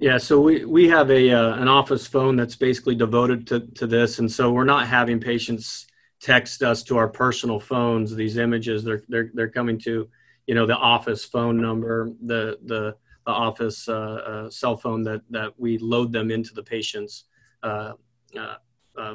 yeah 0.00 0.18
so 0.18 0.40
we, 0.40 0.64
we 0.64 0.88
have 0.88 1.10
a 1.10 1.30
uh, 1.30 1.54
an 1.54 1.68
office 1.68 2.06
phone 2.06 2.34
that's 2.34 2.56
basically 2.56 2.94
devoted 2.94 3.46
to, 3.46 3.60
to 3.60 3.86
this 3.86 4.18
and 4.18 4.30
so 4.30 4.50
we're 4.50 4.64
not 4.64 4.86
having 4.86 5.20
patients 5.20 5.86
text 6.20 6.62
us 6.62 6.82
to 6.84 6.98
our 6.98 7.08
personal 7.08 7.58
phones 7.58 8.14
these 8.14 8.36
images. 8.36 8.84
They're 8.84 9.02
they're, 9.08 9.30
they're 9.34 9.48
coming 9.48 9.78
to 9.80 10.08
you 10.46 10.54
know 10.54 10.66
the 10.66 10.76
office 10.76 11.24
phone 11.24 11.60
number 11.60 12.10
the 12.22 12.58
the 12.64 12.96
the 13.26 13.32
office 13.32 13.88
uh, 13.88 13.92
uh, 13.92 14.50
cell 14.50 14.76
phone 14.76 15.02
that 15.04 15.22
that 15.30 15.54
we 15.58 15.78
load 15.78 16.12
them 16.12 16.30
into 16.30 16.54
the 16.54 16.62
patient's 16.62 17.24
uh, 17.62 17.92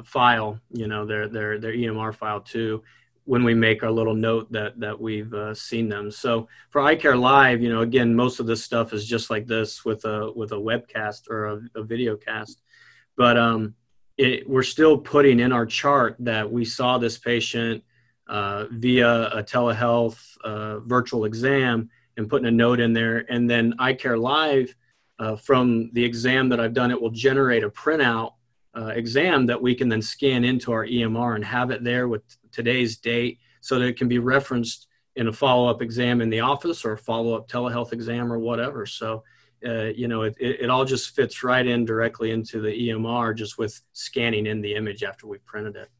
file, 0.04 0.60
you 0.72 0.88
know, 0.88 1.06
their 1.06 1.28
their 1.28 1.58
their 1.58 1.72
EMR 1.72 2.14
file 2.14 2.40
too, 2.40 2.82
when 3.26 3.44
we 3.44 3.54
make 3.54 3.82
our 3.82 3.90
little 3.90 4.14
note 4.14 4.50
that 4.52 4.78
that 4.80 4.98
we've 4.98 5.32
uh, 5.34 5.54
seen 5.54 5.88
them. 5.88 6.10
So 6.10 6.48
for 6.70 6.80
EyecareLive, 6.80 7.60
you 7.60 7.68
know, 7.68 7.82
again, 7.82 8.14
most 8.14 8.40
of 8.40 8.46
this 8.46 8.64
stuff 8.64 8.92
is 8.92 9.06
just 9.06 9.30
like 9.30 9.46
this 9.46 9.84
with 9.84 10.04
a 10.04 10.32
with 10.34 10.52
a 10.52 10.56
webcast 10.56 11.28
or 11.28 11.46
a, 11.46 11.60
a 11.74 11.82
video 11.82 12.16
cast, 12.16 12.62
but 13.16 13.36
um, 13.36 13.74
it, 14.16 14.48
we're 14.48 14.62
still 14.62 14.96
putting 14.96 15.40
in 15.40 15.52
our 15.52 15.66
chart 15.66 16.16
that 16.20 16.50
we 16.50 16.64
saw 16.64 16.98
this 16.98 17.18
patient 17.18 17.84
uh, 18.28 18.66
via 18.70 19.28
a 19.28 19.42
telehealth 19.42 20.36
uh, 20.42 20.80
virtual 20.80 21.24
exam 21.24 21.90
and 22.16 22.28
putting 22.28 22.46
a 22.46 22.50
note 22.50 22.80
in 22.80 22.92
there. 22.92 23.24
And 23.30 23.48
then 23.48 23.74
EyecareLive, 23.78 24.74
uh, 25.18 25.36
from 25.36 25.90
the 25.92 26.04
exam 26.04 26.48
that 26.50 26.60
I've 26.60 26.74
done, 26.74 26.90
it 26.90 27.00
will 27.00 27.10
generate 27.10 27.64
a 27.64 27.70
printout 27.70 28.32
uh, 28.76 28.86
exam 28.88 29.46
that 29.46 29.60
we 29.60 29.74
can 29.74 29.88
then 29.88 30.02
scan 30.02 30.44
into 30.44 30.72
our 30.72 30.86
EMR 30.86 31.34
and 31.34 31.44
have 31.44 31.70
it 31.70 31.82
there 31.82 32.08
with 32.08 32.22
today's 32.56 32.96
date 32.96 33.38
so 33.60 33.78
that 33.78 33.86
it 33.86 33.98
can 33.98 34.08
be 34.08 34.18
referenced 34.18 34.88
in 35.16 35.28
a 35.28 35.32
follow 35.32 35.68
up 35.68 35.82
exam 35.82 36.22
in 36.22 36.30
the 36.30 36.40
office 36.40 36.84
or 36.84 36.92
a 36.92 36.98
follow 36.98 37.34
up 37.34 37.48
telehealth 37.48 37.92
exam 37.92 38.32
or 38.32 38.38
whatever. 38.38 38.86
So, 38.86 39.22
uh, 39.66 39.90
you 40.00 40.08
know, 40.08 40.22
it, 40.22 40.34
it, 40.40 40.60
it, 40.62 40.70
all 40.70 40.84
just 40.84 41.14
fits 41.14 41.44
right 41.44 41.66
in 41.66 41.84
directly 41.84 42.30
into 42.30 42.60
the 42.60 42.88
EMR 42.88 43.36
just 43.36 43.58
with 43.58 43.80
scanning 43.92 44.46
in 44.46 44.62
the 44.62 44.74
image 44.74 45.02
after 45.02 45.26
we've 45.26 45.44
printed 45.44 45.76
it. 45.76 45.90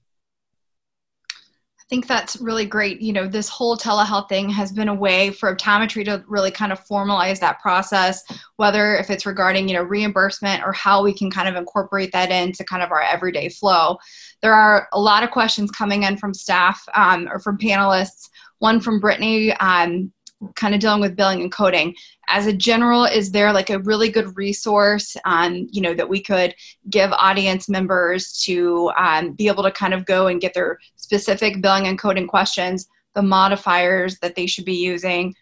I 1.86 1.88
think 1.88 2.08
that's 2.08 2.40
really 2.40 2.66
great. 2.66 3.00
You 3.00 3.12
know, 3.12 3.28
this 3.28 3.48
whole 3.48 3.76
telehealth 3.76 4.28
thing 4.28 4.48
has 4.48 4.72
been 4.72 4.88
a 4.88 4.94
way 4.94 5.30
for 5.30 5.54
optometry 5.54 6.04
to 6.06 6.24
really 6.26 6.50
kind 6.50 6.72
of 6.72 6.84
formalize 6.84 7.38
that 7.38 7.60
process, 7.60 8.24
whether 8.56 8.96
if 8.96 9.08
it's 9.08 9.24
regarding, 9.24 9.68
you 9.68 9.74
know, 9.74 9.84
reimbursement 9.84 10.64
or 10.64 10.72
how 10.72 11.04
we 11.04 11.14
can 11.14 11.30
kind 11.30 11.48
of 11.48 11.54
incorporate 11.54 12.10
that 12.10 12.32
into 12.32 12.64
kind 12.64 12.82
of 12.82 12.90
our 12.90 13.02
everyday 13.02 13.48
flow. 13.48 13.98
There 14.42 14.52
are 14.52 14.88
a 14.92 15.00
lot 15.00 15.22
of 15.22 15.30
questions 15.30 15.70
coming 15.70 16.02
in 16.02 16.16
from 16.16 16.34
staff 16.34 16.82
um, 16.94 17.28
or 17.30 17.38
from 17.38 17.56
panelists. 17.56 18.30
One 18.58 18.80
from 18.80 18.98
Brittany 18.98 19.52
um, 19.52 20.12
kind 20.54 20.74
of 20.74 20.80
dealing 20.80 21.00
with 21.00 21.16
billing 21.16 21.40
and 21.40 21.52
coding. 21.52 21.94
As 22.28 22.46
a 22.46 22.52
general 22.52 23.04
is 23.04 23.30
there 23.30 23.52
like 23.52 23.70
a 23.70 23.78
really 23.80 24.10
good 24.10 24.36
resource 24.36 25.16
um, 25.24 25.66
you 25.70 25.80
know 25.80 25.94
that 25.94 26.08
we 26.08 26.20
could 26.20 26.54
give 26.90 27.10
audience 27.12 27.68
members 27.68 28.32
to 28.44 28.90
um, 28.98 29.32
be 29.32 29.48
able 29.48 29.62
to 29.62 29.70
kind 29.70 29.94
of 29.94 30.04
go 30.04 30.26
and 30.26 30.40
get 30.40 30.54
their 30.54 30.78
specific 30.96 31.60
billing 31.60 31.86
and 31.86 31.98
coding 31.98 32.26
questions 32.26 32.88
the 33.14 33.22
modifiers 33.22 34.18
that 34.18 34.36
they 34.36 34.46
should 34.46 34.64
be 34.66 34.76
using? 34.76 35.34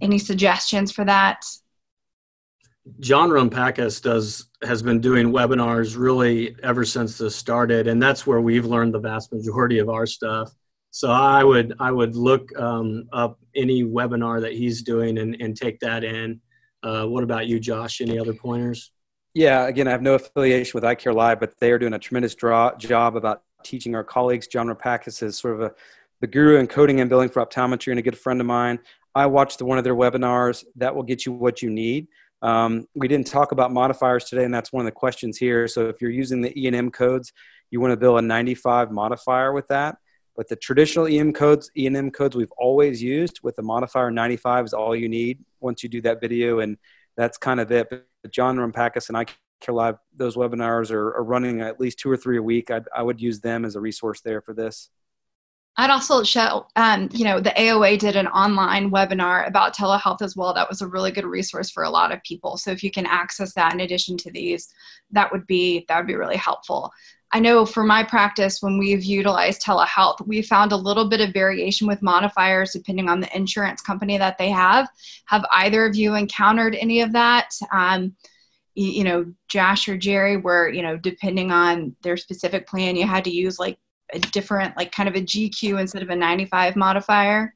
Any 0.00 0.18
suggestions 0.18 0.90
for 0.90 1.04
that? 1.04 1.44
John 3.00 3.30
rumpakis 3.30 4.02
does 4.02 4.46
has 4.62 4.82
been 4.82 5.00
doing 5.00 5.28
webinars 5.28 5.96
really 5.96 6.56
ever 6.62 6.84
since 6.84 7.16
this 7.16 7.36
started 7.36 7.86
and 7.86 8.02
that's 8.02 8.26
where 8.26 8.40
we've 8.40 8.64
learned 8.64 8.94
the 8.94 8.98
vast 8.98 9.32
majority 9.32 9.78
of 9.78 9.88
our 9.88 10.06
stuff. 10.06 10.52
So 10.90 11.10
I 11.10 11.44
would 11.44 11.74
I 11.78 11.92
would 11.92 12.16
look 12.16 12.56
um, 12.58 13.08
up 13.12 13.38
any 13.54 13.84
webinar 13.84 14.40
that 14.40 14.52
he's 14.52 14.82
doing 14.82 15.18
and, 15.18 15.36
and 15.40 15.56
take 15.56 15.80
that 15.80 16.04
in. 16.04 16.40
Uh, 16.82 17.06
what 17.06 17.24
about 17.24 17.46
you, 17.46 17.58
Josh? 17.58 18.00
Any 18.00 18.18
other 18.18 18.34
pointers? 18.34 18.92
Yeah, 19.34 19.66
again, 19.66 19.88
I 19.88 19.90
have 19.90 20.02
no 20.02 20.14
affiliation 20.14 20.72
with 20.74 20.84
iCare 20.84 21.14
Live, 21.14 21.40
but 21.40 21.58
they 21.58 21.72
are 21.72 21.78
doing 21.78 21.94
a 21.94 21.98
tremendous 21.98 22.34
draw, 22.34 22.76
job 22.76 23.16
about 23.16 23.42
teaching 23.64 23.94
our 23.94 24.04
colleagues. 24.04 24.46
John 24.46 24.68
Rumpakis 24.68 25.22
is 25.22 25.38
sort 25.38 25.54
of 25.54 25.62
a, 25.62 25.72
the 26.20 26.26
guru 26.26 26.58
in 26.58 26.66
coding 26.66 27.00
and 27.00 27.10
billing 27.10 27.30
for 27.30 27.44
optometry 27.44 27.90
and 27.90 27.98
a 27.98 28.02
good 28.02 28.16
friend 28.16 28.40
of 28.40 28.46
mine. 28.46 28.78
I 29.14 29.26
watched 29.26 29.60
one 29.62 29.78
of 29.78 29.84
their 29.84 29.94
webinars. 29.94 30.64
That 30.76 30.94
will 30.94 31.02
get 31.02 31.26
you 31.26 31.32
what 31.32 31.62
you 31.62 31.70
need. 31.70 32.08
Um, 32.42 32.86
we 32.94 33.08
didn't 33.08 33.26
talk 33.26 33.52
about 33.52 33.72
modifiers 33.72 34.24
today, 34.24 34.44
and 34.44 34.52
that's 34.52 34.72
one 34.72 34.82
of 34.82 34.86
the 34.86 34.92
questions 34.92 35.38
here. 35.38 35.66
So 35.66 35.88
if 35.88 36.00
you're 36.00 36.10
using 36.10 36.42
the 36.42 36.52
E&M 36.60 36.90
codes, 36.90 37.32
you 37.70 37.80
want 37.80 37.92
to 37.92 37.96
build 37.96 38.18
a 38.18 38.22
95 38.22 38.90
modifier 38.92 39.52
with 39.52 39.66
that. 39.68 39.96
But 40.36 40.48
the 40.48 40.56
traditional 40.56 41.06
EM 41.06 41.32
codes, 41.32 41.70
E&M 41.76 42.10
codes 42.10 42.34
we've 42.34 42.52
always 42.58 43.02
used 43.02 43.40
with 43.42 43.56
the 43.56 43.62
modifier 43.62 44.10
95 44.10 44.66
is 44.66 44.74
all 44.74 44.96
you 44.96 45.08
need 45.08 45.38
once 45.60 45.82
you 45.82 45.88
do 45.88 46.00
that 46.02 46.20
video. 46.20 46.60
And 46.60 46.76
that's 47.16 47.38
kind 47.38 47.60
of 47.60 47.70
it. 47.70 47.88
But 47.90 48.06
John 48.30 48.56
Rumpakis 48.56 49.08
and 49.08 49.16
I 49.16 49.26
Care 49.60 49.74
Live, 49.74 49.96
those 50.14 50.36
webinars 50.36 50.90
are, 50.90 51.14
are 51.16 51.24
running 51.24 51.60
at 51.60 51.80
least 51.80 51.98
two 51.98 52.10
or 52.10 52.16
three 52.16 52.38
a 52.38 52.42
week. 52.42 52.70
I'd, 52.70 52.84
I 52.94 53.02
would 53.02 53.20
use 53.20 53.40
them 53.40 53.64
as 53.64 53.76
a 53.76 53.80
resource 53.80 54.20
there 54.20 54.40
for 54.40 54.52
this. 54.52 54.90
I'd 55.76 55.90
also 55.90 56.22
show, 56.22 56.66
um, 56.76 57.08
you 57.12 57.24
know, 57.24 57.40
the 57.40 57.50
AOA 57.50 57.98
did 57.98 58.14
an 58.14 58.28
online 58.28 58.90
webinar 58.92 59.48
about 59.48 59.74
telehealth 59.74 60.22
as 60.22 60.36
well. 60.36 60.54
That 60.54 60.68
was 60.68 60.82
a 60.82 60.86
really 60.86 61.10
good 61.10 61.24
resource 61.24 61.68
for 61.68 61.82
a 61.82 61.90
lot 61.90 62.12
of 62.12 62.22
people. 62.22 62.56
So 62.56 62.70
if 62.70 62.84
you 62.84 62.92
can 62.92 63.06
access 63.06 63.54
that 63.54 63.74
in 63.74 63.80
addition 63.80 64.16
to 64.18 64.30
these, 64.30 64.68
that 65.10 65.32
would 65.32 65.46
be 65.48 65.84
that 65.88 65.96
would 65.96 66.06
be 66.06 66.14
really 66.14 66.36
helpful. 66.36 66.92
I 67.34 67.40
know 67.40 67.66
for 67.66 67.82
my 67.82 68.04
practice, 68.04 68.62
when 68.62 68.78
we've 68.78 69.02
utilized 69.02 69.60
telehealth, 69.60 70.24
we 70.24 70.40
found 70.40 70.70
a 70.70 70.76
little 70.76 71.08
bit 71.08 71.20
of 71.20 71.32
variation 71.32 71.88
with 71.88 72.00
modifiers 72.00 72.70
depending 72.70 73.08
on 73.08 73.18
the 73.18 73.36
insurance 73.36 73.82
company 73.82 74.16
that 74.18 74.38
they 74.38 74.50
have. 74.50 74.88
Have 75.26 75.44
either 75.50 75.84
of 75.84 75.96
you 75.96 76.14
encountered 76.14 76.76
any 76.76 77.00
of 77.00 77.12
that? 77.12 77.50
Um, 77.72 78.14
you, 78.76 78.86
you 78.86 79.02
know, 79.02 79.26
Josh 79.48 79.88
or 79.88 79.96
Jerry, 79.96 80.36
where, 80.36 80.68
you 80.68 80.80
know, 80.80 80.96
depending 80.96 81.50
on 81.50 81.96
their 82.04 82.16
specific 82.16 82.68
plan, 82.68 82.94
you 82.94 83.04
had 83.04 83.24
to 83.24 83.34
use 83.34 83.58
like 83.58 83.78
a 84.12 84.20
different, 84.20 84.76
like 84.76 84.92
kind 84.92 85.08
of 85.08 85.16
a 85.16 85.20
GQ 85.20 85.80
instead 85.80 86.04
of 86.04 86.10
a 86.10 86.16
95 86.16 86.76
modifier? 86.76 87.52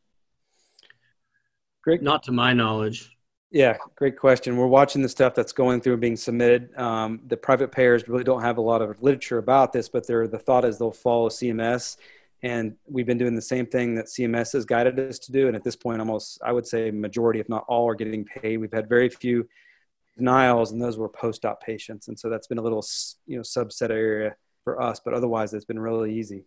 Great. 1.85 2.03
Not 2.03 2.24
to 2.24 2.33
my 2.33 2.53
knowledge. 2.53 3.16
Yeah, 3.51 3.78
great 3.96 4.18
question. 4.18 4.59
We're 4.59 4.66
watching 4.66 5.01
the 5.01 5.09
stuff 5.09 5.34
that's 5.34 5.53
going 5.53 5.80
through 5.80 5.94
and 5.94 6.03
being 6.03 6.16
submitted. 6.16 6.76
Um, 6.78 7.20
the 7.28 7.36
private 7.36 7.72
payers 7.72 8.07
really 8.07 8.24
don't 8.24 8.42
have 8.42 8.59
a 8.59 8.61
lot 8.61 8.82
of 8.82 9.03
literature 9.03 9.38
about 9.38 9.72
this, 9.72 9.88
but 9.88 10.07
the 10.07 10.42
thought 10.44 10.66
is 10.66 10.78
they'll 10.78 10.92
follow 10.92 11.30
CMS. 11.30 11.96
And 12.42 12.76
we've 12.86 13.07
been 13.07 13.18
doing 13.18 13.34
the 13.34 13.42
same 13.42 13.66
thing 13.66 13.94
that 13.94 14.07
CMS 14.07 14.53
has 14.53 14.64
guided 14.64 15.01
us 15.01 15.18
to 15.20 15.32
do. 15.32 15.46
And 15.46 15.57
at 15.57 15.64
this 15.64 15.76
point, 15.76 15.99
almost, 15.99 16.40
I 16.44 16.53
would 16.53 16.66
say, 16.66 16.90
majority, 16.90 17.40
if 17.40 17.49
not 17.49 17.64
all, 17.68 17.88
are 17.88 17.94
getting 17.94 18.24
paid. 18.24 18.59
We've 18.59 18.72
had 18.72 18.88
very 18.88 19.09
few 19.09 19.49
denials, 20.16 20.72
and 20.72 20.80
those 20.80 20.99
were 20.99 21.09
post-op 21.09 21.62
patients. 21.62 22.09
And 22.09 22.20
so 22.20 22.28
that's 22.28 22.46
been 22.46 22.59
a 22.59 22.62
little, 22.62 22.84
you 23.26 23.36
know, 23.36 23.42
subset 23.42 23.90
area 23.90 24.36
for 24.62 24.80
us, 24.80 25.01
but 25.03 25.14
otherwise 25.14 25.55
it's 25.55 25.64
been 25.64 25.80
really 25.80 26.14
easy. 26.14 26.44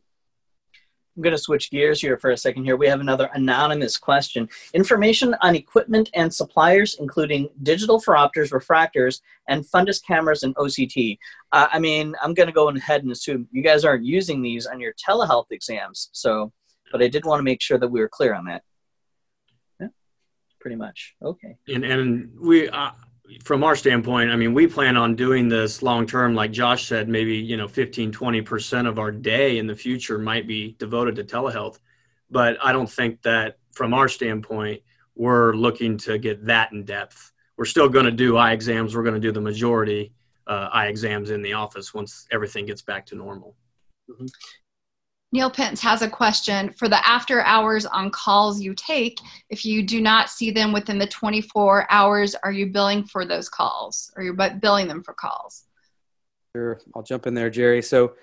I'm 1.16 1.24
going 1.24 1.36
to 1.36 1.42
switch 1.42 1.72
gears 1.72 2.00
here 2.00 2.18
for 2.18 2.32
a 2.32 2.38
second 2.38 2.64
here. 2.64 2.78
We 2.78 2.88
have 2.88 3.02
another 3.02 3.30
anonymous 3.34 3.98
question. 3.98 4.48
Information 4.74 5.36
on 5.42 5.56
equipment 5.56 6.10
and 6.14 6.34
suppliers, 6.34 6.96
including 7.00 7.50
digital 7.64 8.02
phoropters, 8.02 8.52
refractors, 8.52 9.22
and 9.50 9.66
fundus 9.66 10.02
cameras 10.06 10.44
and 10.44 10.56
OCT. 10.56 11.18
Uh, 11.52 11.68
I 11.72 11.80
mean, 11.80 12.16
I'm 12.22 12.34
going 12.34 12.48
to 12.48 12.54
go 12.54 12.70
ahead 12.70 13.04
and 13.04 13.12
assume 13.12 13.48
you 13.52 13.62
guys 13.62 13.84
aren't 13.84 14.06
using 14.06 14.42
these 14.42 14.66
on 14.66 14.80
your 14.80 14.94
telehealth 14.94 15.52
exams. 15.52 16.10
So, 16.14 16.54
but 16.92 17.04
I 17.04 17.10
did 17.10 17.26
want 17.26 17.40
to 17.40 17.44
make 17.44 17.62
sure 17.62 17.78
that 17.78 17.90
we 17.90 18.00
were 18.00 18.10
clear 18.10 18.34
on 18.34 18.46
that. 18.46 18.64
Yeah, 19.82 19.88
pretty 20.62 20.78
much. 20.78 21.16
Okay. 21.22 21.58
And, 21.68 21.84
and 21.84 22.30
we, 22.40 22.70
uh, 22.70 22.92
from 23.44 23.64
our 23.64 23.76
standpoint, 23.76 24.32
I 24.32 24.36
mean, 24.36 24.54
we 24.54 24.68
plan 24.68 24.98
on 24.98 25.16
doing 25.16 25.48
this 25.48 25.82
long 25.82 26.06
term. 26.06 26.36
Like 26.36 26.52
Josh 26.52 26.88
said, 26.88 27.08
maybe, 27.08 27.36
you 27.36 27.58
know, 27.58 27.68
15, 27.68 28.12
20% 28.12 28.88
of 28.88 29.00
our 29.00 29.12
day 29.12 29.58
in 29.58 29.68
the 29.68 29.76
future 29.76 30.18
might 30.18 30.48
be 30.48 30.76
devoted 30.80 31.16
to 31.16 31.24
telehealth. 31.24 31.80
But 32.30 32.58
I 32.64 32.72
don't 32.72 32.90
think 32.90 33.22
that 33.24 33.58
from 33.74 33.94
our 33.94 34.08
standpoint, 34.08 34.82
we're 35.16 35.54
looking 35.54 35.98
to 36.00 36.18
get 36.18 36.46
that 36.46 36.72
in 36.72 36.86
depth. 36.86 37.32
We're 37.58 37.66
still 37.66 37.90
going 37.90 38.06
to 38.06 38.12
do 38.12 38.38
eye 38.38 38.54
exams. 38.54 38.96
We're 38.96 39.04
going 39.04 39.16
to 39.16 39.20
do 39.20 39.32
the 39.32 39.42
majority 39.42 40.14
uh, 40.48 40.70
eye 40.72 40.88
exams 40.88 41.30
in 41.30 41.42
the 41.42 41.54
office 41.54 41.94
once 41.94 42.28
everything 42.32 42.66
gets 42.66 42.82
back 42.82 43.06
to 43.08 43.16
normal. 43.16 43.56
Mm-hmm. 44.10 44.26
Neil 45.34 45.50
Pence 45.50 45.80
has 45.82 46.02
a 46.02 46.10
question 46.10 46.74
for 46.74 46.90
the 46.90 47.08
after 47.08 47.42
hours 47.42 47.86
on 47.86 48.12
calls 48.12 48.60
you 48.60 48.74
take. 48.76 49.20
If 49.50 49.66
you 49.66 49.82
do 49.82 50.02
not 50.02 50.30
see 50.30 50.52
them 50.52 50.74
within 50.74 51.00
the 51.00 51.08
24 51.08 51.88
hours, 51.90 52.36
are 52.44 52.52
you 52.52 52.68
billing 52.68 53.06
for 53.06 53.24
those 53.26 53.48
calls? 53.48 54.12
Are 54.18 54.24
you're 54.24 54.34
billing 54.34 54.88
them 54.90 55.04
for 55.04 55.14
calls? 55.14 55.64
Sure, 56.54 56.82
I'll 56.94 57.04
jump 57.04 57.28
in 57.28 57.34
there, 57.34 57.50
Jerry. 57.50 57.82
So 57.82 58.14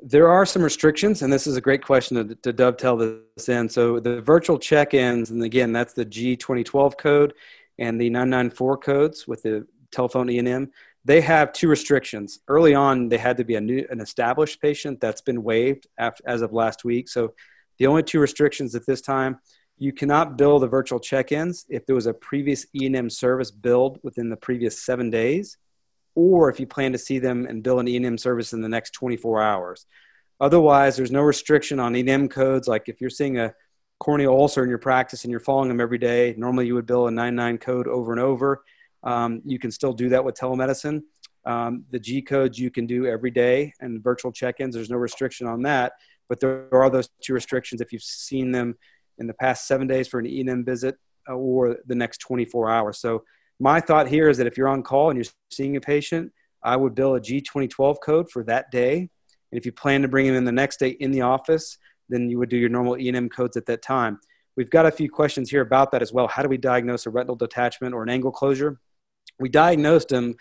there 0.00 0.28
are 0.28 0.46
some 0.46 0.62
restrictions, 0.62 1.20
and 1.20 1.30
this 1.30 1.46
is 1.46 1.56
a 1.56 1.60
great 1.60 1.84
question 1.84 2.28
to, 2.28 2.34
to 2.36 2.52
dovetail 2.54 2.96
this 2.96 3.48
in. 3.50 3.68
So 3.68 4.00
the 4.00 4.22
virtual 4.22 4.58
check-ins, 4.58 5.30
and 5.30 5.42
again, 5.42 5.72
that's 5.72 5.92
the 5.92 6.06
G2012 6.06 6.96
code 6.96 7.34
and 7.78 8.00
the 8.00 8.08
994 8.08 8.78
codes 8.78 9.28
with 9.28 9.42
the 9.42 9.66
telephone 9.90 10.30
E&M 10.30 10.70
they 11.06 11.20
have 11.20 11.52
two 11.52 11.68
restrictions. 11.68 12.40
Early 12.48 12.74
on, 12.74 13.08
they 13.08 13.16
had 13.16 13.36
to 13.36 13.44
be 13.44 13.54
a 13.54 13.60
new, 13.60 13.86
an 13.90 14.00
established 14.00 14.60
patient. 14.60 15.00
That's 15.00 15.20
been 15.20 15.44
waived 15.44 15.86
after, 15.96 16.24
as 16.26 16.42
of 16.42 16.52
last 16.52 16.84
week. 16.84 17.08
So 17.08 17.32
the 17.78 17.86
only 17.86 18.02
two 18.02 18.18
restrictions 18.18 18.74
at 18.74 18.86
this 18.86 19.00
time, 19.00 19.38
you 19.78 19.92
cannot 19.92 20.36
bill 20.36 20.58
the 20.58 20.66
virtual 20.66 20.98
check-ins 20.98 21.64
if 21.68 21.86
there 21.86 21.94
was 21.94 22.06
a 22.06 22.14
previous 22.14 22.66
E&M 22.74 23.08
service 23.08 23.52
billed 23.52 24.00
within 24.02 24.30
the 24.30 24.36
previous 24.36 24.82
seven 24.82 25.08
days, 25.08 25.58
or 26.16 26.50
if 26.50 26.58
you 26.58 26.66
plan 26.66 26.90
to 26.90 26.98
see 26.98 27.20
them 27.20 27.46
and 27.46 27.62
bill 27.62 27.78
an 27.78 27.86
E&M 27.86 28.18
service 28.18 28.52
in 28.52 28.60
the 28.60 28.68
next 28.68 28.90
24 28.90 29.40
hours. 29.40 29.86
Otherwise, 30.40 30.96
there's 30.96 31.12
no 31.12 31.22
restriction 31.22 31.78
on 31.78 31.94
E&M 31.94 32.28
codes. 32.28 32.66
Like 32.66 32.88
if 32.88 33.00
you're 33.00 33.10
seeing 33.10 33.38
a 33.38 33.54
corneal 34.00 34.32
ulcer 34.32 34.64
in 34.64 34.68
your 34.68 34.78
practice 34.78 35.22
and 35.22 35.30
you're 35.30 35.38
following 35.38 35.68
them 35.68 35.80
every 35.80 35.98
day, 35.98 36.34
normally 36.36 36.66
you 36.66 36.74
would 36.74 36.86
bill 36.86 37.06
a 37.06 37.12
99 37.12 37.58
code 37.58 37.86
over 37.86 38.10
and 38.10 38.20
over 38.20 38.64
um, 39.02 39.42
you 39.44 39.58
can 39.58 39.70
still 39.70 39.92
do 39.92 40.08
that 40.10 40.24
with 40.24 40.34
telemedicine. 40.34 41.02
Um, 41.44 41.84
the 41.90 41.98
G 41.98 42.22
codes 42.22 42.58
you 42.58 42.70
can 42.70 42.86
do 42.86 43.06
every 43.06 43.30
day 43.30 43.72
and 43.80 44.02
virtual 44.02 44.32
check 44.32 44.60
ins, 44.60 44.74
there's 44.74 44.90
no 44.90 44.96
restriction 44.96 45.46
on 45.46 45.62
that. 45.62 45.92
But 46.28 46.40
there 46.40 46.68
are 46.72 46.90
those 46.90 47.08
two 47.22 47.34
restrictions 47.34 47.80
if 47.80 47.92
you've 47.92 48.02
seen 48.02 48.50
them 48.50 48.76
in 49.18 49.26
the 49.26 49.34
past 49.34 49.68
seven 49.68 49.86
days 49.86 50.08
for 50.08 50.18
an 50.18 50.26
E&M 50.26 50.64
visit 50.64 50.96
uh, 51.28 51.34
or 51.34 51.76
the 51.86 51.94
next 51.94 52.18
24 52.18 52.70
hours. 52.70 52.98
So, 52.98 53.24
my 53.58 53.80
thought 53.80 54.06
here 54.06 54.28
is 54.28 54.36
that 54.36 54.46
if 54.46 54.58
you're 54.58 54.68
on 54.68 54.82
call 54.82 55.08
and 55.08 55.16
you're 55.16 55.32
seeing 55.50 55.76
a 55.76 55.80
patient, 55.80 56.30
I 56.62 56.76
would 56.76 56.94
bill 56.94 57.14
a 57.14 57.20
G2012 57.20 57.96
code 58.04 58.30
for 58.30 58.44
that 58.44 58.70
day. 58.70 58.98
And 58.98 59.08
if 59.58 59.64
you 59.64 59.72
plan 59.72 60.02
to 60.02 60.08
bring 60.08 60.26
him 60.26 60.34
in 60.34 60.44
the 60.44 60.52
next 60.52 60.78
day 60.78 60.90
in 60.90 61.10
the 61.10 61.22
office, 61.22 61.78
then 62.10 62.28
you 62.28 62.38
would 62.38 62.50
do 62.50 62.58
your 62.58 62.68
normal 62.68 62.98
E&M 62.98 63.30
codes 63.30 63.56
at 63.56 63.64
that 63.66 63.80
time. 63.80 64.18
We've 64.56 64.70
got 64.70 64.86
a 64.86 64.90
few 64.90 65.10
questions 65.10 65.50
here 65.50 65.60
about 65.60 65.92
that 65.92 66.02
as 66.02 66.12
well. 66.12 66.28
How 66.28 66.42
do 66.42 66.48
we 66.48 66.56
diagnose 66.56 67.06
a 67.06 67.10
retinal 67.10 67.36
detachment 67.36 67.94
or 67.94 68.02
an 68.02 68.08
angle 68.08 68.32
closure? 68.32 68.80
we 69.38 69.48
diagnosed 69.48 70.10
him 70.10 70.36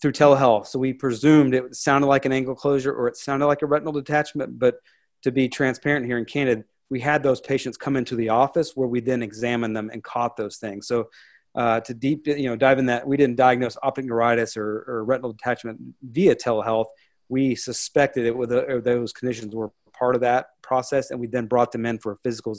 through 0.00 0.12
telehealth. 0.12 0.66
So 0.66 0.78
we 0.78 0.92
presumed 0.92 1.54
it 1.54 1.74
sounded 1.74 2.06
like 2.06 2.24
an 2.24 2.32
angle 2.32 2.54
closure 2.54 2.92
or 2.92 3.08
it 3.08 3.16
sounded 3.16 3.46
like 3.46 3.62
a 3.62 3.66
retinal 3.66 3.92
detachment. 3.92 4.58
But 4.58 4.76
to 5.22 5.30
be 5.30 5.48
transparent 5.48 6.06
here 6.06 6.18
in 6.18 6.24
Canada, 6.24 6.64
we 6.90 7.00
had 7.00 7.22
those 7.22 7.40
patients 7.40 7.76
come 7.76 7.96
into 7.96 8.14
the 8.14 8.28
office 8.28 8.72
where 8.74 8.88
we 8.88 9.00
then 9.00 9.22
examined 9.22 9.76
them 9.76 9.90
and 9.90 10.02
caught 10.02 10.36
those 10.36 10.56
things. 10.56 10.86
So 10.86 11.08
uh, 11.54 11.80
to 11.80 11.94
deep, 11.94 12.26
you 12.26 12.48
know, 12.48 12.56
dive 12.56 12.78
in 12.78 12.86
that, 12.86 13.06
we 13.06 13.16
didn't 13.16 13.36
diagnose 13.36 13.76
optic 13.82 14.04
neuritis 14.04 14.56
or, 14.56 14.84
or 14.86 15.04
retinal 15.04 15.32
detachment 15.32 15.80
via 16.02 16.34
telehealth. 16.34 16.86
We 17.28 17.54
suspected 17.54 18.26
it 18.26 18.36
with 18.36 18.50
those 18.50 19.12
conditions 19.12 19.54
were 19.54 19.70
part 19.98 20.14
of 20.14 20.20
that 20.22 20.46
process, 20.62 21.10
and 21.10 21.20
we 21.20 21.26
then 21.26 21.46
brought 21.46 21.72
them 21.72 21.86
in 21.86 21.98
for 21.98 22.12
a 22.12 22.16
physical, 22.24 22.56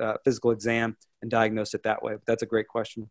uh, 0.00 0.14
physical 0.24 0.50
exam 0.50 0.96
and 1.22 1.30
diagnosed 1.30 1.74
it 1.74 1.82
that 1.82 2.02
way. 2.02 2.14
But 2.14 2.26
that's 2.26 2.42
a 2.42 2.46
great 2.46 2.68
question. 2.68 3.10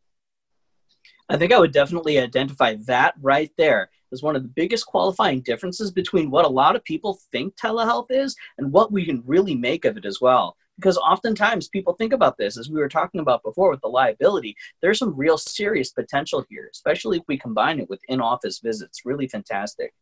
I 1.30 1.38
think 1.38 1.52
I 1.52 1.60
would 1.60 1.72
definitely 1.72 2.20
identify 2.20 2.76
that 2.86 3.16
right 3.22 3.52
there 3.58 3.90
as 4.12 4.22
one 4.22 4.36
of 4.36 4.44
the 4.44 4.50
biggest 4.50 4.86
qualifying 4.86 5.42
differences 5.42 5.92
between 5.92 6.30
what 6.30 6.46
a 6.46 6.50
lot 6.50 6.76
of 6.76 6.84
people 6.84 7.20
think 7.32 7.56
telehealth 7.56 8.08
is 8.10 8.36
and 8.58 8.72
what 8.72 8.92
we 8.92 9.06
can 9.06 9.24
really 9.26 9.56
make 9.56 9.86
of 9.86 9.98
it 9.98 10.06
as 10.06 10.22
well. 10.22 10.56
Because 10.76 10.98
oftentimes 10.98 11.70
people 11.70 11.94
think 11.94 12.14
about 12.14 12.38
this, 12.38 12.58
as 12.58 12.70
we 12.70 12.80
were 12.80 12.90
talking 12.90 13.22
about 13.22 13.44
before 13.44 13.72
with 13.72 13.82
the 13.82 13.88
liability, 13.88 14.56
there's 14.82 15.00
some 15.00 15.16
real 15.16 15.38
serious 15.38 15.92
potential 15.92 16.46
here, 16.50 16.70
especially 16.72 17.18
if 17.18 17.24
we 17.28 17.38
combine 17.38 17.80
it 17.80 17.90
with 17.90 18.02
in 18.08 18.22
office 18.22 18.60
visits. 18.60 19.02
Really 19.06 19.28
fantastic 19.28 19.94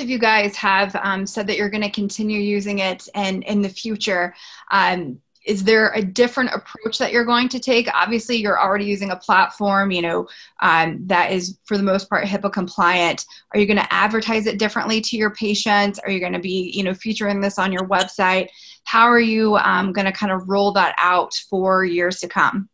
of 0.00 0.10
you 0.10 0.18
guys 0.18 0.56
have 0.56 0.96
um, 0.96 1.26
said 1.26 1.46
that 1.46 1.56
you're 1.56 1.70
going 1.70 1.82
to 1.82 1.90
continue 1.90 2.40
using 2.40 2.80
it 2.80 3.08
and 3.14 3.44
in 3.44 3.62
the 3.62 3.68
future 3.68 4.34
um, 4.70 5.20
is 5.46 5.64
there 5.64 5.90
a 5.94 6.02
different 6.02 6.50
approach 6.52 6.98
that 6.98 7.12
you're 7.12 7.24
going 7.24 7.48
to 7.48 7.58
take? 7.58 7.88
Obviously 7.94 8.36
you're 8.36 8.60
already 8.60 8.84
using 8.84 9.10
a 9.10 9.16
platform 9.16 9.90
you 9.90 10.02
know 10.02 10.28
um, 10.60 11.00
that 11.06 11.32
is 11.32 11.58
for 11.64 11.76
the 11.76 11.82
most 11.82 12.08
part 12.08 12.24
hipaa 12.26 12.52
compliant. 12.52 13.24
Are 13.52 13.60
you 13.60 13.66
going 13.66 13.78
to 13.78 13.92
advertise 13.92 14.46
it 14.46 14.58
differently 14.58 15.00
to 15.00 15.16
your 15.16 15.30
patients? 15.30 15.98
Are 15.98 16.10
you 16.10 16.20
going 16.20 16.34
to 16.34 16.40
be 16.40 16.70
you 16.74 16.84
know 16.84 16.94
featuring 16.94 17.40
this 17.40 17.58
on 17.58 17.72
your 17.72 17.88
website? 17.88 18.48
How 18.84 19.06
are 19.06 19.20
you 19.20 19.56
um, 19.56 19.92
going 19.92 20.06
to 20.06 20.12
kind 20.12 20.32
of 20.32 20.48
roll 20.48 20.72
that 20.72 20.94
out 20.98 21.34
for 21.48 21.84
years 21.84 22.20
to 22.20 22.28
come? 22.28 22.68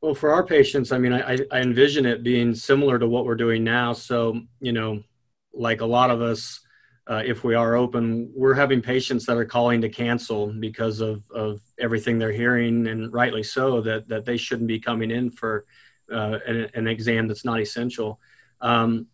Well 0.00 0.14
for 0.14 0.30
our 0.30 0.46
patients 0.46 0.92
i 0.92 0.98
mean 0.98 1.12
I, 1.12 1.38
I 1.50 1.60
envision 1.60 2.06
it 2.06 2.22
being 2.22 2.54
similar 2.54 3.00
to 3.00 3.08
what 3.08 3.24
we're 3.24 3.34
doing 3.34 3.64
now. 3.64 3.94
So 3.94 4.40
you 4.60 4.72
know 4.72 5.02
like 5.58 5.80
a 5.80 5.86
lot 5.86 6.10
of 6.10 6.22
us 6.22 6.60
uh, 7.08 7.22
if 7.24 7.42
we 7.42 7.54
are 7.54 7.74
open, 7.74 8.30
we're 8.34 8.54
having 8.54 8.82
patients 8.82 9.24
that 9.24 9.36
are 9.38 9.44
calling 9.46 9.80
to 9.80 9.88
cancel 9.88 10.52
because 10.52 11.00
of, 11.00 11.22
of 11.30 11.60
everything 11.78 12.18
they're 12.18 12.30
hearing, 12.30 12.86
and 12.86 13.10
rightly 13.12 13.42
so, 13.42 13.80
that, 13.80 14.06
that 14.08 14.26
they 14.26 14.36
shouldn't 14.36 14.68
be 14.68 14.78
coming 14.78 15.10
in 15.10 15.30
for 15.30 15.64
uh, 16.12 16.38
an, 16.46 16.68
an, 16.74 16.86
exam 16.86 17.26
that's 17.26 17.46
not 17.46 17.60
essential. 17.60 18.20
Um, 18.60 19.06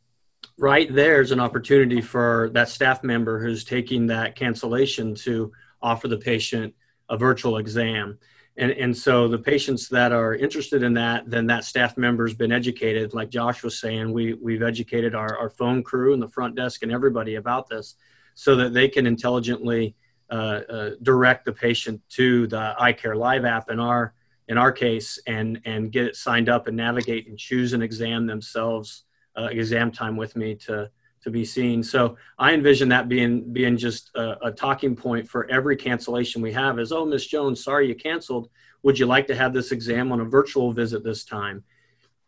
right 0.58 0.92
there's 0.92 1.30
an 1.30 1.40
opportunity 1.40 2.00
for 2.00 2.50
that 2.52 2.68
staff 2.68 3.02
member 3.02 3.40
who's 3.40 3.64
taking 3.64 4.06
that 4.06 4.36
cancellation 4.36 5.14
to 5.14 5.50
offer 5.82 6.06
the 6.06 6.18
patient 6.18 6.74
a 7.08 7.16
virtual 7.16 7.58
exam. 7.58 8.18
And, 8.56 8.70
and 8.70 8.96
so 8.96 9.26
the 9.26 9.38
patients 9.38 9.88
that 9.88 10.12
are 10.12 10.34
interested 10.34 10.84
in 10.84 10.94
that, 10.94 11.28
then 11.28 11.46
that 11.46 11.64
staff 11.64 11.96
member's 11.96 12.34
been 12.34 12.52
educated. 12.52 13.12
Like 13.12 13.28
Josh 13.28 13.64
was 13.64 13.80
saying, 13.80 14.12
we, 14.12 14.34
we've 14.34 14.62
educated 14.62 15.14
our, 15.14 15.36
our 15.36 15.50
phone 15.50 15.82
crew 15.82 16.12
and 16.12 16.22
the 16.22 16.28
front 16.28 16.54
desk 16.54 16.82
and 16.84 16.92
everybody 16.92 17.34
about 17.34 17.68
this 17.68 17.96
so 18.34 18.54
that 18.56 18.72
they 18.72 18.88
can 18.88 19.06
intelligently 19.06 19.96
uh, 20.30 20.60
uh, 20.68 20.90
direct 21.02 21.44
the 21.44 21.52
patient 21.52 22.00
to 22.10 22.46
the 22.46 22.74
EyecareLive 22.80 23.48
app 23.48 23.70
in 23.70 23.80
our 23.80 24.14
in 24.48 24.58
our 24.58 24.72
case 24.72 25.18
and 25.26 25.60
and 25.64 25.90
get 25.90 26.04
it 26.04 26.16
signed 26.16 26.48
up 26.48 26.66
and 26.66 26.76
navigate 26.76 27.28
and 27.28 27.38
choose 27.38 27.72
an 27.72 27.82
exam 27.82 28.26
themselves, 28.26 29.04
uh, 29.36 29.48
exam 29.50 29.90
time 29.90 30.16
with 30.16 30.36
me 30.36 30.54
to 30.54 30.90
to 31.24 31.30
be 31.30 31.44
seen. 31.44 31.82
So 31.82 32.16
I 32.38 32.52
envision 32.52 32.88
that 32.90 33.08
being 33.08 33.52
being 33.52 33.76
just 33.76 34.10
a, 34.14 34.46
a 34.46 34.52
talking 34.52 34.94
point 34.94 35.28
for 35.28 35.50
every 35.50 35.76
cancellation 35.76 36.40
we 36.40 36.52
have 36.52 36.78
is, 36.78 36.92
oh, 36.92 37.04
Miss 37.04 37.26
Jones, 37.26 37.64
sorry 37.64 37.88
you 37.88 37.94
canceled. 37.94 38.48
Would 38.82 38.98
you 38.98 39.06
like 39.06 39.26
to 39.28 39.34
have 39.34 39.52
this 39.52 39.72
exam 39.72 40.12
on 40.12 40.20
a 40.20 40.24
virtual 40.24 40.72
visit 40.72 41.02
this 41.02 41.24
time? 41.24 41.64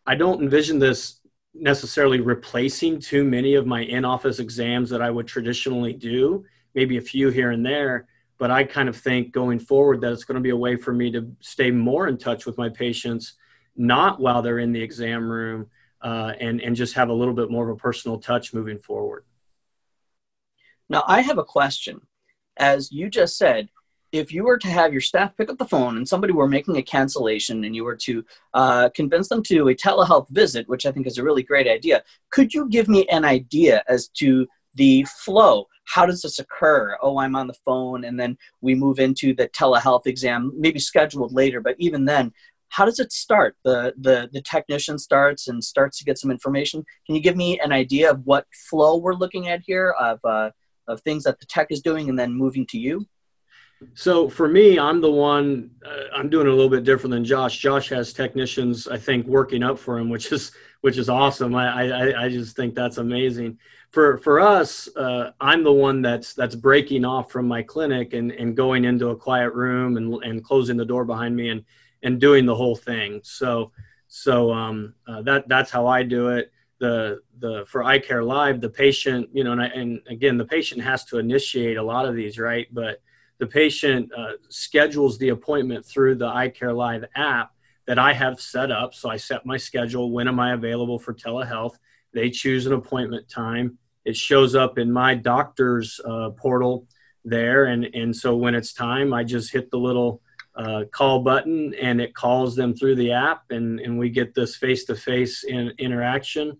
I 0.07 0.14
don't 0.14 0.42
envision 0.42 0.78
this 0.78 1.20
necessarily 1.55 2.20
replacing 2.20 3.01
too 3.01 3.24
many 3.24 3.55
of 3.55 3.66
my 3.66 3.82
in-office 3.82 4.38
exams 4.38 4.90
that 4.90 5.03
I 5.03 5.11
would 5.11 5.26
traditionally 5.26 5.92
do 5.92 6.44
maybe 6.74 6.97
a 6.97 7.01
few 7.03 7.30
here 7.30 7.51
and 7.51 7.64
there. 7.64 8.07
But 8.38 8.51
I 8.51 8.64
kind 8.64 8.88
of 8.88 8.97
think 8.97 9.32
going 9.32 9.59
forward 9.59 10.01
that 10.03 10.12
it's 10.12 10.24
going 10.24 10.36
to 10.36 10.42
be 10.42 10.51
a 10.51 10.57
way 10.57 10.76
for 10.76 10.92
me 10.92 11.11
to 11.12 11.34
stay 11.40 11.70
more 11.70 12.07
in 12.09 12.18
touch 12.18 12.44
with 12.44 12.59
my 12.59 12.68
patients, 12.68 13.34
not 13.76 14.20
while 14.20 14.42
they're 14.42 14.59
in 14.59 14.72
the 14.72 14.82
exam 14.82 15.26
room, 15.28 15.70
uh, 16.07 16.33
and 16.39 16.61
and 16.61 16.77
just 16.77 16.95
have 16.95 17.09
a 17.09 17.13
little 17.13 17.35
bit 17.35 17.51
more 17.51 17.69
of 17.69 17.77
a 17.77 17.81
personal 17.81 18.19
touch 18.19 18.55
moving 18.55 18.79
forward. 18.79 19.25
Now, 20.89 21.03
I 21.09 21.21
have 21.21 21.39
a 21.39 21.45
question. 21.45 22.01
As 22.59 22.93
you 22.93 23.11
just 23.11 23.37
said, 23.37 23.69
if 24.13 24.33
you 24.33 24.45
were 24.45 24.57
to 24.59 24.69
have 24.69 24.93
your 24.93 25.01
staff 25.01 25.37
pick 25.37 25.51
up 25.51 25.59
the 25.59 25.67
phone 25.67 25.97
and 25.97 26.09
somebody 26.09 26.33
were 26.33 26.47
making 26.47 26.77
a 26.77 26.83
cancellation 26.83 27.65
and 27.65 27.75
you 27.75 27.83
were 27.83 27.97
to 27.97 28.25
uh, 28.55 28.89
convince 28.91 29.29
them 29.29 29.43
to 29.43 29.55
do 29.55 29.69
a 29.69 29.75
telehealth 29.75 30.29
visit, 30.31 30.69
which 30.69 30.87
I 30.87 30.93
think 30.93 31.09
is 31.09 31.19
a 31.19 31.25
really 31.25 31.43
great 31.43 31.67
idea, 31.67 32.05
could 32.31 32.55
you 32.55 32.69
give 32.69 32.89
me 32.89 33.05
an 33.09 33.25
idea 33.25 33.83
as 33.89 34.07
to 34.21 34.47
the 34.77 35.05
flow? 35.25 35.67
how 35.87 36.05
does 36.05 36.23
this 36.23 36.39
occur? 36.39 36.97
Oh, 37.01 37.19
I'm 37.19 37.37
on 37.37 37.47
the 37.47 37.55
phone, 37.65 38.05
and 38.05 38.19
then 38.19 38.37
we 38.61 38.75
move 38.75 38.99
into 38.99 39.35
the 39.35 39.49
telehealth 39.49 40.07
exam, 40.07 40.53
maybe 40.57 40.79
scheduled 40.79 41.33
later. 41.33 41.61
But 41.61 41.77
even 41.79 42.05
then, 42.05 42.33
how 42.69 42.85
does 42.85 42.99
it 42.99 43.12
start? 43.12 43.57
The 43.64 43.95
the 43.99 44.29
the 44.33 44.43
technician 44.43 44.99
starts 44.99 45.49
and 45.49 45.62
starts 45.62 45.99
to 45.99 46.05
get 46.05 46.19
some 46.19 46.31
information. 46.31 46.85
Can 47.07 47.14
you 47.14 47.23
give 47.23 47.37
me 47.37 47.59
an 47.61 47.73
idea 47.73 48.11
of 48.11 48.21
what 48.25 48.47
flow 48.69 48.99
we're 48.99 49.14
looking 49.14 49.49
at 49.49 49.61
here 49.64 49.91
of 49.99 50.19
uh, 50.25 50.51
of 50.89 51.01
things 51.03 51.25
that 51.25 51.39
the 51.41 51.47
tech 51.47 51.69
is 51.71 51.81
doing, 51.81 52.09
and 52.09 52.19
then 52.19 52.33
moving 52.33 52.67
to 52.69 52.79
you? 52.79 53.07
So 53.95 54.29
for 54.29 54.49
me, 54.49 54.79
I'm 54.79 55.01
the 55.01 55.11
one. 55.11 55.71
Uh, 55.85 56.05
I'm 56.14 56.31
doing 56.31 56.47
a 56.47 56.51
little 56.51 56.71
bit 56.71 56.85
different 56.85 57.12
than 57.12 57.25
Josh. 57.25 57.59
Josh 57.59 57.91
has 57.91 58.12
technicians, 58.12 58.89
I 58.89 58.97
think, 58.97 59.27
working 59.27 59.62
up 59.62 59.79
for 59.79 59.99
him, 59.99 60.09
which 60.09 60.33
is 60.33 60.53
which 60.81 60.99
is 60.99 61.09
awesome. 61.09 61.55
I 61.55 61.91
I, 61.91 62.25
I 62.25 62.29
just 62.29 62.57
think 62.57 62.75
that's 62.75 62.99
amazing. 62.99 63.59
For 63.91 64.19
for 64.19 64.41
us, 64.41 64.89
uh, 64.97 65.33
I'm 65.41 65.62
the 65.62 65.73
one 65.73 66.03
that's 66.03 66.35
that's 66.35 66.55
breaking 66.55 67.05
off 67.05 67.31
from 67.31 67.47
my 67.47 67.62
clinic 67.62 68.14
and, 68.14 68.33
and 68.33 68.57
going 68.57 68.85
into 68.85 69.09
a 69.09 69.17
quiet 69.17 69.53
room 69.53 69.97
and 69.97 70.23
and 70.25 70.45
closing 70.45 70.77
the 70.77 70.85
door 70.85 71.05
behind 71.05 71.37
me 71.37 71.51
and 71.51 71.64
and 72.07 72.21
doing 72.21 72.47
the 72.47 72.55
whole 72.55 72.77
thing. 72.77 73.21
So 73.25 73.73
so 74.07 74.53
um, 74.53 74.95
uh, 75.09 75.23
that 75.23 75.49
that's 75.49 75.71
how 75.71 75.87
I 75.87 76.05
do 76.05 76.29
it. 76.29 76.53
The 76.79 77.21
the 77.39 77.65
for 77.67 77.83
EyecareLive, 77.83 78.61
the 78.61 78.71
patient, 78.71 79.29
you 79.33 79.43
know, 79.45 79.53
and, 79.53 79.61
I, 79.61 79.67
and 79.67 80.01
again, 80.09 80.37
the 80.39 80.45
patient 80.45 80.81
has 80.83 81.05
to 81.07 81.19
initiate 81.19 81.77
a 81.77 81.83
lot 81.83 82.07
of 82.07 82.15
these, 82.15 82.39
right? 82.39 82.69
But 82.73 83.03
the 83.39 83.47
patient 83.47 84.13
uh, 84.17 84.33
schedules 84.49 85.19
the 85.19 85.31
appointment 85.31 85.85
through 85.85 86.15
the 86.15 86.29
EyecareLive 86.29 87.07
app 87.17 87.51
that 87.87 87.99
I 87.99 88.13
have 88.13 88.41
set 88.41 88.71
up. 88.71 88.95
So 88.95 89.11
I 89.11 89.17
set 89.17 89.45
my 89.45 89.57
schedule. 89.57 90.13
When 90.13 90.29
am 90.29 90.39
I 90.39 90.53
available 90.53 90.99
for 90.99 91.13
telehealth? 91.13 91.75
They 92.13 92.31
choose 92.31 92.67
an 92.67 92.73
appointment 92.73 93.29
time. 93.29 93.79
It 94.05 94.17
shows 94.17 94.55
up 94.55 94.79
in 94.79 94.93
my 94.93 95.15
doctor's 95.15 96.01
uh, 96.05 96.31
portal 96.31 96.87
there. 97.25 97.65
And, 97.65 97.85
and 97.85 98.15
so 98.15 98.37
when 98.37 98.55
it's 98.55 98.73
time, 98.73 99.13
I 99.13 99.25
just 99.25 99.53
hit 99.53 99.71
the 99.71 99.79
little 99.79 100.23
uh, 100.57 100.85
call 100.91 101.21
button 101.21 101.75
and 101.75 102.01
it 102.01 102.15
calls 102.15 102.57
them 102.57 102.75
through 102.75 102.97
the 102.97 103.13
app. 103.13 103.51
And, 103.51 103.79
and 103.81 103.99
we 103.99 104.11
get 104.11 104.35
this 104.35 104.57
face 104.57 104.85
to 104.87 104.95
face 104.95 105.45
interaction 105.45 106.59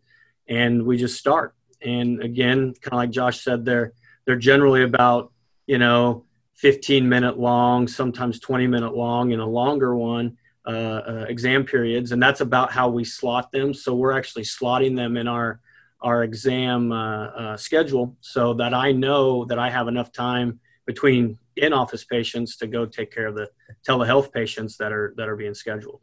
and 0.49 0.85
we 0.85 0.97
just 0.97 1.19
start. 1.19 1.55
And 1.83 2.23
again, 2.23 2.75
kind 2.81 2.93
of 2.93 2.99
like 2.99 3.11
Josh 3.11 3.43
said, 3.43 3.65
they're, 3.65 3.93
they're 4.25 4.37
generally 4.37 4.83
about, 4.83 5.33
you 5.67 5.79
know, 5.79 6.25
15 6.57 7.09
minute 7.09 7.39
long, 7.39 7.87
sometimes 7.87 8.41
20 8.41 8.67
minute 8.67 8.95
long, 8.95 9.33
and 9.33 9.43
a 9.43 9.47
longer 9.47 9.95
one 9.95 10.37
uh, 10.67 10.71
uh, 10.71 11.27
exam 11.29 11.65
periods, 11.65 12.13
and 12.13 12.21
that's 12.21 12.41
about 12.41 12.73
how 12.73 12.89
we 12.89 13.05
slot 13.05 13.53
them. 13.53 13.73
So 13.75 13.95
we're 13.95 14.17
actually 14.17 14.43
slotting 14.45 14.97
them 14.97 15.17
in 15.17 15.29
our 15.29 15.61
our 16.03 16.25
exam 16.25 16.93
uh, 16.93 17.25
uh 17.27 17.57
schedule 17.57 18.17
so 18.21 18.53
that 18.55 18.75
I 18.75 18.93
know 18.93 19.45
that 19.47 19.59
I 19.59 19.71
have 19.71 19.89
enough 19.89 20.13
time 20.13 20.61
between 20.85 21.39
in 21.57 21.73
office 21.73 22.05
patients 22.05 22.57
to 22.59 22.67
go 22.67 22.87
take 22.87 23.13
care 23.13 23.27
of 23.27 23.35
the 23.35 23.49
telehealth 23.87 24.33
patients 24.33 24.77
that 24.79 24.93
are 24.93 25.15
that 25.17 25.29
are 25.29 25.37
being 25.37 25.55
scheduled. 25.55 26.01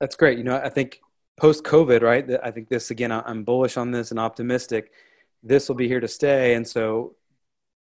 That's 0.00 0.16
great. 0.16 0.38
You 0.38 0.44
know, 0.44 0.56
I 0.56 0.68
think 0.68 1.00
post 1.36 1.64
COVID, 1.64 2.02
right? 2.02 2.28
I 2.42 2.50
think 2.50 2.68
this 2.68 2.90
again. 2.90 3.12
I'm 3.12 3.44
bullish 3.44 3.76
on 3.76 3.90
this 3.90 4.10
and 4.10 4.20
optimistic. 4.20 4.92
This 5.42 5.68
will 5.68 5.76
be 5.76 5.88
here 5.88 6.00
to 6.00 6.08
stay, 6.08 6.54
and 6.54 6.66
so 6.66 7.14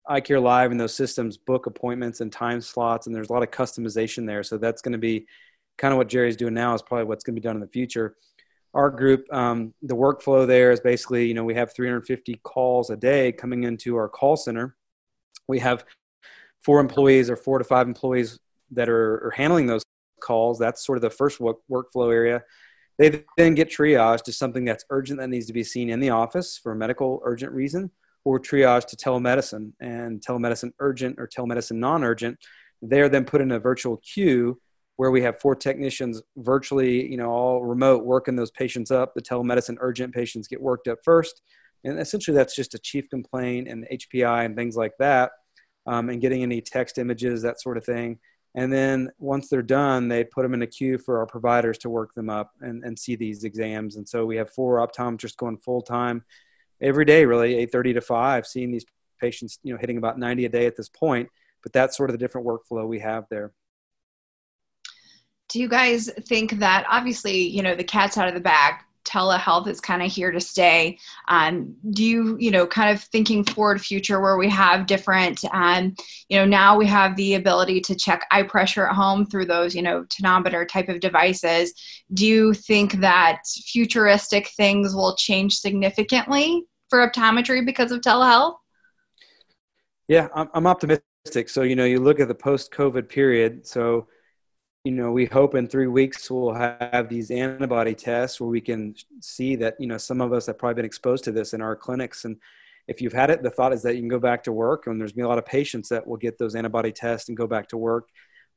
EyecareLive 0.09 0.71
and 0.71 0.81
those 0.81 0.95
systems 0.95 1.37
book 1.37 1.67
appointments 1.67 2.21
and 2.21 2.33
time 2.33 2.61
slots, 2.61 3.07
and 3.07 3.15
there's 3.15 3.29
a 3.29 3.33
lot 3.33 3.43
of 3.43 3.51
customization 3.51 4.27
there. 4.27 4.43
So 4.43 4.57
that's 4.59 4.83
going 4.83 4.93
to 4.93 4.99
be 4.99 5.27
kind 5.79 5.93
of 5.93 5.99
what 5.99 6.09
Jerry's 6.09 6.37
doing 6.37 6.55
now 6.55 6.75
is 6.75 6.83
probably 6.83 7.05
what's 7.05 7.25
going 7.25 7.35
to 7.35 7.41
be 7.41 7.47
done 7.47 7.57
in 7.57 7.61
the 7.61 7.69
future. 7.69 8.17
Our 8.75 8.91
group, 8.91 9.27
um, 9.33 9.75
the 9.83 9.97
workflow 9.97 10.47
there 10.47 10.71
is 10.71 10.81
basically, 10.81 11.27
you 11.27 11.35
know, 11.35 11.45
we 11.45 11.55
have 11.55 11.75
350 11.75 12.41
calls 12.43 12.91
a 12.91 12.97
day 12.97 13.33
coming 13.33 13.65
into 13.65 13.97
our 13.97 14.09
call 14.09 14.37
center. 14.37 14.77
We 15.49 15.59
have 15.61 15.85
four 16.61 16.81
employees 16.81 17.31
or 17.31 17.37
four 17.37 17.59
to 17.59 17.65
five 17.65 17.87
employees 17.87 18.39
that 18.73 18.89
are, 18.89 19.27
are 19.27 19.33
handling 19.37 19.67
those 19.67 19.83
calls. 20.21 20.59
That's 20.59 20.85
sort 20.85 20.99
of 20.99 21.03
the 21.03 21.11
first 21.11 21.41
work, 21.41 21.59
workflow 21.71 22.13
area. 22.13 22.43
They 22.99 23.25
then 23.37 23.55
get 23.55 23.71
triaged 23.71 24.23
to 24.25 24.33
something 24.33 24.65
that's 24.65 24.85
urgent 24.91 25.21
that 25.21 25.29
needs 25.29 25.47
to 25.47 25.53
be 25.53 25.65
seen 25.65 25.91
in 25.91 26.01
the 26.01 26.11
office 26.11 26.59
for 26.59 26.73
a 26.73 26.77
medical 26.77 27.21
urgent 27.25 27.53
reason 27.53 27.91
or 28.27 28.41
triage 28.41 28.87
to 28.87 28.97
telemedicine 28.97 29.73
and 29.81 30.21
telemedicine 30.21 30.73
urgent 30.81 31.17
or 31.19 31.29
telemedicine 31.29 31.77
non-urgent 31.77 32.37
they're 32.83 33.09
then 33.09 33.25
put 33.25 33.41
in 33.41 33.53
a 33.53 33.59
virtual 33.59 33.99
queue 33.99 34.61
where 34.97 35.11
we 35.11 35.23
have 35.23 35.41
four 35.41 35.55
technicians 35.55 36.21
virtually 36.39 37.09
you 37.09 37.17
know 37.17 37.31
all 37.31 37.65
remote 37.65 38.05
working 38.05 38.37
those 38.37 38.51
patients 38.51 38.91
up 38.91 39.15
the 39.15 39.23
telemedicine 39.23 39.77
urgent 39.81 40.13
patients 40.13 40.49
get 40.49 40.61
worked 40.61 40.89
up 40.89 40.99
first 41.05 41.43
and 41.85 41.99
essentially 41.99 42.37
that's 42.37 42.55
just 42.55 42.75
a 42.75 42.79
chief 42.79 43.09
complaint 43.11 43.69
and 43.69 43.87
hpi 43.93 44.45
and 44.45 44.57
things 44.57 44.77
like 44.77 44.93
that 44.99 45.33
um, 45.87 46.09
and 46.09 46.21
getting 46.21 46.43
any 46.43 46.61
text 46.61 46.99
images 46.99 47.43
that 47.43 47.61
sort 47.61 47.77
of 47.77 47.85
thing 47.85 48.19
and 48.55 48.73
then 48.73 49.11
once 49.19 49.49
they're 49.49 49.63
done 49.63 50.09
they 50.09 50.25
put 50.25 50.43
them 50.43 50.55
in 50.55 50.63
a 50.63 50.67
queue 50.67 50.99
for 50.99 51.19
our 51.19 51.27
providers 51.27 51.79
to 51.79 51.91
work 51.91 52.15
them 52.15 52.31
up 52.31 52.53
and, 52.61 52.85
and 52.85 52.99
see 52.99 53.17
these 53.17 53.45
exams 53.45 53.97
and 53.97 54.09
so 54.09 54.25
we 54.25 54.37
have 54.37 54.51
four 54.51 54.87
optometrists 54.87 55.37
going 55.37 55.59
full 55.59 55.83
time 55.83 56.25
every 56.81 57.05
day, 57.05 57.25
really, 57.25 57.55
8:30 57.67 57.95
to 57.95 58.01
5, 58.01 58.47
seeing 58.47 58.71
these 58.71 58.85
patients, 59.21 59.59
you 59.63 59.73
know, 59.73 59.79
hitting 59.81 59.97
about 59.97 60.19
90 60.19 60.45
a 60.45 60.49
day 60.49 60.67
at 60.67 60.77
this 60.77 60.89
point. 60.89 61.29
But 61.63 61.73
that's 61.73 61.97
sort 61.97 62.11
of 62.11 62.15
the 62.15 62.19
different 62.19 62.47
workflow 62.47 62.87
we 62.87 63.01
have 63.01 63.25
there. 63.31 63.53
Do 65.49 65.61
you 65.61 65.69
guys 65.69 66.11
think 66.27 66.59
that 66.59 66.85
obviously, 66.89 67.37
you 67.49 67.63
know, 67.63 67.75
the 67.75 67.85
cat's 67.85 68.19
out 68.19 68.29
of 68.29 68.35
the 68.35 68.41
bag? 68.41 68.75
Telehealth 69.07 69.69
is 69.69 69.81
kind 69.81 70.03
of 70.03 70.11
here 70.11 70.31
to 70.31 70.41
stay. 70.41 70.99
Um, 71.29 71.75
do 71.91 72.05
you, 72.05 72.37
you 72.39 72.51
know, 72.51 72.67
kind 72.67 72.91
of 72.95 73.03
thinking 73.03 73.45
forward 73.45 73.81
future 73.81 74.21
where 74.21 74.37
we 74.37 74.49
have 74.51 74.87
different, 74.87 75.45
um, 75.53 75.95
you 76.29 76.39
know, 76.39 76.45
now 76.45 76.77
we 76.77 76.87
have 76.87 77.17
the 77.17 77.35
ability 77.35 77.81
to 77.83 77.95
check 77.95 78.27
eye 78.31 78.43
pressure 78.43 78.87
at 78.87 78.95
home 78.95 79.27
through 79.27 79.47
those, 79.47 79.75
you 79.75 79.83
know, 79.83 80.05
tonometer 80.05 80.67
type 80.69 80.89
of 80.89 81.01
devices. 81.01 81.73
Do 82.13 82.27
you 82.27 82.53
think 82.53 83.01
that 83.01 83.41
futuristic 83.47 84.49
things 84.57 84.95
will 84.95 85.17
change 85.17 85.59
significantly 85.59 86.65
for 86.91 87.09
optometry 87.09 87.65
because 87.65 87.93
of 87.93 88.01
telehealth? 88.01 88.57
Yeah, 90.09 90.29
I'm, 90.35 90.49
I'm 90.55 90.67
optimistic. 90.67 91.49
So, 91.49 91.63
you 91.63 91.75
know, 91.75 91.85
you 91.85 91.99
look 92.01 92.21
at 92.21 92.29
the 92.29 92.35
post 92.35 92.73
COVID 92.73 93.09
period. 93.09 93.67
So, 93.67 94.07
you 94.87 94.93
know, 94.93 95.11
we 95.11 95.25
hope 95.25 95.57
in 95.57 95.67
three 95.67 95.89
weeks 95.89 96.31
we'll 96.31 96.55
have 96.55 97.09
these 97.09 97.33
antibody 97.33 97.93
tests 97.93 98.41
where 98.41 98.49
we 98.49 98.61
can 98.61 98.95
see 99.21 99.57
that, 99.57 99.75
you 99.81 99.89
know, 99.89 99.99
some 99.99 100.21
of 100.21 100.33
us 100.33 100.47
have 100.47 100.59
probably 100.59 100.75
been 100.75 100.85
exposed 100.85 101.25
to 101.25 101.33
this 101.33 101.55
in 101.55 101.61
our 101.61 101.75
clinics. 101.75 102.25
And 102.25 102.37
if 102.87 103.01
you've 103.01 103.13
had 103.13 103.29
it, 103.29 103.43
the 103.43 103.51
thought 103.51 103.73
is 103.73 103.83
that 103.83 103.97
you 103.97 104.01
can 104.01 104.09
go 104.09 104.21
back 104.21 104.45
to 104.45 104.53
work 104.53 104.87
and 104.87 105.01
there's 105.01 105.13
been 105.13 105.25
a 105.25 105.29
lot 105.29 105.39
of 105.39 105.45
patients 105.45 105.89
that 105.89 106.07
will 106.07 106.17
get 106.17 106.39
those 106.39 106.55
antibody 106.55 106.93
tests 106.93 107.29
and 107.29 107.37
go 107.37 107.49
back 107.49 107.67
to 107.71 107.77
work. 107.77 108.11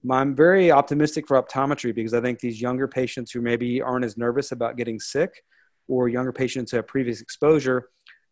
I'm 0.07 0.35
very 0.35 0.71
optimistic 0.71 1.27
for 1.27 1.41
optometry 1.41 1.95
because 1.95 2.13
I 2.13 2.21
think 2.21 2.39
these 2.39 2.61
younger 2.61 2.87
patients 2.87 3.31
who 3.31 3.41
maybe 3.41 3.81
aren't 3.81 4.05
as 4.05 4.15
nervous 4.15 4.51
about 4.51 4.77
getting 4.77 4.99
sick 4.99 5.43
or 5.87 6.09
younger 6.09 6.31
patients 6.31 6.69
who 6.69 6.77
have 6.77 6.85
previous 6.85 7.21
exposure, 7.21 7.89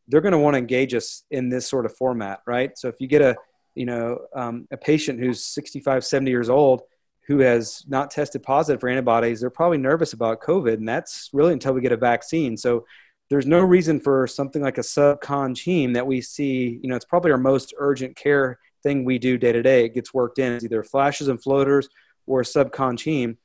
they're 0.08 0.22
going 0.22 0.34
to 0.34 0.38
want 0.38 0.54
to 0.54 0.60
engage 0.60 0.93
us 0.93 1.24
in 1.32 1.50
this 1.50 1.68
sort 1.68 1.88
of 1.88 1.98
format, 1.98 2.41
right? 2.45 2.78
So 2.78 2.89
if 2.89 2.98
you 3.00 3.08
get 3.08 3.24
a, 3.24 3.36
you 3.74 3.88
know, 3.88 4.20
um, 4.36 4.68
a 4.70 4.78
patient 4.78 5.20
who's 5.20 5.43
65, 5.43 6.06
70 6.06 6.30
years 6.30 6.52
old, 6.52 6.84
who 7.28 7.39
has 7.39 7.84
not 7.88 8.09
tested 8.09 8.41
positive 8.41 8.80
for 8.80 8.89
antibodies, 8.89 9.41
they're 9.41 9.49
probably 9.49 9.78
nervous 9.78 10.13
about 10.13 10.41
COVID, 10.41 10.75
and 10.75 10.88
that's 10.88 11.30
really 11.34 11.53
until 11.53 11.73
we 11.73 11.82
get 11.82 11.91
a 11.91 11.97
vaccine. 11.97 12.55
So 12.55 12.86
there's 13.30 13.45
no 13.45 13.59
reason 13.59 13.99
for 13.99 14.25
something 14.28 14.61
like 14.61 14.78
a 14.78 14.82
subcon 14.82 15.55
team 15.55 15.93
that 15.93 16.07
we 16.07 16.21
see, 16.21 16.80
you 16.82 16.89
know, 16.89 16.95
it's 16.95 17.05
probably 17.05 17.32
our 17.32 17.38
most 17.38 17.73
urgent 17.78 18.15
care 18.15 18.57
thing 18.84 19.03
we 19.03 19.19
do 19.19 19.38
day 19.38 19.51
to 19.51 19.61
day. 19.61 19.86
It 19.86 19.93
gets 19.93 20.13
worked 20.13 20.39
in. 20.39 20.53
It's 20.53 20.63
either 20.63 20.84
flashes 20.84 21.28
and 21.28 21.41
floaters 21.41 21.89
or 22.25 22.41
a 22.41 22.45
subcon 22.45 22.97
team. 22.97 23.38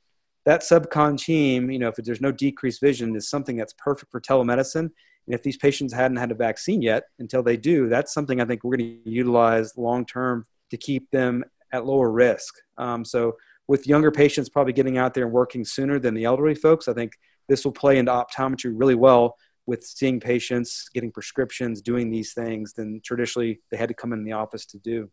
That 0.45 0.61
subcon 0.61 1.17
team, 1.17 1.69
you 1.69 1.79
know, 1.79 1.89
if 1.89 1.95
there's 1.95 2.21
no 2.21 2.31
decreased 2.31 2.79
vision, 2.79 3.15
is 3.15 3.29
something 3.29 3.57
that's 3.57 3.73
perfect 3.73 4.11
for 4.11 4.21
telemedicine. 4.21 4.89
And 5.25 5.35
if 5.35 5.43
these 5.43 5.57
patients 5.57 5.93
hadn't 5.93 6.17
had 6.17 6.31
a 6.31 6.35
vaccine 6.35 6.81
yet, 6.81 7.03
until 7.19 7.43
they 7.43 7.57
do, 7.57 7.89
that's 7.89 8.13
something 8.13 8.41
I 8.41 8.45
think 8.45 8.63
we're 8.63 8.77
going 8.77 9.01
to 9.03 9.09
utilize 9.09 9.77
long 9.77 10.05
term 10.05 10.45
to 10.69 10.77
keep 10.77 11.09
them 11.11 11.43
at 11.71 11.85
lower 11.85 12.11
risk. 12.11 12.55
Um, 12.77 13.03
so, 13.05 13.37
with 13.67 13.87
younger 13.87 14.11
patients 14.11 14.49
probably 14.49 14.73
getting 14.73 14.97
out 14.97 15.13
there 15.13 15.25
and 15.25 15.33
working 15.33 15.63
sooner 15.63 15.99
than 15.99 16.13
the 16.13 16.25
elderly 16.25 16.55
folks, 16.55 16.87
I 16.87 16.93
think 16.93 17.13
this 17.47 17.63
will 17.63 17.71
play 17.71 17.97
into 17.97 18.11
optometry 18.11 18.73
really 18.75 18.95
well 18.95 19.37
with 19.65 19.83
seeing 19.83 20.19
patients, 20.19 20.89
getting 20.93 21.11
prescriptions, 21.11 21.81
doing 21.81 22.11
these 22.11 22.33
things 22.33 22.73
than 22.73 22.99
traditionally 23.03 23.61
they 23.71 23.77
had 23.77 23.87
to 23.89 23.95
come 23.95 24.11
in 24.11 24.23
the 24.23 24.33
office 24.33 24.65
to 24.65 24.77
do. 24.79 25.09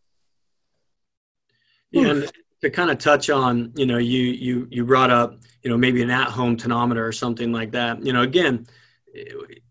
Yeah, 1.92 2.08
and 2.08 2.32
to 2.62 2.70
kind 2.70 2.90
of 2.90 2.98
touch 2.98 3.30
on, 3.30 3.72
you 3.76 3.86
know, 3.86 3.98
you 3.98 4.22
you 4.22 4.68
you 4.70 4.84
brought 4.84 5.10
up, 5.10 5.40
you 5.62 5.70
know, 5.70 5.78
maybe 5.78 6.02
an 6.02 6.10
at-home 6.10 6.56
tonometer 6.56 7.06
or 7.06 7.12
something 7.12 7.52
like 7.52 7.72
that. 7.72 8.04
You 8.04 8.12
know, 8.12 8.22
again, 8.22 8.66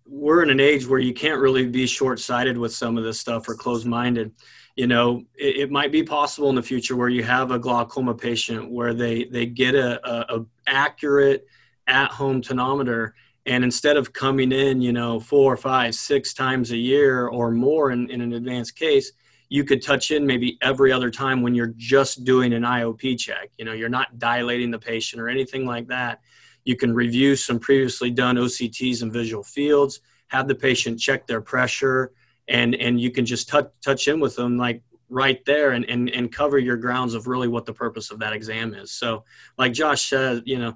we're 0.05 0.43
in 0.43 0.49
an 0.49 0.59
age 0.59 0.87
where 0.87 0.99
you 0.99 1.13
can't 1.13 1.39
really 1.39 1.67
be 1.67 1.85
short-sighted 1.85 2.57
with 2.57 2.73
some 2.73 2.97
of 2.97 3.03
this 3.03 3.19
stuff 3.19 3.47
or 3.47 3.55
closed-minded. 3.55 4.33
You 4.79 4.87
know, 4.87 5.25
it, 5.35 5.57
it 5.57 5.71
might 5.71 5.91
be 5.91 6.03
possible 6.03 6.47
in 6.47 6.55
the 6.55 6.63
future 6.63 6.95
where 6.95 7.09
you 7.09 7.21
have 7.21 7.51
a 7.51 7.59
glaucoma 7.59 8.15
patient 8.15 8.71
where 8.71 8.93
they 8.93 9.25
they 9.25 9.45
get 9.45 9.75
a, 9.75 9.99
a, 10.09 10.37
a 10.37 10.45
accurate 10.67 11.45
at-home 11.85 12.41
tonometer 12.41 13.11
and 13.45 13.65
instead 13.65 13.97
of 13.97 14.13
coming 14.13 14.53
in 14.53 14.81
you 14.81 14.93
know 14.93 15.19
four 15.19 15.57
five 15.57 15.95
six 15.95 16.33
times 16.33 16.71
a 16.71 16.77
year 16.77 17.27
or 17.27 17.51
more 17.51 17.91
in, 17.91 18.09
in 18.09 18.21
an 18.21 18.31
advanced 18.31 18.77
case 18.77 19.11
you 19.49 19.65
could 19.65 19.83
touch 19.83 20.11
in 20.11 20.25
maybe 20.25 20.57
every 20.61 20.93
other 20.93 21.09
time 21.09 21.41
when 21.41 21.53
you're 21.53 21.73
just 21.75 22.23
doing 22.23 22.53
an 22.53 22.63
iop 22.63 23.19
check. 23.19 23.49
You 23.57 23.65
know 23.65 23.73
you're 23.73 23.89
not 23.89 24.17
dilating 24.17 24.71
the 24.71 24.79
patient 24.79 25.21
or 25.21 25.27
anything 25.27 25.65
like 25.65 25.87
that. 25.89 26.21
You 26.63 26.77
can 26.77 26.93
review 26.93 27.35
some 27.35 27.59
previously 27.59 28.11
done 28.11 28.37
octs 28.37 29.01
and 29.01 29.11
visual 29.11 29.43
fields 29.43 29.99
have 30.29 30.47
the 30.47 30.55
patient 30.55 31.01
check 31.01 31.27
their 31.27 31.41
pressure 31.41 32.13
and 32.49 32.75
and 32.75 32.99
you 32.99 33.11
can 33.11 33.25
just 33.25 33.47
touch 33.47 33.69
touch 33.81 34.07
in 34.07 34.19
with 34.19 34.35
them 34.35 34.57
like 34.57 34.81
right 35.09 35.43
there 35.45 35.71
and, 35.71 35.85
and 35.85 36.09
and 36.09 36.31
cover 36.33 36.57
your 36.57 36.77
grounds 36.77 37.13
of 37.13 37.27
really 37.27 37.47
what 37.47 37.65
the 37.65 37.73
purpose 37.73 38.11
of 38.11 38.19
that 38.19 38.33
exam 38.33 38.73
is. 38.73 38.91
So 38.91 39.23
like 39.57 39.73
josh 39.73 40.09
said 40.09 40.43
you 40.45 40.59
know 40.59 40.75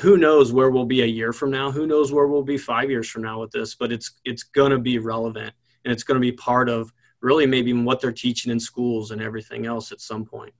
who 0.00 0.16
knows 0.16 0.52
where 0.52 0.70
we'll 0.70 0.86
be 0.86 1.02
a 1.02 1.06
year 1.06 1.34
from 1.34 1.50
now? 1.50 1.70
Who 1.70 1.86
knows 1.86 2.12
where 2.12 2.26
we'll 2.26 2.42
be 2.42 2.56
five 2.56 2.90
years 2.90 3.08
from 3.08 3.22
now 3.22 3.40
with 3.40 3.50
this? 3.50 3.74
But 3.74 3.92
it's 3.92 4.12
it's 4.24 4.42
going 4.42 4.70
to 4.70 4.78
be 4.78 4.98
relevant 4.98 5.52
and 5.84 5.92
it's 5.92 6.02
going 6.02 6.16
to 6.16 6.20
be 6.20 6.32
part 6.32 6.68
of 6.68 6.92
really 7.20 7.46
maybe 7.46 7.72
what 7.72 8.00
they're 8.00 8.12
teaching 8.12 8.50
in 8.50 8.60
schools 8.60 9.10
and 9.10 9.20
everything 9.20 9.66
else 9.66 9.92
at 9.92 10.00
some 10.00 10.24
point 10.24 10.54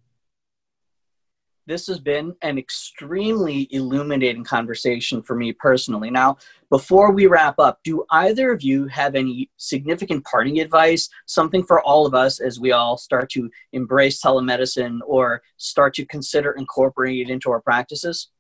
this 1.66 1.86
has 1.86 2.00
been 2.00 2.34
an 2.42 2.58
extremely 2.58 3.68
illuminating 3.70 4.44
conversation 4.44 5.22
for 5.22 5.36
me 5.36 5.52
personally 5.52 6.10
now 6.10 6.36
before 6.70 7.12
we 7.12 7.26
wrap 7.26 7.58
up 7.58 7.80
do 7.84 8.04
either 8.10 8.52
of 8.52 8.62
you 8.62 8.86
have 8.86 9.14
any 9.14 9.50
significant 9.56 10.24
parting 10.24 10.60
advice 10.60 11.08
something 11.26 11.64
for 11.64 11.80
all 11.82 12.06
of 12.06 12.14
us 12.14 12.40
as 12.40 12.60
we 12.60 12.72
all 12.72 12.96
start 12.96 13.30
to 13.30 13.50
embrace 13.72 14.22
telemedicine 14.22 14.98
or 15.06 15.42
start 15.56 15.94
to 15.94 16.04
consider 16.06 16.52
incorporating 16.52 17.28
it 17.28 17.30
into 17.30 17.50
our 17.50 17.60
practices 17.60 18.30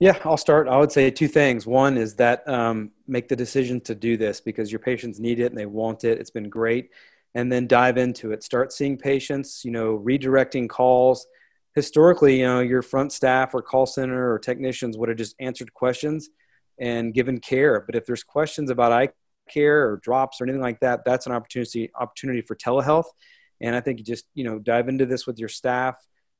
yeah, 0.00 0.18
I'll 0.24 0.38
start. 0.38 0.66
I 0.66 0.78
would 0.78 0.90
say 0.90 1.10
two 1.10 1.28
things. 1.28 1.66
One 1.66 1.98
is 1.98 2.14
that 2.14 2.48
um, 2.48 2.90
make 3.06 3.28
the 3.28 3.36
decision 3.36 3.82
to 3.82 3.94
do 3.94 4.16
this 4.16 4.40
because 4.40 4.72
your 4.72 4.78
patients 4.78 5.20
need 5.20 5.40
it 5.40 5.52
and 5.52 5.58
they 5.58 5.66
want 5.66 6.04
it. 6.04 6.18
It's 6.18 6.30
been 6.30 6.48
great. 6.48 6.88
And 7.34 7.50
then 7.50 7.68
dive 7.68 7.96
into 7.96 8.32
it. 8.32 8.42
Start 8.42 8.72
seeing 8.72 8.96
patients, 8.96 9.64
you 9.64 9.70
know, 9.70 9.98
redirecting 9.98 10.68
calls. 10.68 11.26
Historically, 11.76 12.40
you 12.40 12.46
know, 12.46 12.60
your 12.60 12.82
front 12.82 13.12
staff 13.12 13.54
or 13.54 13.62
call 13.62 13.86
center 13.86 14.32
or 14.32 14.38
technicians 14.38 14.98
would 14.98 15.08
have 15.08 15.18
just 15.18 15.36
answered 15.38 15.72
questions 15.72 16.28
and 16.80 17.14
given 17.14 17.38
care. 17.38 17.84
But 17.86 17.94
if 17.94 18.04
there's 18.04 18.24
questions 18.24 18.70
about 18.70 18.90
eye 18.90 19.10
care 19.48 19.88
or 19.88 19.98
drops 19.98 20.40
or 20.40 20.44
anything 20.44 20.60
like 20.62 20.80
that, 20.80 21.04
that's 21.04 21.26
an 21.26 21.32
opportunity 21.32 21.90
opportunity 21.94 22.40
for 22.40 22.56
telehealth. 22.56 23.06
And 23.60 23.76
I 23.76 23.80
think 23.80 24.00
you 24.00 24.04
just, 24.04 24.24
you 24.34 24.42
know, 24.42 24.58
dive 24.58 24.88
into 24.88 25.06
this 25.06 25.26
with 25.26 25.38
your 25.38 25.48
staff 25.48 25.94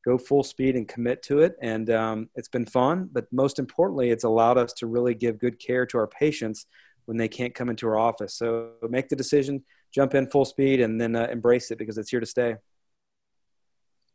go 0.05 0.18
full 0.18 0.43
speed 0.43 0.76
and 0.76 0.88
commit 0.88 1.22
to 1.24 1.41
it. 1.41 1.57
And 1.61 1.91
um, 1.91 2.30
it's 2.34 2.49
been 2.49 2.66
fun, 2.66 3.09
but 3.12 3.26
most 3.32 3.59
importantly, 3.59 4.11
it's 4.11 4.24
allowed 4.24 4.59
us 4.59 4.72
to 4.74 4.86
really 4.86 5.14
give 5.14 5.38
good 5.38 5.59
care 5.59 5.86
to 5.86 5.99
our 5.99 6.07
patients 6.07 6.66
when 7.07 7.16
they 7.16 7.28
can't 7.28 7.55
come 7.55 7.68
into 7.68 7.86
our 7.88 7.99
office. 7.99 8.34
So 8.34 8.72
make 8.88 9.09
the 9.09 9.16
decision, 9.16 9.64
jump 9.93 10.14
in 10.14 10.26
full 10.26 10.45
speed, 10.45 10.80
and 10.80 11.01
then 11.01 11.16
uh, 11.16 11.28
embrace 11.30 11.70
it 11.70 11.78
because 11.78 11.99
it's 11.99 12.11
here 12.11 12.20
to 12.20 12.26
stay. 12.26 12.57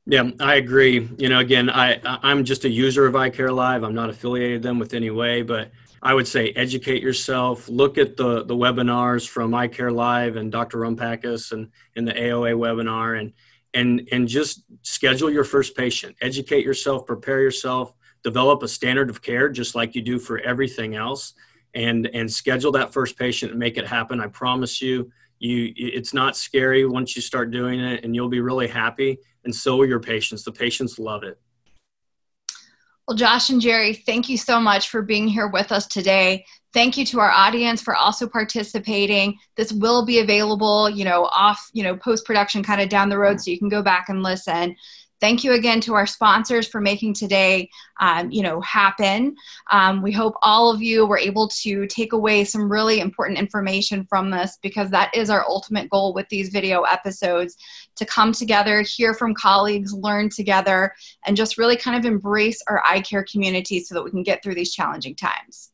Yeah, 0.07 0.29
I 0.39 0.55
agree. 0.55 1.09
You 1.17 1.29
know, 1.29 1.39
again, 1.39 1.69
I 1.69 1.99
I'm 2.03 2.43
just 2.43 2.65
a 2.65 2.69
user 2.69 3.05
of 3.07 3.13
EyecareLive. 3.13 3.85
I'm 3.85 3.95
not 3.95 4.09
affiliated 4.09 4.61
them 4.61 4.77
with 4.77 4.93
any 4.93 5.09
way, 5.09 5.41
but 5.41 5.71
I 6.01 6.13
would 6.13 6.27
say 6.27 6.49
educate 6.51 7.01
yourself. 7.01 7.67
Look 7.67 7.97
at 7.97 8.15
the 8.15 8.43
the 8.43 8.55
webinars 8.55 9.27
from 9.27 9.51
EyecareLive 9.51 10.37
and 10.37 10.51
Dr. 10.51 10.79
Rumpakis 10.79 11.51
and 11.51 11.71
in 11.95 12.05
the 12.05 12.13
AOA 12.13 12.53
webinar, 12.55 13.19
and 13.19 13.33
and 13.75 14.07
and 14.11 14.27
just 14.27 14.63
schedule 14.81 15.29
your 15.29 15.43
first 15.43 15.75
patient 15.75 16.15
educate 16.21 16.65
yourself 16.65 17.05
prepare 17.05 17.41
yourself 17.41 17.93
develop 18.23 18.63
a 18.63 18.67
standard 18.67 19.09
of 19.09 19.21
care 19.21 19.49
just 19.49 19.75
like 19.75 19.93
you 19.93 20.01
do 20.01 20.17
for 20.17 20.39
everything 20.39 20.95
else 20.95 21.33
and 21.75 22.07
and 22.13 22.31
schedule 22.31 22.71
that 22.71 22.91
first 22.91 23.19
patient 23.19 23.51
and 23.51 23.59
make 23.59 23.77
it 23.77 23.85
happen 23.85 24.19
i 24.19 24.27
promise 24.27 24.81
you 24.81 25.11
you 25.39 25.73
it's 25.75 26.13
not 26.13 26.35
scary 26.35 26.85
once 26.85 27.15
you 27.15 27.21
start 27.21 27.51
doing 27.51 27.79
it 27.79 28.03
and 28.03 28.15
you'll 28.15 28.29
be 28.29 28.41
really 28.41 28.67
happy 28.67 29.17
and 29.43 29.53
so 29.53 29.81
are 29.81 29.85
your 29.85 29.99
patients 29.99 30.43
the 30.43 30.51
patients 30.51 30.97
love 30.97 31.23
it 31.23 31.39
well, 33.07 33.15
Josh 33.15 33.51
and 33.51 33.61
Jerry, 33.61 33.93
thank 33.93 34.29
you 34.29 34.37
so 34.37 34.59
much 34.59 34.89
for 34.89 35.03
being 35.03 35.27
here 35.27 35.47
with 35.47 35.71
us 35.71 35.85
today. 35.85 36.43
Thank 36.73 36.97
you 36.97 37.05
to 37.05 37.19
our 37.19 37.29
audience 37.29 37.79
for 37.79 37.95
also 37.95 38.27
participating. 38.27 39.37
This 39.55 39.71
will 39.71 40.05
be 40.05 40.19
available, 40.19 40.89
you 40.89 41.05
know, 41.05 41.25
off, 41.25 41.69
you 41.71 41.83
know, 41.83 41.95
post 41.95 42.25
production 42.25 42.63
kind 42.63 42.81
of 42.81 42.89
down 42.89 43.09
the 43.09 43.19
road 43.19 43.39
so 43.39 43.51
you 43.51 43.59
can 43.59 43.69
go 43.69 43.83
back 43.83 44.09
and 44.09 44.23
listen. 44.23 44.75
Thank 45.25 45.43
you 45.43 45.53
again 45.53 45.81
to 45.81 45.95
our 45.95 46.05
sponsors 46.05 46.67
for 46.67 46.79
making 46.79 47.15
today, 47.15 47.71
um, 47.99 48.29
you 48.29 48.43
know, 48.43 48.61
happen. 48.61 49.35
Um, 49.71 50.03
we 50.03 50.11
hope 50.11 50.35
all 50.43 50.69
of 50.69 50.83
you 50.83 51.07
were 51.07 51.17
able 51.17 51.47
to 51.63 51.87
take 51.87 52.13
away 52.13 52.43
some 52.43 52.71
really 52.71 52.99
important 52.99 53.39
information 53.39 54.05
from 54.05 54.29
this 54.29 54.59
because 54.61 54.91
that 54.91 55.09
is 55.15 55.31
our 55.31 55.43
ultimate 55.49 55.89
goal 55.89 56.13
with 56.13 56.29
these 56.29 56.49
video 56.49 56.83
episodes 56.83 57.57
to 57.95 58.05
come 58.05 58.33
together, 58.33 58.83
hear 58.83 59.15
from 59.15 59.33
colleagues, 59.33 59.95
learn 59.95 60.29
together, 60.29 60.93
and 61.25 61.35
just 61.35 61.57
really 61.57 61.75
kind 61.75 61.97
of 61.97 62.05
embrace 62.05 62.61
our 62.67 62.83
eye 62.85 63.01
care 63.01 63.23
community 63.23 63.79
so 63.79 63.95
that 63.95 64.03
we 64.03 64.11
can 64.11 64.21
get 64.21 64.43
through 64.43 64.53
these 64.53 64.75
challenging 64.75 65.15
times. 65.15 65.71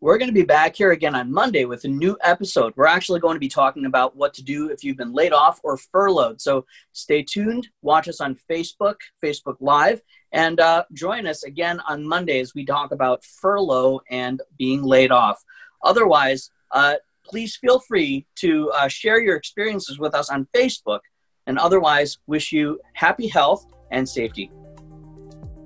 We're 0.00 0.16
going 0.16 0.28
to 0.28 0.34
be 0.34 0.44
back 0.44 0.76
here 0.76 0.92
again 0.92 1.16
on 1.16 1.32
Monday 1.32 1.64
with 1.64 1.82
a 1.82 1.88
new 1.88 2.16
episode. 2.22 2.72
We're 2.76 2.86
actually 2.86 3.18
going 3.18 3.34
to 3.34 3.40
be 3.40 3.48
talking 3.48 3.84
about 3.84 4.14
what 4.14 4.32
to 4.34 4.44
do 4.44 4.70
if 4.70 4.84
you've 4.84 4.96
been 4.96 5.12
laid 5.12 5.32
off 5.32 5.58
or 5.64 5.76
furloughed. 5.76 6.40
So 6.40 6.66
stay 6.92 7.24
tuned. 7.24 7.66
Watch 7.82 8.06
us 8.06 8.20
on 8.20 8.36
Facebook, 8.48 8.94
Facebook 9.20 9.56
Live, 9.58 10.00
and 10.30 10.60
uh, 10.60 10.84
join 10.92 11.26
us 11.26 11.42
again 11.42 11.80
on 11.88 12.06
Monday 12.06 12.38
as 12.38 12.54
we 12.54 12.64
talk 12.64 12.92
about 12.92 13.24
furlough 13.24 14.00
and 14.08 14.40
being 14.56 14.84
laid 14.84 15.10
off. 15.10 15.42
Otherwise, 15.82 16.52
uh, 16.70 16.94
please 17.24 17.56
feel 17.56 17.80
free 17.80 18.24
to 18.36 18.70
uh, 18.70 18.86
share 18.86 19.20
your 19.20 19.34
experiences 19.34 19.98
with 19.98 20.14
us 20.14 20.30
on 20.30 20.46
Facebook. 20.54 21.00
And 21.48 21.58
otherwise, 21.58 22.18
wish 22.28 22.52
you 22.52 22.80
happy 22.92 23.26
health 23.26 23.66
and 23.90 24.08
safety. 24.08 24.52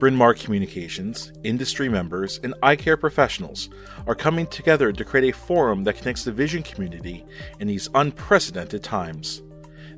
Bryn 0.03 0.17
Mawr 0.17 0.35
Communications, 0.35 1.33
industry 1.45 1.89
members, 1.89 2.41
and 2.43 2.55
eye 2.61 2.75
care 2.75 2.97
professionals 2.97 3.69
are 4.05 4.17
coming 4.17 4.49
together 4.49 4.91
to 4.91 5.05
create 5.05 5.33
a 5.33 5.39
forum 5.39 5.85
that 5.85 5.97
connects 5.97 6.25
the 6.25 6.33
vision 6.33 6.65
community 6.65 7.25
in 7.61 7.69
these 7.69 7.89
unprecedented 7.95 8.83
times. 8.83 9.43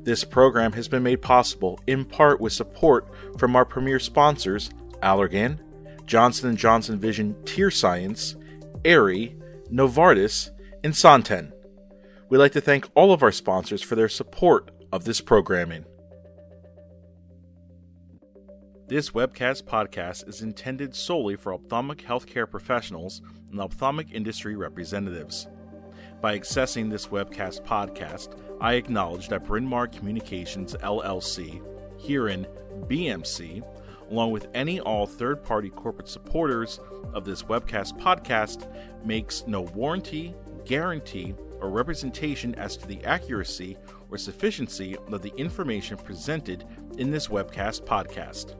This 0.01 0.23
program 0.23 0.73
has 0.73 0.87
been 0.87 1.01
made 1.01 1.23
possible 1.23 1.79
in 1.87 2.05
part 2.05 2.39
with 2.39 2.53
support 2.53 3.11
from 3.39 3.55
our 3.55 3.65
premier 3.65 3.97
sponsors, 3.97 4.69
Allergan, 5.01 5.57
Johnson 6.05 6.55
& 6.55 6.55
Johnson 6.55 6.99
Vision 6.99 7.33
TearScience, 7.43 8.35
Aerie, 8.85 9.35
Novartis, 9.71 10.51
and 10.83 10.95
Santen. 10.95 11.51
We'd 12.29 12.37
like 12.37 12.51
to 12.51 12.61
thank 12.61 12.87
all 12.93 13.11
of 13.11 13.23
our 13.23 13.31
sponsors 13.31 13.81
for 13.81 13.95
their 13.95 14.09
support 14.09 14.69
of 14.91 15.05
this 15.05 15.19
programming. 15.19 15.83
This 18.87 19.09
webcast 19.09 19.63
podcast 19.63 20.29
is 20.29 20.43
intended 20.43 20.93
solely 20.93 21.35
for 21.35 21.55
ophthalmic 21.55 22.03
healthcare 22.03 22.47
professionals 22.47 23.23
and 23.49 23.59
ophthalmic 23.59 24.11
industry 24.11 24.55
representatives. 24.55 25.47
By 26.21 26.37
accessing 26.37 26.91
this 26.91 27.07
webcast 27.07 27.65
podcast, 27.65 28.39
I 28.61 28.75
acknowledge 28.75 29.27
that 29.29 29.43
Bryn 29.43 29.65
Mawr 29.65 29.87
Communications 29.87 30.75
LLC, 30.83 31.63
herein 31.99 32.45
BMC, 32.81 33.63
along 34.11 34.29
with 34.29 34.49
any 34.53 34.79
all 34.79 35.07
third 35.07 35.43
party 35.43 35.71
corporate 35.71 36.07
supporters 36.07 36.79
of 37.11 37.25
this 37.25 37.41
webcast 37.41 37.99
podcast, 37.99 38.71
makes 39.03 39.47
no 39.47 39.61
warranty, 39.61 40.35
guarantee, 40.63 41.33
or 41.59 41.71
representation 41.71 42.53
as 42.53 42.77
to 42.77 42.85
the 42.85 43.03
accuracy 43.03 43.77
or 44.11 44.19
sufficiency 44.19 44.95
of 45.11 45.23
the 45.23 45.33
information 45.37 45.97
presented 45.97 46.65
in 46.99 47.09
this 47.09 47.29
webcast 47.29 47.83
podcast. 47.85 48.53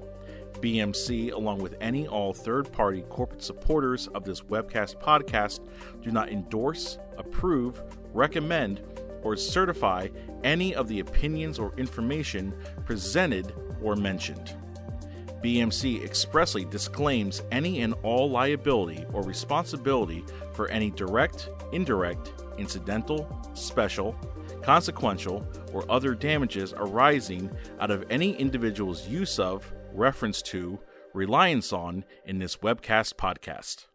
BMC, 0.66 1.32
along 1.32 1.60
with 1.60 1.76
any 1.80 2.08
all 2.08 2.34
third 2.34 2.72
party 2.72 3.04
corporate 3.04 3.44
supporters 3.44 4.08
of 4.16 4.24
this 4.24 4.42
webcast 4.42 5.00
podcast, 5.00 5.60
do 6.02 6.10
not 6.10 6.30
endorse, 6.30 6.98
approve, 7.20 7.84
recommend, 8.16 8.82
or 9.22 9.38
certify 9.38 10.08
any 10.44 10.74
of 10.74 10.88
the 10.88 11.02
opinions 11.02 11.60
or 11.60 11.72
information 11.78 12.52
presented 12.84 13.54
or 13.80 13.96
mentioned. 13.96 14.56
BMC 15.44 16.04
expressly 16.04 16.66
disclaims 16.66 17.44
any 17.52 17.82
and 17.82 17.94
all 18.02 18.28
liability 18.28 19.06
or 19.14 19.22
responsibility 19.22 20.26
for 20.52 20.68
any 20.70 20.90
direct, 20.90 21.48
indirect, 21.74 22.34
incidental, 22.58 23.40
special, 23.54 24.16
consequential, 24.64 25.48
or 25.74 25.86
other 25.92 26.16
damages 26.16 26.74
arising 26.76 27.52
out 27.80 27.92
of 27.92 28.04
any 28.10 28.36
individual's 28.38 29.08
use 29.08 29.38
of, 29.38 29.72
reference 29.96 30.42
to, 30.44 30.80
reliance 31.14 31.72
on 31.72 32.04
in 32.26 32.40
this 32.40 32.58
webcast 32.58 33.16
podcast. 33.16 33.88